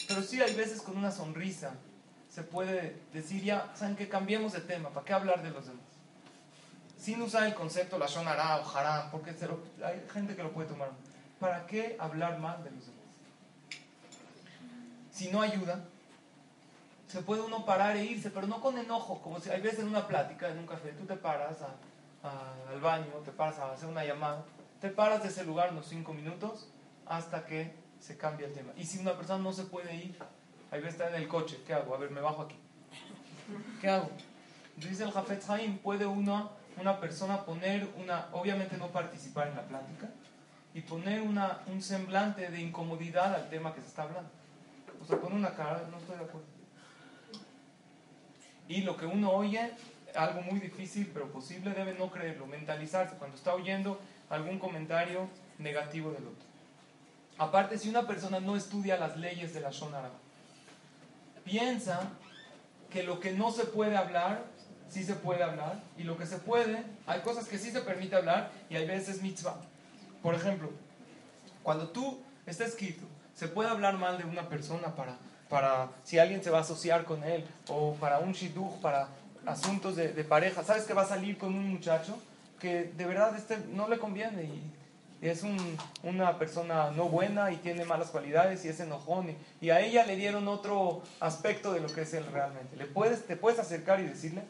Pero 0.09 0.23
sí 0.23 0.41
hay 0.41 0.55
veces 0.55 0.81
con 0.81 0.97
una 0.97 1.11
sonrisa 1.11 1.75
se 2.35 2.43
puede 2.43 2.97
decir 3.13 3.45
ya, 3.45 3.71
¿saben 3.77 3.95
que 3.95 4.09
Cambiemos 4.09 4.53
de 4.53 4.61
tema, 4.61 4.91
¿para 4.91 5.07
qué 5.07 5.13
hablar 5.13 5.41
de 5.41 5.51
los 5.51 5.67
demás? 5.67 5.85
Sin 6.99 7.23
usar 7.23 7.45
el 7.45 7.55
concepto 7.55 7.97
la 7.97 8.07
shonara 8.07 8.57
o 8.57 8.77
haram, 8.77 9.11
porque 9.13 9.31
hay 9.85 10.05
gente 10.13 10.35
que 10.35 10.43
lo 10.43 10.51
puede 10.51 10.69
tomar. 10.69 10.91
¿Para 11.39 11.65
qué 11.67 11.97
hablar 12.01 12.41
mal 12.41 12.65
de 12.65 12.73
los 12.73 12.87
demás? 12.87 13.04
Si 15.15 15.31
no 15.31 15.41
ayuda, 15.41 15.85
se 17.07 17.23
puede 17.23 17.43
uno 17.43 17.65
parar 17.65 17.97
e 17.97 18.05
irse, 18.05 18.31
pero 18.31 18.49
no 18.49 18.61
con 18.61 18.77
enojo, 18.77 19.23
como 19.23 19.39
si 19.39 19.49
hay 19.49 19.61
veces 19.61 19.79
en 19.79 19.87
una 19.87 20.09
plática, 20.09 20.49
en 20.49 20.59
un 20.59 20.67
café, 20.67 20.91
tú 20.91 21.05
te 21.05 21.15
paras 21.15 21.59
al 22.25 22.81
baño, 22.81 23.07
te 23.25 23.31
paras 23.31 23.61
a 23.61 23.71
hacer 23.71 23.89
una 23.89 24.05
llamada, 24.05 24.45
te 24.81 24.91
paras 24.91 25.23
de 25.23 25.29
ese 25.29 25.45
lugar 25.45 25.71
unos 25.71 25.87
cinco 25.87 26.13
minutos 26.13 26.69
hasta 27.07 27.47
que 27.47 27.77
se 28.01 28.17
cambia 28.17 28.49
el 28.49 28.53
tema. 28.53 28.73
Y 28.77 28.87
si 28.87 28.99
una 28.99 29.17
persona 29.17 29.41
no 29.41 29.53
se 29.53 29.63
puede 29.67 29.95
ir, 29.95 30.19
hay 30.73 30.81
veces 30.81 31.01
está 31.01 31.09
en 31.09 31.23
el 31.23 31.29
coche, 31.29 31.61
¿qué 31.65 31.75
hago? 31.75 31.95
A 31.95 31.99
ver, 31.99 32.11
me 32.11 32.21
bajo 32.21 32.43
aquí. 32.43 32.59
¿Qué 33.81 33.89
hago? 33.89 34.11
Dice 34.77 35.05
el 35.05 35.13
Jafet 35.13 35.49
Haim, 35.49 35.79
puede 35.79 36.07
uno, 36.07 36.51
una 36.81 36.99
persona 36.99 37.45
poner 37.45 37.89
una, 38.03 38.27
obviamente 38.33 38.77
no 38.79 38.89
participar 38.89 39.47
en 39.47 39.55
la 39.55 39.63
plática, 39.63 40.09
y 40.75 40.81
poner 40.81 41.21
una, 41.21 41.61
un 41.69 41.81
semblante 41.81 42.51
de 42.51 42.61
incomodidad 42.61 43.33
al 43.33 43.49
tema 43.49 43.73
que 43.73 43.81
se 43.81 43.87
está 43.87 44.03
hablando. 44.03 44.29
O 45.09 45.17
pone 45.17 45.37
una 45.37 45.55
cara, 45.55 45.87
no 45.91 45.99
estoy 45.99 46.17
de 46.17 46.25
acuerdo. 46.25 46.47
Y 48.69 48.83
lo 48.83 48.97
que 48.97 49.07
uno 49.07 49.31
oye, 49.33 49.73
algo 50.15 50.41
muy 50.41 50.59
difícil 50.61 51.11
pero 51.13 51.31
posible, 51.31 51.73
debe 51.75 51.95
no 51.95 52.11
creerlo, 52.11 52.47
mentalizarse 52.47 53.17
cuando 53.17 53.37
está 53.37 53.55
oyendo 53.55 54.01
algún 54.31 54.59
comentario 54.59 55.29
negativo 55.59 56.11
del 56.13 56.27
otro. 56.27 56.45
Aparte, 57.37 57.79
si 57.79 57.89
una 57.89 58.07
persona 58.07 58.41
no 58.41 58.57
estudia 58.57 58.97
las 58.97 59.17
leyes 59.17 59.53
de 59.53 59.61
la 59.61 59.71
Shonara, 59.71 60.11
piensa 61.45 62.01
que 62.91 63.03
lo 63.03 63.21
que 63.21 63.33
no 63.33 63.51
se 63.51 63.65
puede 63.65 63.97
hablar, 63.97 64.45
sí 64.89 65.03
se 65.03 65.15
puede 65.15 65.43
hablar, 65.43 65.83
y 65.99 66.05
lo 66.05 66.17
que 66.17 66.27
se 66.27 66.39
puede, 66.39 66.85
hay 67.07 67.21
cosas 67.21 67.49
que 67.49 67.59
sí 67.59 67.71
se 67.71 67.81
permite 67.81 68.17
hablar 68.17 68.53
y 68.71 68.77
hay 68.77 68.87
veces 68.87 69.21
mitzvah. 69.21 69.57
Por 70.23 70.35
ejemplo, 70.35 70.71
cuando 71.63 71.89
tú, 71.89 72.23
está 72.47 72.65
escrito, 72.65 73.05
se 73.35 73.49
puede 73.49 73.69
hablar 73.69 73.99
mal 73.99 74.19
de 74.19 74.25
una 74.25 74.49
persona 74.49 74.95
para 74.95 75.17
para 75.49 75.89
si 76.03 76.19
alguien 76.19 76.43
se 76.43 76.51
va 76.51 76.59
a 76.59 76.61
asociar 76.63 77.05
con 77.05 77.23
él, 77.23 77.45
o 77.69 77.95
para 77.95 78.19
un 78.19 78.33
shidduch, 78.33 78.81
para 78.81 79.09
asuntos 79.47 79.97
de, 79.97 80.09
pareja. 80.25 80.65
¿Sabes 80.65 80.85
que 80.85 80.95
va 80.95 81.03
a 81.03 81.07
salir 81.07 81.39
con 81.39 81.55
un 81.55 81.69
muchacho 81.69 82.19
que 82.59 82.93
de 82.97 83.05
verdad 83.05 83.37
este 83.37 83.59
no 83.73 83.89
le 83.89 83.99
conviene 83.99 84.45
y, 84.45 84.63
es 85.23 85.43
una 86.03 86.39
persona 86.39 86.91
no 86.91 87.09
buena 87.09 87.51
y 87.51 87.57
tiene 87.57 87.87
malas 87.87 88.09
cualidades 88.09 88.63
y 88.67 88.69
es 88.69 88.79
enojón 88.81 89.35
y, 89.61 89.71
a 89.71 89.81
ella 89.81 90.05
le 90.05 90.17
dieron 90.17 90.49
otro 90.49 91.03
aspecto 91.19 91.73
de 91.73 91.81
lo 91.81 91.87
que 91.87 92.03
es 92.03 92.13
él 92.13 92.27
realmente. 92.31 92.77
¿Le 92.77 92.85
puedes, 92.85 93.25
¿Te 93.25 93.37
puedes 93.37 93.59
acercar 93.59 94.01
y 94.01 94.07
decirle? 94.07 94.43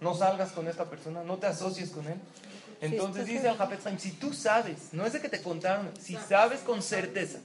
No 0.00 0.14
salgas 0.14 0.52
con 0.52 0.68
esta 0.68 0.84
persona, 0.84 1.24
no 1.24 1.38
te 1.38 1.46
asocies 1.46 1.90
con 1.90 2.06
él. 2.06 2.20
Entonces 2.80 3.26
dice 3.26 3.48
al 3.48 3.60
Hafez 3.60 3.80
si 3.98 4.12
tú 4.12 4.32
sabes, 4.32 4.92
no 4.92 5.04
es 5.06 5.14
de 5.14 5.20
que 5.20 5.28
te 5.28 5.42
contaron, 5.42 5.90
si 5.98 6.16
sabes 6.16 6.60
con 6.60 6.82
certeza 6.82 7.40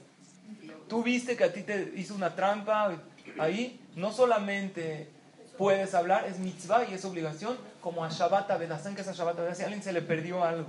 tú 0.92 1.02
viste 1.02 1.38
que 1.38 1.44
a 1.44 1.50
ti 1.50 1.62
te 1.62 1.94
hizo 1.96 2.14
una 2.14 2.34
trampa 2.36 2.98
ahí, 3.38 3.80
no 3.96 4.12
solamente 4.12 5.08
puedes 5.56 5.94
hablar, 5.94 6.26
es 6.26 6.38
mitzvah 6.38 6.84
y 6.84 6.92
es 6.92 7.02
obligación, 7.06 7.56
como 7.80 8.04
a 8.04 8.10
Shabbat 8.10 8.50
Abedazán, 8.50 8.94
que 8.94 9.00
es 9.00 9.08
a 9.08 9.12
Shabbat 9.12 9.38
Abedazán, 9.38 9.56
si 9.56 9.62
a 9.62 9.64
alguien 9.68 9.82
se 9.82 9.94
le 9.94 10.02
perdió 10.02 10.44
algo, 10.44 10.68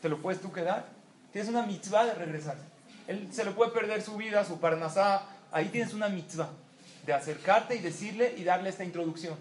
¿te 0.00 0.08
lo 0.08 0.22
puedes 0.22 0.40
tú 0.40 0.52
quedar? 0.52 0.86
Tienes 1.32 1.50
una 1.50 1.66
mitzvah 1.66 2.06
de 2.06 2.14
regresar. 2.14 2.58
Él 3.08 3.26
se 3.32 3.44
le 3.44 3.50
puede 3.50 3.72
perder 3.72 4.02
su 4.02 4.16
vida, 4.16 4.44
su 4.44 4.60
parnasá, 4.60 5.24
ahí 5.50 5.66
tienes 5.70 5.94
una 5.94 6.08
mitzvah 6.08 6.50
de 7.04 7.12
acercarte 7.12 7.74
y 7.74 7.80
decirle 7.80 8.36
y 8.36 8.44
darle 8.44 8.68
esta 8.68 8.84
introducción. 8.84 9.34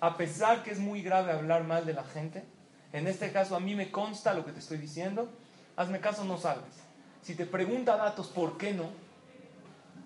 A 0.00 0.18
pesar 0.18 0.62
que 0.62 0.70
es 0.70 0.78
muy 0.78 1.00
grave 1.00 1.32
hablar 1.32 1.64
mal 1.64 1.86
de 1.86 1.94
la 1.94 2.04
gente, 2.04 2.44
en 2.92 3.06
este 3.06 3.32
caso 3.32 3.56
a 3.56 3.60
mí 3.60 3.74
me 3.74 3.90
consta 3.90 4.34
lo 4.34 4.44
que 4.44 4.52
te 4.52 4.58
estoy 4.58 4.76
diciendo, 4.76 5.30
hazme 5.76 5.98
caso, 5.98 6.24
no 6.24 6.36
salgas. 6.36 6.87
Si 7.22 7.34
te 7.34 7.46
pregunta 7.46 7.96
datos, 7.96 8.28
¿por 8.28 8.56
qué 8.56 8.72
no? 8.72 8.90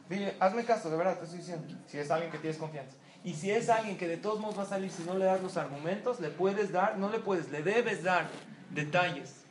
Dile, 0.08 0.34
hazme 0.40 0.64
caso, 0.64 0.90
de 0.90 0.96
verdad 0.96 1.18
te 1.18 1.24
estoy 1.24 1.38
diciendo. 1.38 1.74
Si 1.86 1.98
es 1.98 2.10
alguien 2.10 2.30
que 2.30 2.38
tienes 2.38 2.58
confianza. 2.58 2.96
Y 3.24 3.34
si 3.34 3.50
es 3.50 3.68
alguien 3.68 3.96
que 3.96 4.08
de 4.08 4.16
todos 4.16 4.40
modos 4.40 4.58
va 4.58 4.62
a 4.64 4.66
salir, 4.66 4.90
si 4.90 5.04
no 5.04 5.16
le 5.16 5.24
das 5.24 5.40
los 5.40 5.56
argumentos, 5.56 6.20
le 6.20 6.28
puedes 6.28 6.72
dar, 6.72 6.98
no 6.98 7.08
le 7.08 7.20
puedes, 7.20 7.50
le 7.50 7.62
debes 7.62 8.02
dar 8.02 8.26
detalles 8.70 9.44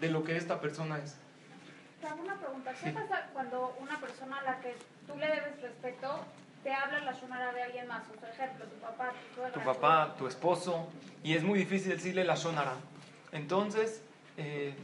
de 0.00 0.10
lo 0.10 0.22
que 0.22 0.36
esta 0.36 0.60
persona 0.60 0.98
es. 0.98 1.16
Te 2.00 2.06
hago 2.06 2.22
una 2.22 2.38
pregunta. 2.38 2.72
¿Qué 2.82 2.90
pasa 2.90 3.28
cuando 3.32 3.76
una 3.80 4.00
persona 4.00 4.38
a 4.38 4.42
la 4.42 4.60
que 4.60 4.76
tú 5.06 5.18
le 5.18 5.26
debes 5.26 5.60
respeto 5.60 6.20
te 6.62 6.72
habla 6.72 7.00
la 7.00 7.12
shonara 7.12 7.52
de 7.52 7.62
alguien 7.62 7.88
más? 7.88 8.04
Por 8.04 8.28
ejemplo, 8.28 8.64
tu 8.66 8.76
papá, 8.76 9.12
tu 9.12 9.34
suegra. 9.34 9.52
Tu 9.52 9.60
papá, 9.60 10.14
tu 10.16 10.26
esposo. 10.26 10.88
Y 11.22 11.34
es 11.34 11.42
muy 11.42 11.58
difícil 11.58 11.90
decirle 11.90 12.24
la 12.24 12.36
shonara. 12.36 12.74
Entonces, 13.32 14.02
eh, 14.36 14.74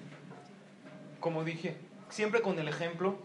como 1.20 1.44
dije, 1.44 1.76
siempre 2.08 2.40
con 2.40 2.58
el 2.58 2.68
ejemplo. 2.68 3.18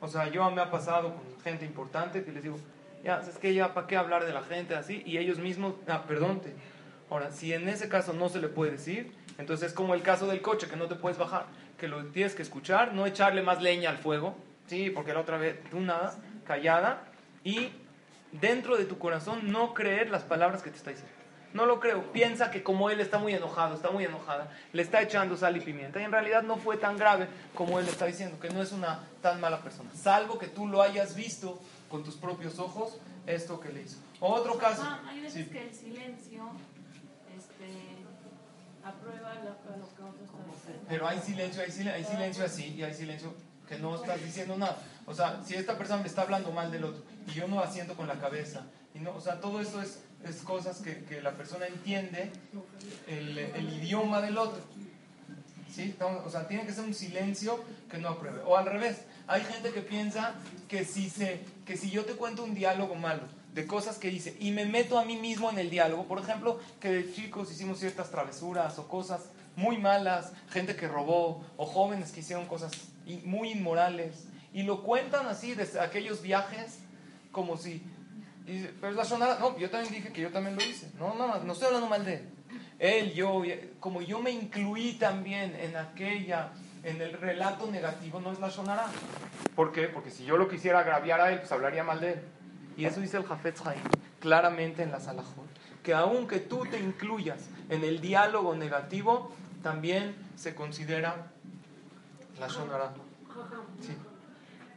O 0.00 0.08
sea, 0.08 0.28
yo 0.28 0.48
me 0.50 0.60
ha 0.60 0.70
pasado 0.70 1.14
con 1.14 1.42
gente 1.42 1.64
importante 1.64 2.24
que 2.24 2.32
les 2.32 2.42
digo, 2.42 2.58
ya, 3.02 3.20
es 3.20 3.38
que 3.38 3.54
ya, 3.54 3.72
¿para 3.72 3.86
qué 3.86 3.96
hablar 3.96 4.24
de 4.24 4.32
la 4.32 4.42
gente 4.42 4.74
así? 4.74 5.02
Y 5.06 5.18
ellos 5.18 5.38
mismos, 5.38 5.74
ah, 5.88 6.04
perdón. 6.06 6.42
Ahora, 7.08 7.30
si 7.30 7.52
en 7.52 7.68
ese 7.68 7.88
caso 7.88 8.12
no 8.12 8.28
se 8.28 8.40
le 8.40 8.48
puede 8.48 8.72
decir, 8.72 9.12
entonces 9.38 9.68
es 9.68 9.72
como 9.74 9.94
el 9.94 10.02
caso 10.02 10.26
del 10.26 10.42
coche, 10.42 10.68
que 10.68 10.76
no 10.76 10.86
te 10.86 10.96
puedes 10.96 11.18
bajar, 11.18 11.46
que 11.78 11.88
lo 11.88 12.04
tienes 12.06 12.34
que 12.34 12.42
escuchar, 12.42 12.94
no 12.94 13.06
echarle 13.06 13.42
más 13.42 13.62
leña 13.62 13.90
al 13.90 13.98
fuego, 13.98 14.34
sí, 14.66 14.90
porque 14.90 15.12
la 15.12 15.20
otra 15.20 15.38
vez 15.38 15.62
tú 15.70 15.80
nada, 15.80 16.16
callada, 16.44 17.04
y 17.44 17.70
dentro 18.32 18.76
de 18.76 18.84
tu 18.86 18.98
corazón 18.98 19.52
no 19.52 19.72
creer 19.72 20.10
las 20.10 20.24
palabras 20.24 20.62
que 20.62 20.70
te 20.70 20.76
está 20.76 20.90
diciendo. 20.90 21.15
No 21.56 21.64
lo 21.64 21.80
creo. 21.80 22.12
Piensa 22.12 22.50
que 22.50 22.62
como 22.62 22.90
él 22.90 23.00
está 23.00 23.18
muy 23.18 23.32
enojado, 23.32 23.74
está 23.74 23.90
muy 23.90 24.04
enojada, 24.04 24.52
le 24.74 24.82
está 24.82 25.00
echando 25.00 25.38
sal 25.38 25.56
y 25.56 25.60
pimienta. 25.60 25.98
Y 25.98 26.04
en 26.04 26.12
realidad 26.12 26.42
no 26.42 26.58
fue 26.58 26.76
tan 26.76 26.98
grave 26.98 27.28
como 27.54 27.80
él 27.80 27.88
está 27.88 28.04
diciendo, 28.04 28.38
que 28.38 28.50
no 28.50 28.60
es 28.60 28.72
una 28.72 29.00
tan 29.22 29.40
mala 29.40 29.62
persona. 29.62 29.90
Salvo 29.94 30.38
que 30.38 30.48
tú 30.48 30.66
lo 30.66 30.82
hayas 30.82 31.16
visto 31.16 31.58
con 31.88 32.04
tus 32.04 32.16
propios 32.16 32.58
ojos, 32.58 32.98
esto 33.26 33.58
que 33.58 33.70
le 33.70 33.82
hizo. 33.82 33.96
Otro 34.20 34.58
caso. 34.58 34.82
Ah, 34.84 35.00
hay 35.08 35.22
veces 35.22 35.48
que 35.48 35.62
el 35.62 35.74
silencio 35.74 36.44
este, 37.34 37.96
aprueba 38.84 39.34
lo, 39.36 39.56
que 39.62 40.02
otro 40.02 40.24
está 40.24 40.36
diciendo. 40.52 40.84
Pero 40.86 41.08
hay 41.08 41.18
silencio, 41.20 41.62
hay 41.62 41.70
silencio, 41.70 41.94
hay 41.94 42.04
silencio 42.04 42.44
así 42.44 42.74
y 42.74 42.82
hay 42.82 42.92
silencio 42.92 43.32
que 43.66 43.78
no 43.78 43.94
estás 43.94 44.22
diciendo 44.22 44.58
nada. 44.58 44.76
O 45.06 45.14
sea, 45.14 45.40
si 45.42 45.54
esta 45.54 45.78
persona 45.78 46.02
me 46.02 46.08
está 46.08 46.20
hablando 46.20 46.52
mal 46.52 46.70
del 46.70 46.84
otro 46.84 47.02
y 47.26 47.30
yo 47.30 47.48
no 47.48 47.60
asiento 47.60 47.94
con 47.94 48.06
la 48.06 48.20
cabeza, 48.20 48.66
y 48.94 48.98
no, 48.98 49.14
o 49.16 49.20
sea, 49.22 49.40
todo 49.40 49.60
eso 49.60 49.80
es 49.80 50.00
es 50.24 50.36
cosas 50.42 50.78
que, 50.78 51.04
que 51.04 51.20
la 51.20 51.32
persona 51.32 51.66
entiende 51.66 52.30
el, 53.06 53.38
el, 53.38 53.72
idioma 53.82 54.20
del 54.20 54.38
otro. 54.38 54.60
¿Sí? 55.72 55.94
O 56.24 56.30
sea, 56.30 56.48
tiene 56.48 56.64
que 56.64 56.72
ser 56.72 56.84
un 56.84 56.94
silencio 56.94 57.62
que 57.90 57.98
no 57.98 58.08
apruebe. 58.08 58.40
O 58.46 58.56
al 58.56 58.66
revés, 58.66 59.02
hay 59.26 59.42
gente 59.42 59.70
que 59.72 59.82
piensa 59.82 60.34
que 60.68 60.84
si, 60.84 61.10
se, 61.10 61.40
que 61.64 61.76
si 61.76 61.90
yo 61.90 62.04
te 62.04 62.14
cuento 62.14 62.44
un 62.44 62.54
diálogo 62.54 62.94
malo 62.94 63.22
de 63.54 63.66
cosas 63.66 63.98
que 63.98 64.10
hice 64.10 64.36
y 64.40 64.50
me 64.52 64.66
meto 64.66 64.98
a 64.98 65.04
mí 65.04 65.16
mismo 65.16 65.50
en 65.50 65.58
el 65.58 65.70
diálogo, 65.70 66.04
por 66.04 66.18
ejemplo, 66.18 66.60
que 66.80 66.90
de 66.90 67.12
chicos 67.12 67.50
hicimos 67.50 67.78
ciertas 67.78 68.10
travesuras 68.10 68.78
o 68.78 68.88
cosas 68.88 69.22
muy 69.56 69.78
malas, 69.78 70.32
gente 70.50 70.76
que 70.76 70.86
robó 70.88 71.44
o 71.56 71.66
jóvenes 71.66 72.12
que 72.12 72.20
hicieron 72.20 72.46
cosas 72.46 72.72
muy 73.24 73.50
inmorales 73.50 74.26
y 74.52 74.62
lo 74.62 74.82
cuentan 74.82 75.26
así 75.26 75.54
de 75.54 75.68
aquellos 75.80 76.22
viajes 76.22 76.78
como 77.32 77.56
si 77.56 77.82
y 78.46 78.68
pero 78.80 78.90
es 78.90 78.96
la 78.96 79.04
sonada. 79.04 79.38
No, 79.38 79.58
yo 79.58 79.68
también 79.70 79.92
dije 79.92 80.12
que 80.12 80.22
yo 80.22 80.30
también 80.30 80.56
lo 80.56 80.62
hice. 80.62 80.90
No, 80.98 81.14
no, 81.14 81.38
no 81.38 81.52
estoy 81.52 81.66
hablando 81.66 81.88
mal 81.88 82.04
de 82.04 82.14
él. 82.14 82.28
Él, 82.78 83.12
yo, 83.14 83.42
como 83.80 84.02
yo 84.02 84.20
me 84.20 84.30
incluí 84.30 84.94
también 84.94 85.56
en 85.56 85.76
aquella, 85.76 86.52
en 86.82 87.00
el 87.00 87.14
relato 87.14 87.70
negativo, 87.70 88.20
no 88.20 88.32
es 88.32 88.38
la 88.38 88.50
sonará. 88.50 88.86
¿Por 89.54 89.72
qué? 89.72 89.88
Porque 89.88 90.10
si 90.10 90.24
yo 90.24 90.36
lo 90.36 90.48
quisiera 90.48 90.80
agraviar 90.80 91.20
a 91.20 91.32
él, 91.32 91.38
pues 91.38 91.50
hablaría 91.52 91.82
mal 91.82 92.00
de 92.00 92.12
él. 92.12 92.22
Y 92.76 92.84
eso 92.84 93.00
dice 93.00 93.16
el 93.16 93.24
Jafet 93.24 93.58
Haim 93.66 93.80
claramente 94.20 94.82
en 94.82 94.92
la 94.92 95.00
Salahot. 95.00 95.46
Que 95.82 95.94
aunque 95.94 96.40
tú 96.40 96.66
te 96.66 96.78
incluyas 96.78 97.48
en 97.70 97.84
el 97.84 98.00
diálogo 98.00 98.54
negativo, 98.54 99.32
también 99.62 100.14
se 100.36 100.54
considera 100.54 101.30
la 102.38 102.48
sonará. 102.48 102.92
Sí. 103.80 103.96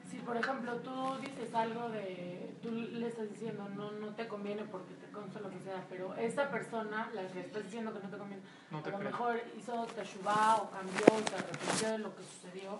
Si 0.09 0.17
por 0.17 0.35
ejemplo 0.37 0.77
tú 0.77 1.17
dices 1.21 1.53
algo 1.53 1.89
de 1.89 2.55
tú 2.61 2.71
le 2.71 3.07
estás 3.07 3.29
diciendo 3.29 3.67
no, 3.69 3.91
no 3.91 4.07
te 4.15 4.27
conviene 4.27 4.63
porque 4.63 4.93
te 4.95 5.11
consta 5.11 5.39
lo 5.39 5.49
que 5.49 5.59
sea, 5.59 5.85
pero 5.89 6.15
esa 6.15 6.49
persona, 6.49 7.09
la 7.13 7.27
que 7.27 7.41
estás 7.41 7.63
diciendo 7.63 7.93
que 7.93 7.99
no 7.99 8.09
te 8.09 8.17
conviene, 8.17 8.43
a 8.71 8.89
lo 8.89 8.97
mejor 8.97 9.41
hizo 9.57 9.85
teshuvah 9.87 10.57
o 10.57 10.71
cambió, 10.71 11.05
se 11.29 11.35
arrepintió 11.35 11.91
de 11.91 11.97
lo 11.99 12.15
que 12.15 12.23
sucedió, 12.23 12.77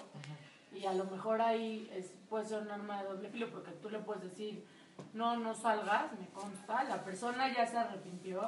y 0.73 0.85
a 0.85 0.93
lo 0.93 1.05
mejor 1.05 1.41
ahí 1.41 1.89
es, 1.93 2.11
puede 2.29 2.45
ser 2.45 2.61
un 2.61 2.71
arma 2.71 3.01
de 3.01 3.09
doble 3.09 3.29
filo 3.29 3.49
porque 3.49 3.71
tú 3.71 3.89
le 3.89 3.99
puedes 3.99 4.23
decir, 4.23 4.65
no, 5.13 5.37
no 5.37 5.53
salgas, 5.53 6.11
me 6.19 6.27
consta, 6.29 6.83
la 6.83 7.03
persona 7.03 7.53
ya 7.53 7.65
se 7.65 7.77
arrepintió, 7.77 8.41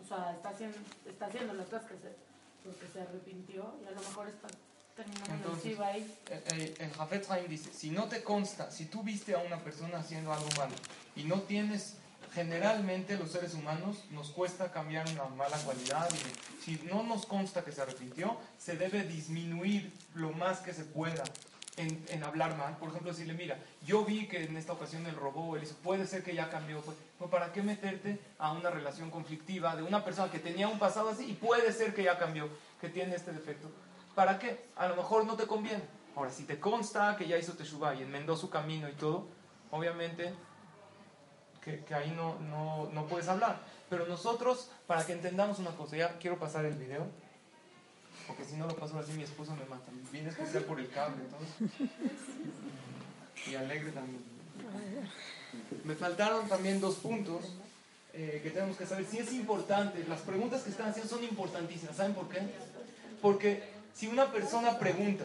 o 0.00 0.04
sea, 0.04 0.32
está 0.32 0.50
haciendo, 0.50 0.78
está 1.06 1.26
haciendo 1.26 1.54
las 1.54 1.66
cosas 1.66 1.86
que 1.86 1.96
se, 1.98 2.16
porque 2.64 2.86
se 2.86 3.00
arrepintió, 3.00 3.74
y 3.82 3.86
a 3.86 3.90
lo 3.92 4.00
mejor 4.00 4.28
está 4.28 4.48
Entonces, 5.28 5.78
el, 6.52 6.74
el 6.78 6.92
Jafet 6.92 7.30
Haim 7.30 7.48
dice, 7.48 7.70
si 7.72 7.90
no 7.90 8.04
te 8.04 8.22
consta, 8.22 8.70
si 8.70 8.86
tú 8.86 9.02
viste 9.02 9.34
a 9.34 9.38
una 9.38 9.58
persona 9.58 9.98
haciendo 9.98 10.32
algo 10.32 10.48
malo 10.56 10.74
y 11.14 11.24
no 11.24 11.42
tienes, 11.42 11.96
generalmente 12.34 13.16
los 13.16 13.30
seres 13.32 13.54
humanos 13.54 14.04
nos 14.10 14.30
cuesta 14.30 14.70
cambiar 14.70 15.08
una 15.10 15.24
mala 15.24 15.56
cualidad 15.58 16.08
y 16.12 16.64
si 16.64 16.80
no 16.84 17.02
nos 17.02 17.26
consta 17.26 17.64
que 17.64 17.72
se 17.72 17.82
arrepintió, 17.82 18.38
se 18.58 18.76
debe 18.76 19.04
disminuir 19.04 19.92
lo 20.14 20.32
más 20.32 20.60
que 20.60 20.72
se 20.72 20.84
pueda 20.84 21.24
en, 21.76 22.02
en, 22.08 22.24
hablar 22.24 22.56
mal. 22.56 22.76
Por 22.78 22.88
ejemplo, 22.88 23.10
decirle, 23.10 23.34
mira, 23.34 23.58
yo 23.86 24.04
vi 24.04 24.26
que 24.26 24.44
en 24.44 24.56
esta 24.56 24.72
ocasión 24.72 25.06
él 25.06 25.14
robó, 25.14 25.56
él 25.56 25.62
hizo, 25.62 25.76
puede 25.76 26.06
ser 26.06 26.22
que 26.22 26.34
ya 26.34 26.48
cambió. 26.48 26.80
Pues, 26.80 26.96
pues, 27.18 27.30
¿para 27.30 27.52
qué 27.52 27.62
meterte 27.62 28.18
a 28.38 28.52
una 28.52 28.70
relación 28.70 29.10
conflictiva 29.10 29.76
de 29.76 29.82
una 29.82 30.04
persona 30.04 30.30
que 30.30 30.38
tenía 30.38 30.68
un 30.68 30.78
pasado 30.78 31.10
así 31.10 31.24
y 31.24 31.34
puede 31.34 31.72
ser 31.72 31.94
que 31.94 32.02
ya 32.02 32.18
cambió, 32.18 32.48
que 32.80 32.88
tiene 32.88 33.14
este 33.14 33.32
defecto? 33.32 33.70
¿Para 34.16 34.38
qué? 34.38 34.58
A 34.76 34.88
lo 34.88 34.96
mejor 34.96 35.26
no 35.26 35.36
te 35.36 35.46
conviene. 35.46 35.82
Ahora, 36.16 36.30
si 36.30 36.44
te 36.44 36.58
consta 36.58 37.14
que 37.18 37.28
ya 37.28 37.36
hizo 37.36 37.52
Teshuvah 37.52 37.94
y 37.96 38.02
enmendó 38.02 38.34
su 38.34 38.48
camino 38.48 38.88
y 38.88 38.94
todo, 38.94 39.28
obviamente 39.70 40.32
que, 41.62 41.94
ahí 41.94 42.12
no, 42.16 42.38
no, 42.40 42.88
no 42.94 43.06
puedes 43.06 43.28
hablar. 43.28 43.60
Pero 43.90 44.06
nosotros, 44.06 44.70
para 44.86 45.04
que 45.04 45.12
entendamos 45.12 45.58
una 45.58 45.72
cosa, 45.72 45.98
ya 45.98 46.18
quiero 46.18 46.38
pasar 46.38 46.64
el 46.64 46.76
video. 46.76 47.06
Porque 48.26 48.44
si 48.44 48.56
no 48.56 48.66
lo 48.66 48.74
paso 48.74 48.98
así, 48.98 49.12
mi 49.12 49.24
esposo 49.24 49.54
me 49.54 49.66
mata. 49.66 49.92
Viene 50.10 50.30
especial 50.30 50.64
por 50.64 50.80
el 50.80 50.88
cable, 50.88 51.22
todo. 51.26 51.68
Y 53.50 53.54
alegre 53.54 53.92
también. 53.92 54.24
Me 55.84 55.94
faltaron 55.94 56.48
también 56.48 56.80
dos 56.80 56.94
puntos 56.96 57.44
eh, 58.14 58.40
que 58.42 58.48
tenemos 58.48 58.78
que 58.78 58.86
saber. 58.86 59.04
Si 59.04 59.18
es 59.18 59.30
importante, 59.34 60.02
las 60.08 60.20
preguntas 60.20 60.62
que 60.62 60.70
están 60.70 60.88
haciendo 60.88 61.14
son 61.14 61.22
importantísimas. 61.22 61.96
¿Saben 61.96 62.14
por 62.14 62.30
qué? 62.30 62.40
Porque 63.20 63.75
si 63.96 64.06
una 64.06 64.26
persona 64.26 64.78
pregunta, 64.78 65.24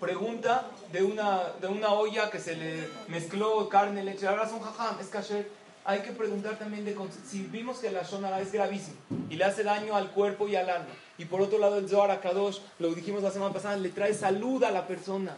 pregunta 0.00 0.66
de 0.92 1.04
una, 1.04 1.42
de 1.60 1.68
una 1.68 1.92
olla 1.92 2.30
que 2.30 2.40
se 2.40 2.56
le 2.56 2.88
mezcló 3.08 3.68
carne, 3.68 4.02
leche, 4.02 4.26
ahora 4.26 4.48
son 4.48 4.60
jajam, 4.60 4.98
es 5.00 5.06
kasher 5.08 5.48
hay 5.86 6.00
que 6.00 6.12
preguntar 6.12 6.58
también 6.58 6.84
de 6.86 6.96
si 7.28 7.42
vimos 7.42 7.78
que 7.78 7.90
la 7.90 8.02
shonara 8.02 8.40
es 8.40 8.52
gravísimo 8.52 8.96
y 9.28 9.36
le 9.36 9.44
hace 9.44 9.62
daño 9.62 9.94
al 9.94 10.10
cuerpo 10.12 10.48
y 10.48 10.56
al 10.56 10.70
alma. 10.70 10.88
Y 11.18 11.26
por 11.26 11.42
otro 11.42 11.58
lado 11.58 11.76
el 11.76 11.88
Zohar 11.88 12.10
Akadosh, 12.10 12.60
lo 12.78 12.94
dijimos 12.94 13.22
la 13.22 13.30
semana 13.30 13.52
pasada, 13.52 13.76
le 13.76 13.90
trae 13.90 14.14
salud 14.14 14.64
a 14.64 14.70
la 14.70 14.86
persona 14.86 15.36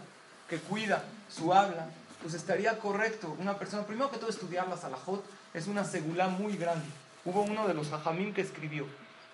que 0.49 0.59
cuida 0.59 1.03
su 1.29 1.53
habla. 1.53 1.89
Pues 2.22 2.35
estaría 2.35 2.79
correcto 2.79 3.35
una 3.41 3.59
persona, 3.59 3.85
primero 3.85 4.11
que 4.11 4.18
todo 4.18 4.31
estudiar 4.31 4.68
la 4.68 4.77
salahot, 4.77 5.24
es 5.53 5.66
una 5.66 5.85
segula 5.85 6.29
muy 6.29 6.57
grande. 6.57 6.87
Hubo 7.24 7.43
uno 7.43 7.66
de 7.66 7.74
los 7.74 7.93
hajamim 7.93 8.33
que 8.33 8.43
escribió 8.43 8.87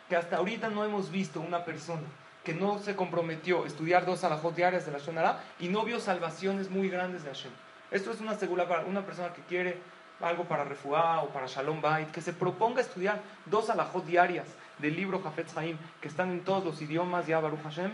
que 0.09 0.17
hasta 0.17 0.39
ahorita 0.39 0.71
no 0.71 0.83
hemos 0.83 1.11
visto 1.11 1.41
una 1.41 1.67
persona 1.67 2.03
que 2.45 2.55
no 2.55 2.79
se 2.79 2.97
comprometió 2.97 3.65
a 3.65 3.67
estudiar 3.67 4.05
dos 4.05 4.21
salahot 4.21 4.55
diarias 4.55 4.87
de 4.87 4.93
la 4.93 4.99
shonara 4.99 5.43
y 5.61 5.69
no 5.69 5.85
vio 5.85 6.01
salvaciones 6.01 6.71
muy 6.71 6.89
grandes 6.89 7.23
de 7.25 7.31
Hashem. 7.31 7.53
Esto 7.91 8.11
es 8.11 8.21
una 8.21 8.35
segula 8.35 8.69
para 8.69 8.85
una 8.85 9.05
persona 9.05 9.33
que 9.33 9.43
quiere 9.43 9.79
algo 10.21 10.45
para 10.45 10.65
refuá 10.65 11.23
o 11.23 11.29
para 11.29 11.47
Shalom 11.47 11.81
Bait, 11.81 12.11
que 12.11 12.21
se 12.21 12.33
proponga 12.33 12.81
estudiar 12.81 13.21
dos 13.47 13.71
alajot 13.71 14.05
diarias 14.05 14.47
del 14.79 14.97
libro 14.97 15.21
Jafet 15.23 15.57
Haim, 15.57 15.79
que 16.01 16.09
están 16.09 16.31
en 16.31 16.45
todos 16.45 16.65
los 16.65 16.81
idiomas, 16.81 17.27
ya 17.27 17.41
Baruch 17.41 17.63
Hashem, 17.63 17.93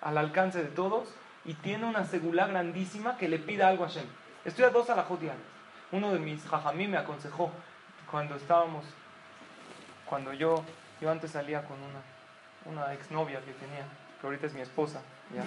al 0.00 0.18
alcance 0.18 0.62
de 0.62 0.70
todos, 0.70 1.14
y 1.44 1.54
tiene 1.54 1.86
una 1.86 2.04
segula 2.04 2.46
grandísima 2.46 3.16
que 3.16 3.28
le 3.28 3.38
pida 3.38 3.68
algo 3.68 3.84
a 3.84 3.88
Hashem. 3.88 4.06
Estudia 4.44 4.70
dos 4.70 4.90
alajot 4.90 5.20
diarias. 5.20 5.46
Uno 5.92 6.12
de 6.12 6.18
mis 6.18 6.46
jajamí 6.46 6.88
me 6.88 6.96
aconsejó 6.96 7.50
cuando 8.10 8.36
estábamos, 8.36 8.84
cuando 10.06 10.32
yo, 10.32 10.64
yo 11.00 11.10
antes 11.10 11.30
salía 11.30 11.64
con 11.64 11.76
una, 11.78 12.02
una 12.66 12.92
exnovia 12.92 13.40
que 13.40 13.52
tenía, 13.52 13.86
que 14.20 14.26
ahorita 14.26 14.46
es 14.46 14.54
mi 14.54 14.60
esposa, 14.60 15.00
ya. 15.34 15.44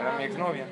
era 0.00 0.12
mi 0.18 0.24
exnovia 0.24 0.66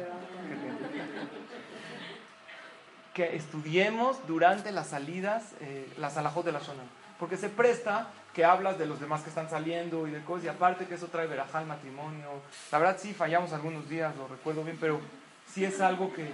que 3.14 3.36
estudiemos 3.36 4.26
durante 4.26 4.72
las 4.72 4.88
salidas 4.88 5.52
eh, 5.60 5.92
las 5.98 6.16
alajot 6.16 6.44
de 6.44 6.52
la 6.52 6.60
Shonah. 6.60 6.82
Porque 7.18 7.36
se 7.36 7.48
presta 7.48 8.08
que 8.34 8.44
hablas 8.44 8.78
de 8.78 8.86
los 8.86 9.00
demás 9.00 9.22
que 9.22 9.28
están 9.28 9.50
saliendo 9.50 10.08
y 10.08 10.10
de 10.10 10.22
cosas, 10.22 10.46
y 10.46 10.48
aparte 10.48 10.86
que 10.86 10.94
eso 10.94 11.08
trae 11.08 11.26
verajá 11.26 11.58
al 11.58 11.66
matrimonio. 11.66 12.28
La 12.70 12.78
verdad 12.78 12.96
sí 12.98 13.12
fallamos 13.12 13.52
algunos 13.52 13.88
días, 13.88 14.16
lo 14.16 14.26
recuerdo 14.26 14.64
bien, 14.64 14.78
pero 14.80 15.00
sí 15.46 15.64
es 15.64 15.80
algo 15.80 16.12
que, 16.14 16.30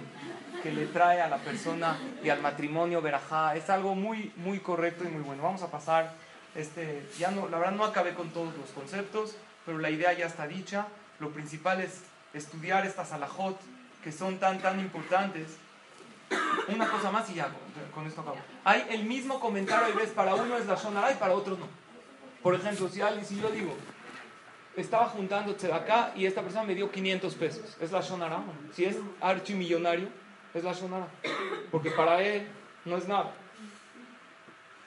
que 0.63 0.71
le 0.71 0.85
trae 0.87 1.21
a 1.21 1.27
la 1.27 1.37
persona 1.37 1.97
y 2.23 2.29
al 2.29 2.41
matrimonio 2.41 3.01
verajá. 3.01 3.55
Es 3.55 3.69
algo 3.69 3.93
muy, 3.95 4.31
muy 4.37 4.59
correcto 4.59 5.03
y 5.03 5.09
muy 5.09 5.21
bueno. 5.21 5.43
Vamos 5.43 5.61
a 5.61 5.69
pasar, 5.69 6.13
este, 6.55 7.07
ya 7.17 7.31
no, 7.31 7.47
la 7.47 7.59
verdad 7.59 7.73
no 7.73 7.85
acabé 7.85 8.13
con 8.13 8.29
todos 8.29 8.55
los 8.57 8.69
conceptos, 8.71 9.35
pero 9.65 9.79
la 9.79 9.89
idea 9.89 10.13
ya 10.13 10.25
está 10.25 10.47
dicha. 10.47 10.87
Lo 11.19 11.31
principal 11.31 11.81
es 11.81 12.01
estudiar 12.33 12.85
estas 12.85 13.11
alajot 13.11 13.59
que 14.03 14.11
son 14.11 14.37
tan, 14.39 14.59
tan 14.59 14.79
importantes 14.79 15.57
una 16.67 16.87
cosa 16.89 17.11
más 17.11 17.29
y 17.29 17.35
ya, 17.35 17.49
con 17.93 18.05
esto 18.05 18.21
acabo. 18.21 18.37
Hay 18.63 18.85
el 18.89 19.03
mismo 19.03 19.39
comentario, 19.39 19.93
y 19.93 19.97
ves, 19.97 20.09
para 20.09 20.35
uno 20.35 20.57
es 20.57 20.65
la 20.65 20.75
Shonara 20.75 21.11
y 21.11 21.15
para 21.15 21.33
otro 21.33 21.57
no. 21.57 21.67
Por 22.43 22.55
ejemplo, 22.55 22.87
si, 22.87 23.01
alguien, 23.01 23.25
si 23.25 23.39
yo 23.39 23.49
digo, 23.49 23.75
estaba 24.75 25.09
juntando 25.09 25.55
acá 25.73 26.13
y 26.15 26.25
esta 26.25 26.41
persona 26.41 26.63
me 26.63 26.75
dio 26.75 26.91
500 26.91 27.35
pesos, 27.35 27.77
¿es 27.81 27.91
la 27.91 28.01
Shonara? 28.01 28.43
Si 28.73 28.85
es 28.85 28.97
archimillonario, 29.19 30.07
es 30.53 30.63
la 30.63 30.73
Shonara. 30.73 31.07
Porque 31.71 31.91
para 31.91 32.21
él 32.21 32.47
no 32.85 32.97
es 32.97 33.07
nada. 33.07 33.33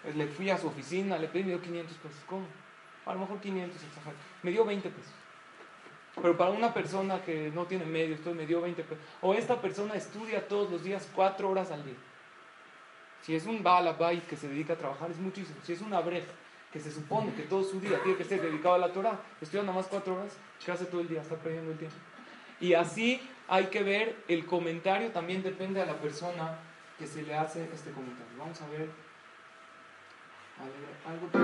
Pues 0.02 0.16
le 0.16 0.26
fui 0.26 0.50
a 0.50 0.58
su 0.58 0.66
oficina, 0.66 1.18
le 1.18 1.28
pedí, 1.28 1.44
me 1.44 1.50
dio 1.50 1.62
500 1.62 1.96
pesos. 1.98 2.20
¿Cómo? 2.26 2.46
A 3.06 3.14
lo 3.14 3.20
mejor 3.20 3.40
500, 3.40 3.80
Me 4.42 4.50
dio 4.50 4.64
20 4.64 4.88
pesos. 4.90 5.12
Pero 6.20 6.36
para 6.36 6.50
una 6.50 6.74
persona 6.74 7.22
que 7.22 7.50
no 7.54 7.64
tiene 7.64 7.86
medios, 7.86 8.18
entonces 8.18 8.40
me 8.40 8.46
dio 8.46 8.60
20 8.60 8.82
pesos. 8.82 9.04
O 9.22 9.34
esta 9.34 9.60
persona 9.60 9.94
estudia 9.94 10.46
todos 10.46 10.70
los 10.70 10.84
días 10.84 11.08
4 11.14 11.48
horas 11.48 11.70
al 11.70 11.84
día. 11.84 11.94
Si 13.22 13.34
es 13.34 13.46
un 13.46 13.62
Balabait 13.62 14.26
que 14.26 14.36
se 14.36 14.48
dedica 14.48 14.74
a 14.74 14.76
trabajar, 14.76 15.10
es 15.10 15.18
muchísimo. 15.18 15.56
Si 15.64 15.72
es 15.72 15.80
una 15.80 16.00
breja 16.00 16.30
que 16.72 16.80
se 16.80 16.90
supone 16.90 17.32
que 17.34 17.42
todo 17.42 17.62
su 17.62 17.80
día 17.80 18.02
tiene 18.02 18.18
que 18.18 18.24
ser 18.24 18.42
dedicado 18.42 18.74
a 18.74 18.78
la 18.78 18.92
Torah, 18.92 19.20
estudia 19.40 19.62
nada 19.62 19.76
más 19.76 19.86
4 19.86 20.14
horas, 20.14 20.36
¿qué 20.64 20.72
todo 20.72 21.00
el 21.00 21.08
día? 21.08 21.22
Está 21.22 21.36
perdiendo 21.36 21.70
el 21.70 21.78
tiempo. 21.78 21.96
Y 22.60 22.74
así 22.74 23.20
hay 23.48 23.66
que 23.66 23.82
ver, 23.82 24.16
el 24.28 24.46
comentario 24.46 25.10
también 25.10 25.42
depende 25.42 25.80
a 25.82 25.86
la 25.86 25.94
persona 25.94 26.58
que 26.98 27.06
se 27.06 27.22
le 27.22 27.34
hace 27.34 27.64
este 27.72 27.90
comentario. 27.90 28.32
Vamos 28.38 28.60
a 28.62 28.68
ver. 28.68 28.88
A 30.58 30.64
ver 30.64 30.92
algo 31.06 31.26
que... 31.30 31.38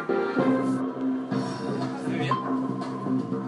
bien? 2.18 3.47